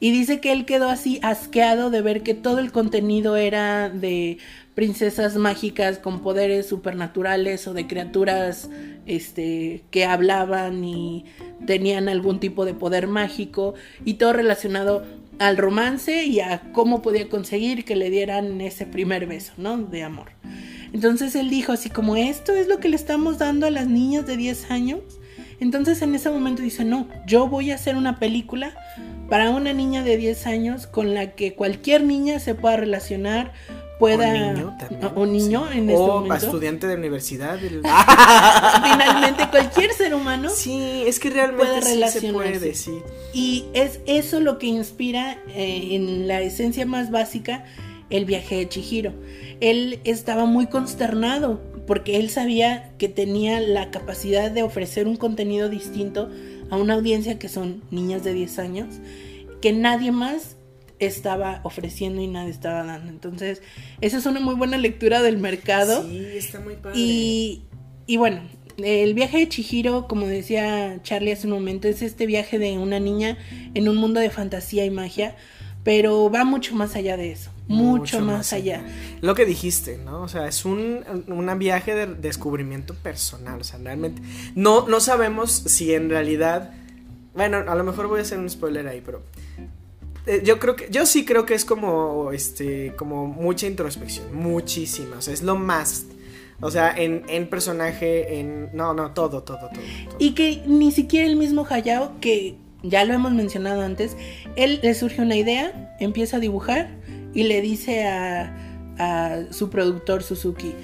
[0.00, 4.38] Y dice que él quedó así asqueado de ver que todo el contenido era de
[4.74, 8.70] princesas mágicas con poderes supernaturales o de criaturas
[9.06, 11.24] este que hablaban y
[11.66, 13.74] tenían algún tipo de poder mágico
[14.04, 15.04] y todo relacionado
[15.40, 19.78] al romance y a cómo podía conseguir que le dieran ese primer beso, ¿no?
[19.78, 20.30] De amor.
[20.92, 24.26] Entonces él dijo así como esto es lo que le estamos dando a las niñas
[24.26, 25.00] de 10 años.
[25.60, 28.74] Entonces en ese momento dice, no, yo voy a hacer una película
[29.28, 33.52] para una niña de 10 años con la que cualquier niña se pueda relacionar,
[33.98, 34.28] pueda...
[34.28, 35.10] O niño también.
[35.16, 35.78] O niño sí.
[35.78, 36.46] en este O momento.
[36.46, 37.62] estudiante de universidad.
[37.62, 37.82] el-
[38.82, 40.48] Finalmente cualquier ser humano.
[40.50, 42.32] Sí, es que realmente Puede sí se relacionarse.
[42.58, 42.92] puede, sí.
[43.32, 47.64] Y es eso lo que inspira eh, en la esencia más básica
[48.10, 49.12] el viaje de Chihiro.
[49.60, 55.68] Él estaba muy consternado porque él sabía que tenía la capacidad de ofrecer un contenido
[55.68, 56.30] distinto
[56.70, 58.94] a una audiencia que son niñas de 10 años,
[59.62, 60.56] que nadie más
[60.98, 63.10] estaba ofreciendo y nadie estaba dando.
[63.10, 63.62] Entonces,
[64.00, 66.04] esa es una muy buena lectura del mercado.
[66.08, 66.98] Sí, está muy padre.
[66.98, 67.62] Y,
[68.06, 68.42] y bueno,
[68.76, 73.00] el viaje de Chihiro, como decía Charlie hace un momento, es este viaje de una
[73.00, 73.38] niña
[73.74, 75.36] en un mundo de fantasía y magia,
[75.84, 78.84] pero va mucho más allá de eso, mucho, más, allá.
[79.20, 80.22] Lo que dijiste, ¿no?
[80.22, 83.60] O sea, es un, un viaje de descubrimiento personal.
[83.60, 84.22] O sea, realmente.
[84.54, 86.72] No, no sabemos si en realidad.
[87.34, 89.22] Bueno, a lo mejor voy a hacer un spoiler ahí, pero
[90.26, 95.18] eh, yo creo que yo sí creo que es como este como mucha introspección, muchísima,
[95.18, 96.06] o sea, es lo más
[96.60, 100.16] o sea, en, en personaje, en no, no, todo, todo, todo, todo.
[100.18, 104.16] Y que ni siquiera el mismo Hayao que ya lo hemos mencionado antes,
[104.56, 106.88] él le surge una idea, empieza a dibujar
[107.34, 108.56] y le dice a,
[108.98, 110.74] a su productor Suzuki,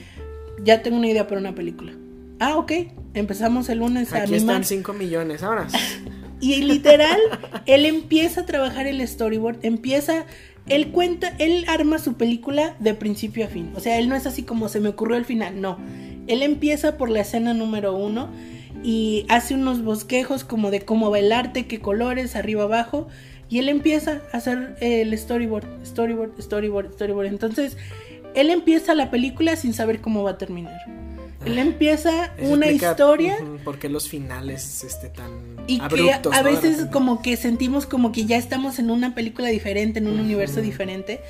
[0.62, 1.92] ya tengo una idea para una película.
[2.40, 2.72] Ah, ok,
[3.14, 4.56] empezamos el lunes a Aquí animar.
[4.62, 5.66] están 5 millones ahora.
[6.40, 7.18] Y literal,
[7.64, 10.26] él empieza a trabajar el storyboard, empieza,
[10.68, 13.72] él cuenta, él arma su película de principio a fin.
[13.74, 15.78] O sea, él no es así como se me ocurrió al final, no.
[16.26, 18.28] Él empieza por la escena número uno
[18.84, 23.08] y hace unos bosquejos como de cómo va el arte, qué colores, arriba, abajo.
[23.48, 27.26] Y él empieza a hacer el storyboard, storyboard, storyboard, storyboard.
[27.26, 27.76] Entonces,
[28.34, 30.78] él empieza la película sin saber cómo va a terminar.
[31.46, 35.30] Él empieza Eso una explica, historia ujú, ¿Por qué los finales este, tan
[35.66, 36.34] y que abruptos?
[36.34, 36.48] a ¿no?
[36.48, 40.20] De veces como que sentimos como que ya estamos en una película diferente, en un
[40.20, 41.20] universo diferente.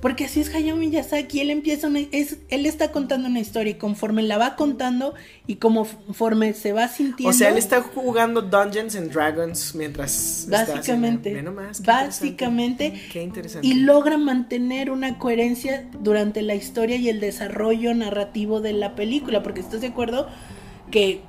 [0.00, 3.74] Porque así es Hayao Miyazaki, él empieza una, es, él está contando una historia y
[3.74, 5.14] conforme la va contando
[5.46, 7.30] y conforme se va sintiendo.
[7.30, 10.44] O sea, él está jugando Dungeons and Dragons mientras.
[10.44, 13.12] está Básicamente, Ve nomás, qué básicamente, interesante.
[13.12, 13.66] Qué interesante.
[13.66, 19.42] y logra mantener una coherencia durante la historia y el desarrollo narrativo de la película,
[19.42, 20.28] porque estás de acuerdo
[20.90, 21.20] que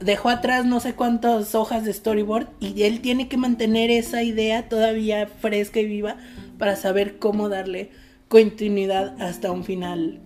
[0.00, 4.68] dejó atrás no sé cuántas hojas de storyboard y él tiene que mantener esa idea
[4.68, 6.16] todavía fresca y viva
[6.60, 7.90] para saber cómo darle
[8.28, 10.20] continuidad hasta un final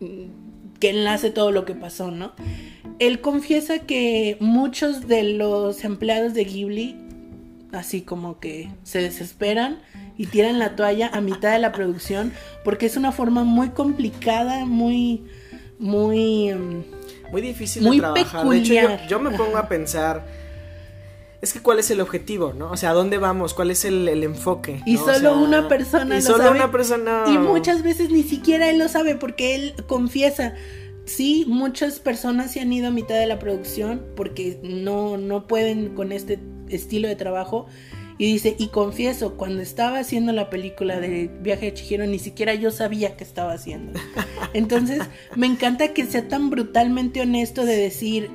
[0.00, 2.32] mm, que enlace todo lo que pasó, ¿no?
[2.98, 6.96] Él confiesa que muchos de los empleados de Ghibli
[7.72, 9.78] así como que se desesperan
[10.16, 12.32] y tiran la toalla a mitad de la producción
[12.62, 15.24] porque es una forma muy complicada, muy
[15.78, 18.48] muy mm, Muy difícil muy de trabajar.
[18.48, 19.08] De hecho, yo, peculiar.
[19.08, 20.43] yo me pongo a pensar.
[21.44, 22.70] Es que cuál es el objetivo, ¿no?
[22.70, 23.52] O sea, ¿a dónde vamos?
[23.52, 24.80] ¿Cuál es el, el enfoque?
[24.86, 25.02] Y ¿no?
[25.02, 26.56] O solo sea, una persona Y lo solo sabe.
[26.56, 27.24] una persona.
[27.28, 30.54] y muchas veces ni siquiera él lo sabe porque él confiesa.
[31.04, 35.94] Sí, muchas personas se han ido a mitad de la producción porque no, no pueden
[35.94, 36.38] con este
[36.70, 37.66] estilo de trabajo.
[38.16, 42.54] Y dice, y confieso, cuando estaba haciendo la película de Viaje de Chihiro, ni siquiera
[42.54, 44.00] yo sabía que estaba haciendo.
[44.54, 45.02] Entonces,
[45.34, 48.30] me encanta que sea tan brutalmente honesto de decir,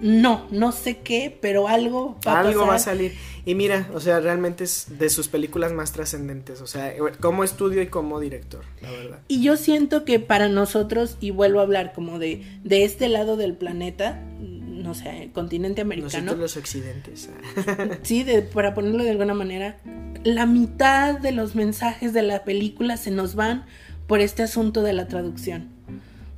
[0.00, 2.94] no, no sé qué, pero algo va a Algo va a pasar.
[2.94, 3.14] salir.
[3.44, 6.60] Y mira, o sea, realmente es de sus películas más trascendentes.
[6.60, 9.18] O sea, como estudio y como director, la verdad.
[9.28, 13.36] Y yo siento que para nosotros, y vuelvo a hablar como de, de este lado
[13.36, 17.28] del planeta, no sé, continente americano, Nosotros los occidentes.
[18.02, 19.78] sí, de, para ponerlo de alguna manera,
[20.24, 23.66] la mitad de los mensajes de la película se nos van
[24.06, 25.68] por este asunto de la traducción.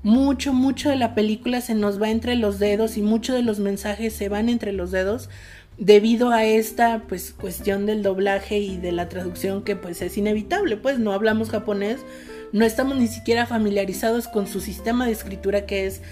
[0.03, 3.61] Mucho, mucho de la película se nos va entre los dedos y muchos de los
[3.61, 5.31] mensajes se van entre los dedos
[5.79, 10.77] debido a esta pues cuestión del doblaje y de la traducción que pues es inevitable,
[10.77, 12.01] pues no hablamos japonés,
[12.53, 16.03] no estamos ni siquiera familiarizados con su sistema de escritura que es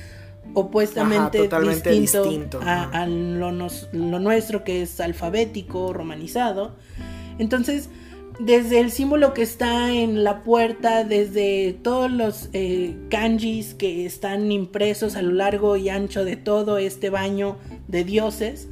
[0.54, 6.74] opuestamente Ajá, distinto, distinto, a, lo, nos- lo nuestro que es alfabético, romanizado.
[7.38, 7.88] Entonces,
[8.40, 14.50] desde el símbolo que está en la puerta, desde todos los eh, kanjis que están
[14.50, 17.56] impresos a lo largo y ancho de todo este baño
[17.88, 18.68] de dioses,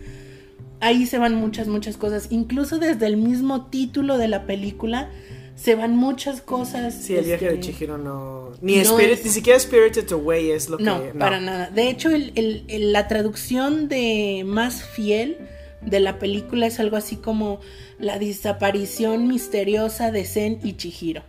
[0.81, 2.29] ahí se van muchas, muchas cosas.
[2.31, 5.11] Incluso desde el mismo título de la película,
[5.57, 6.95] se van muchas cosas.
[6.95, 8.53] Sí, el viaje de este, Chihiro no.
[8.63, 10.85] Ni, no Spirit, es- ni siquiera Spirited Away es lo que.
[10.85, 11.69] No, para nada.
[11.71, 15.37] De hecho, el- el- el- la traducción de más fiel
[15.81, 17.61] de la película es algo así como
[17.99, 21.23] la desaparición misteriosa de Zen y Chihiro.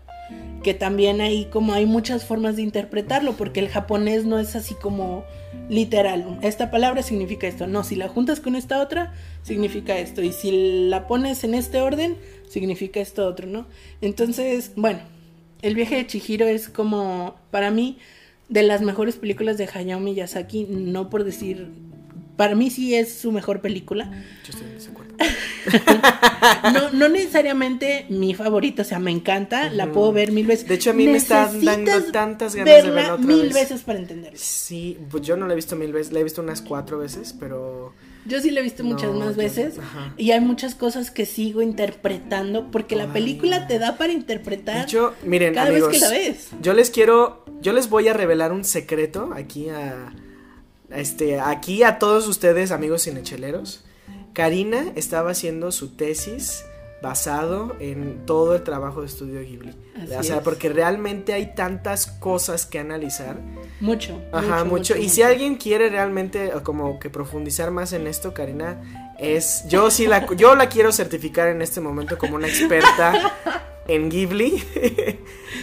[0.63, 4.75] Que también hay como hay muchas formas de interpretarlo, porque el japonés no es así
[4.75, 5.23] como
[5.69, 6.37] literal.
[6.41, 7.65] Esta palabra significa esto.
[7.67, 9.13] No, si la juntas con esta otra,
[9.43, 10.21] significa esto.
[10.21, 12.17] Y si la pones en este orden,
[12.49, 13.67] significa esto otro, ¿no?
[14.01, 14.99] Entonces, bueno,
[15.61, 17.97] el viaje de Chihiro es como, para mí,
[18.49, 21.69] de las mejores películas de Hayao Miyazaki, no por decir,
[22.39, 24.09] para mí sí es su mejor película.
[24.45, 25.13] Yo estoy en desacuerdo.
[26.73, 30.67] No, no necesariamente mi favorito, o sea, me encanta, la puedo ver mil veces.
[30.67, 33.53] De hecho, a mí me están dando tantas ganas de verla otra mil vez.
[33.53, 34.39] veces para entenderla.
[34.41, 37.35] Sí, pues yo no la he visto mil veces, la he visto unas cuatro veces,
[37.37, 37.93] pero.
[38.25, 40.13] Yo sí la he visto muchas más yo- veces ajá.
[40.17, 44.81] y hay muchas cosas que sigo interpretando porque la película te da para interpretar De
[44.83, 46.47] hecho, miren, cada amigos, vez que la ves.
[46.61, 50.13] yo les quiero, yo les voy a revelar un secreto aquí a
[50.91, 53.83] este, aquí a todos ustedes, amigos cinecheleros.
[54.33, 56.63] Karina estaba haciendo su tesis
[57.01, 59.73] basado en todo el trabajo de estudio Ghibli.
[59.95, 60.41] Así o sea, es.
[60.43, 63.37] porque realmente hay tantas cosas que analizar.
[63.79, 64.21] Mucho.
[64.31, 64.97] Ajá, mucho.
[64.97, 69.91] y si alguien quiere realmente eh, como que profundizar más en esto, Karina, es yo
[69.91, 73.33] sí la yo la quiero certificar en este momento como una experta
[73.89, 74.63] en Ghibli.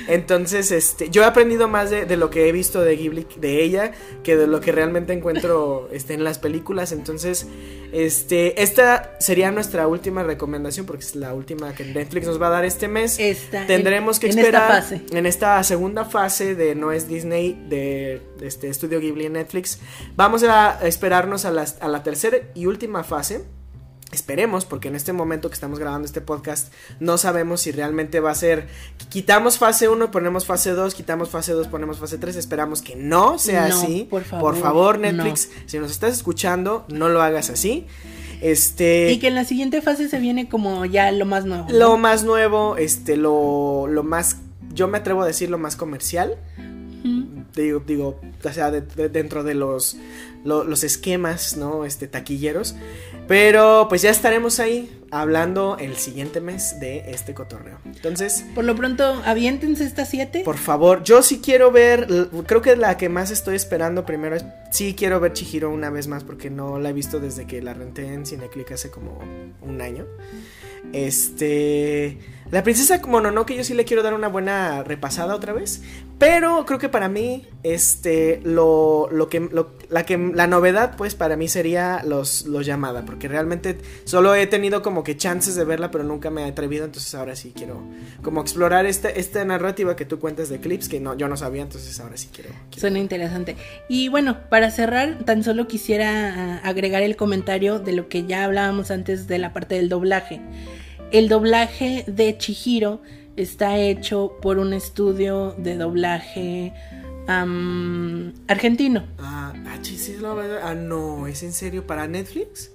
[0.09, 3.63] Entonces, este, yo he aprendido más de, de lo que he visto de Ghibli de
[3.63, 3.93] ella
[4.23, 6.93] que de lo que realmente encuentro este, en las películas.
[6.93, 7.47] Entonces,
[7.93, 12.51] este, esta sería nuestra última recomendación porque es la última que Netflix nos va a
[12.51, 13.19] dar este mes.
[13.19, 15.17] Esta, Tendremos que en esperar esta fase.
[15.19, 19.79] en esta segunda fase de No es Disney de, de este estudio Ghibli en Netflix.
[20.17, 23.45] Vamos a esperarnos a, las- a la tercera y última fase.
[24.13, 28.31] Esperemos, porque en este momento que estamos grabando este podcast, no sabemos si realmente va
[28.31, 28.69] a ser.
[29.09, 32.37] Quitamos fase 1, ponemos fase 2, quitamos fase 2, ponemos fase 3.
[32.37, 34.07] Esperamos que no sea No, así.
[34.09, 37.87] por favor, Por favor, Netflix, si nos estás escuchando, no lo hagas así.
[38.41, 39.11] Este.
[39.11, 41.67] Y que en la siguiente fase se viene como ya lo más nuevo.
[41.69, 41.77] ¿no?
[41.77, 44.37] Lo más nuevo, este, lo, lo más,
[44.73, 46.37] yo me atrevo a decir lo más comercial,
[47.55, 49.97] digo, digo, o sea, de- de- dentro de los,
[50.47, 51.85] lo- los esquemas, ¿no?
[51.85, 52.75] Este, taquilleros,
[53.29, 57.79] pero pues ya estaremos ahí hablando el siguiente mes de este cotorreo.
[57.85, 60.41] Entonces, Por lo pronto, aviéntense estas siete.
[60.45, 62.07] por favor, yo sí quiero ver,
[62.47, 66.07] creo que la que más estoy esperando primero es, sí quiero ver Chihiro una vez
[66.09, 69.21] más porque no la he visto desde que la renté en Cineclick hace como
[69.63, 70.07] un año.
[70.93, 72.19] Este,
[72.51, 75.83] la princesa Mononoke yo sí le quiero dar una buena repasada otra vez,
[76.19, 81.15] pero creo que para mí este lo, lo que lo- la que la novedad pues
[81.15, 85.65] para mí sería los los llamada, porque realmente solo he tenido como que chances de
[85.65, 87.83] verla, pero nunca me he atrevido, entonces ahora sí quiero
[88.23, 91.63] como explorar esta esta narrativa que tú cuentas de clips que no yo no sabía,
[91.63, 92.51] entonces ahora sí quiero.
[92.71, 92.81] quiero.
[92.81, 93.57] Suena interesante.
[93.89, 98.45] Y bueno, para cerrar, tan solo quisiera ah, agregar el comentario de lo que ya
[98.45, 100.41] hablábamos antes de la parte del doblaje.
[101.13, 103.01] El doblaje de Chihiro
[103.37, 106.73] está hecho por un estudio de doblaje
[107.27, 109.05] argentino.
[109.19, 110.61] Ah, ah, sí, sí, la verdad.
[110.63, 112.71] Ah, no, ¿es en serio para Netflix?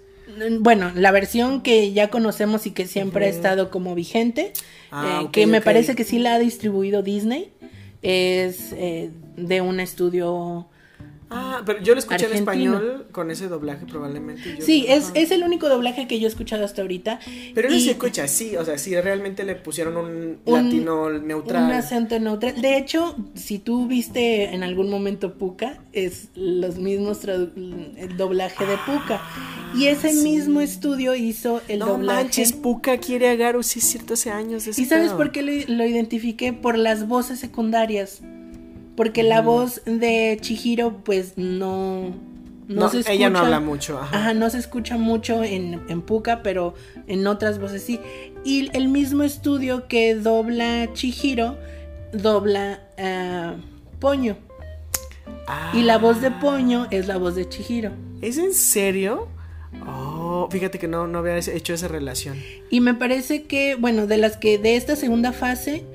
[0.59, 4.53] Bueno, la versión que ya conocemos y que siempre ha estado como vigente,
[4.91, 7.51] Ah, eh, ok, que me parece que sí la ha distribuido Disney,
[8.01, 10.67] es eh, de un estudio
[11.33, 14.57] Ah, pero yo lo escuché en español con ese doblaje probablemente.
[14.59, 17.19] yo Sí, no- es, es el único doblaje que yo he escuchado hasta ahorita.
[17.55, 21.09] Pero no Y se escucha así, o sea, sí, realmente le pusieron un, Un- latino
[21.09, 21.65] neutral.
[21.65, 22.61] Un acento neutral.
[22.61, 28.75] De hecho, si tú viste en algún momento Puka, es los mismos el doblaje de
[28.85, 29.21] Puka.
[29.73, 30.23] Y ese Ah, sí.
[30.23, 32.23] mismo estudio hizo el no doblaje.
[32.23, 35.17] manches, Puka quiere a Garu, sí cierto, hace años de ese ¿Y sabes pedo.
[35.17, 36.51] por qué lo, lo identifiqué?
[36.51, 38.21] Por las voces secundarias.
[39.01, 42.09] Porque la voz de Chihiro, pues no.
[42.67, 43.13] No, No, se escucha.
[43.13, 44.15] ella no habla mucho, ajá.
[44.15, 46.75] Ajá, no se escucha mucho en, en Puka, pero
[47.07, 47.99] en otras voces sí.
[48.45, 51.57] Y el mismo estudio que dobla Chihiro,
[52.13, 53.55] dobla a
[53.99, 54.37] Poño.
[55.73, 57.93] Y la voz de Ah, Poño es la voz de Chihiro.
[58.21, 59.29] ¿Es en serio?
[59.87, 62.37] Oh, fíjate que no, no había hecho esa relación.
[62.69, 65.85] Y me parece que, bueno, de las que de esta segunda fase,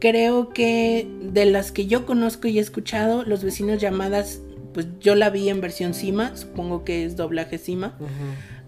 [0.00, 4.40] creo que de las que yo conozco y he escuchado, Los vecinos llamadas,
[4.74, 7.96] pues yo la vi en versión Cima, supongo que es doblaje Cima.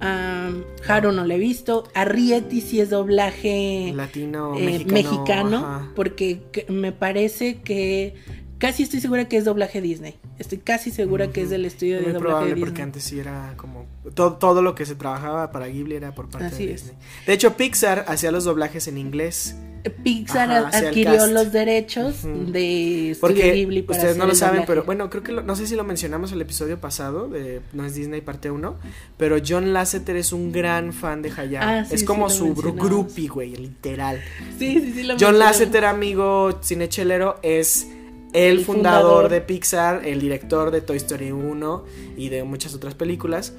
[0.01, 0.51] A
[0.89, 1.85] Haru no la he visto.
[1.95, 5.91] Arrietty sí es doblaje Latino, eh, mexicano.
[5.95, 8.15] porque que- me parece que
[8.59, 10.17] casi estoy segura que es doblaje Disney.
[10.39, 12.65] Estoy casi segura que es del estudio de doblaje probable Disney.
[12.65, 13.85] porque antes sí era como
[14.15, 16.83] todo, todo lo que se trabajaba para Ghibli era por parte Así de es.
[16.85, 16.99] Disney.
[17.27, 19.55] De hecho, Pixar hacía los doblajes en inglés.
[20.03, 24.85] Pixar Ajá, adquirió los derechos de Studio Porque Ghibli para ustedes no lo saben, pero
[24.85, 27.95] bueno, creo que lo- no sé si lo mencionamos el episodio pasado de No es
[27.95, 28.77] Disney parte 1,
[29.17, 31.63] pero John Lasseter es un gran fan de Hayao.
[31.63, 34.21] Ah, sí, es como su groupie, güey, literal.
[34.59, 35.39] Sí, sí, sí, lo John.
[35.39, 37.87] Lasseter, amigo cinechelero, es
[38.33, 39.29] el, El fundador, fundador.
[39.31, 41.85] de Pixar, el director de Toy Story 1
[42.17, 43.55] y de muchas otras películas.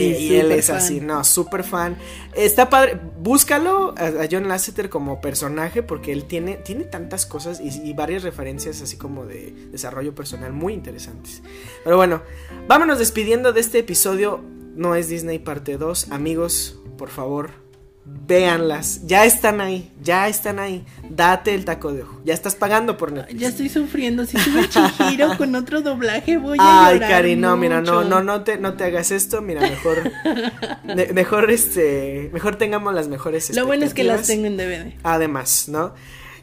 [0.00, 0.76] Y Y, él es fan.
[0.76, 1.96] así, no, súper fan.
[2.34, 7.60] Está padre, búscalo a, a John Lasseter como personaje porque él tiene, tiene tantas cosas
[7.60, 11.42] y, y varias referencias así como de desarrollo personal muy interesantes.
[11.84, 12.22] Pero bueno,
[12.68, 14.42] vámonos despidiendo de este episodio.
[14.74, 16.12] No es Disney parte 2.
[16.12, 17.50] Amigos, por favor,
[18.06, 19.06] véanlas.
[19.06, 20.84] Ya están ahí, ya están ahí.
[21.10, 22.20] Date el taco de ojo.
[22.24, 23.40] Ya estás pagando por Netflix.
[23.40, 24.24] Ya estoy sufriendo.
[24.26, 24.68] Si sube
[24.98, 27.10] Chihiro con otro doblaje, voy a Ay, llorar.
[27.10, 30.10] Cari, no, mira, no, no, no te, no te hagas esto, mira, mejor,
[30.84, 34.94] me- mejor, este, mejor tengamos las mejores Lo bueno es que las tengo en DVD.
[35.02, 35.94] Además, ¿no?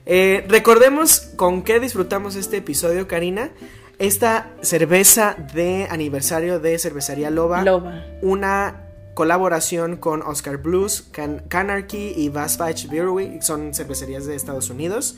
[0.05, 3.51] Eh, recordemos con qué disfrutamos este episodio, Karina.
[3.99, 7.63] Esta cerveza de aniversario de Cervecería Loba.
[7.63, 8.03] Loba.
[8.21, 8.82] Una
[9.13, 15.15] colaboración con Oscar Blues, Can Canarchy y Vasfach Brewery, son cervecerías de Estados Unidos.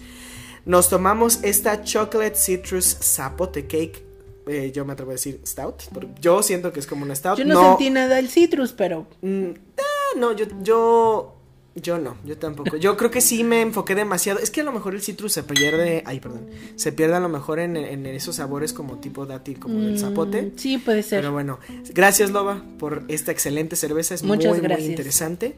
[0.66, 4.04] Nos tomamos esta Chocolate Citrus Zapote Cake.
[4.48, 5.84] eh, yo me atrevo a decir stout.
[6.22, 7.38] Yo siento que es como una stout.
[7.38, 9.50] Yo no, sentí nada del citrus, pero Mm,
[9.80, 11.35] ah, no, yo, yo,
[11.76, 12.78] yo no, yo tampoco.
[12.78, 14.40] Yo creo que sí me enfoqué demasiado.
[14.40, 16.48] Es que a lo mejor el citrus se pierde, ay, perdón,
[16.78, 19.98] se pierde a lo mejor en, en esos sabores como tipo dátil, como del mm,
[19.98, 20.52] zapote.
[20.56, 21.20] sí puede ser.
[21.20, 21.60] Pero bueno,
[21.94, 24.80] gracias Loba por esta excelente cerveza, es Muchas muy, gracias.
[24.82, 25.56] muy interesante.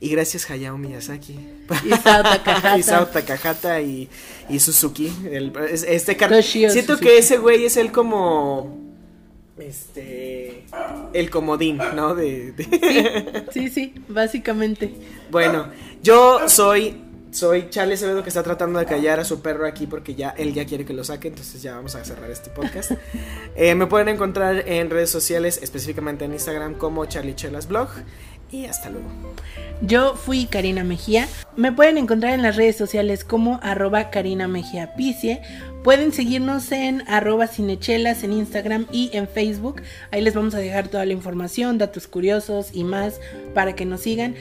[0.00, 1.38] Y gracias Hayao Miyazaki.
[1.68, 2.76] Takahata.
[2.78, 4.08] Isao Takahata y,
[4.48, 5.12] y Suzuki.
[5.30, 7.08] el- es- este Toshio Siento Suzuki.
[7.10, 8.89] que ese güey es el como...
[9.60, 10.64] Este...
[11.12, 12.14] El comodín, ¿no?
[12.14, 12.52] De...
[12.52, 14.92] de- Sí, sí, básicamente.
[15.30, 15.66] Bueno,
[16.02, 17.04] yo soy...
[17.32, 20.52] Soy Charlie Acevedo que está tratando de callar a su perro aquí porque ya él
[20.52, 22.90] ya quiere que lo saque, entonces ya vamos a cerrar este podcast.
[23.54, 27.88] Eh, me pueden encontrar en redes sociales, específicamente en Instagram como Charlie Chelas Blog.
[28.50, 29.06] Y hasta luego.
[29.80, 31.28] Yo fui Karina Mejía.
[31.56, 35.40] Me pueden encontrar en las redes sociales como arroba Karina Mejía Picie.
[35.82, 39.80] Pueden seguirnos en arroba cinechelas en Instagram y en Facebook.
[40.10, 43.18] Ahí les vamos a dejar toda la información, datos curiosos y más
[43.54, 44.34] para que nos sigan.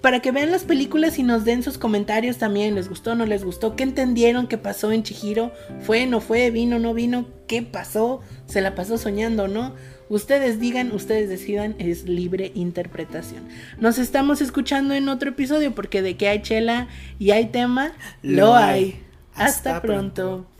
[0.00, 2.74] Para que vean las películas y nos den sus comentarios también.
[2.74, 3.76] ¿Les gustó, no les gustó?
[3.76, 5.52] ¿Qué entendieron que pasó en Chihiro?
[5.82, 6.50] ¿Fue, no fue?
[6.50, 7.26] ¿Vino, no vino?
[7.46, 8.22] ¿Qué pasó?
[8.46, 9.74] ¿Se la pasó soñando o no?
[10.08, 13.46] Ustedes digan, ustedes decidan, es libre interpretación.
[13.78, 16.88] Nos estamos escuchando en otro episodio porque de que hay chela
[17.18, 17.92] y hay tema,
[18.22, 18.84] lo, Lo hay.
[18.84, 19.00] hay.
[19.34, 20.22] Hasta, Hasta pronto.
[20.22, 20.59] pronto.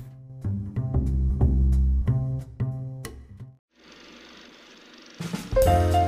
[5.54, 5.99] Bye.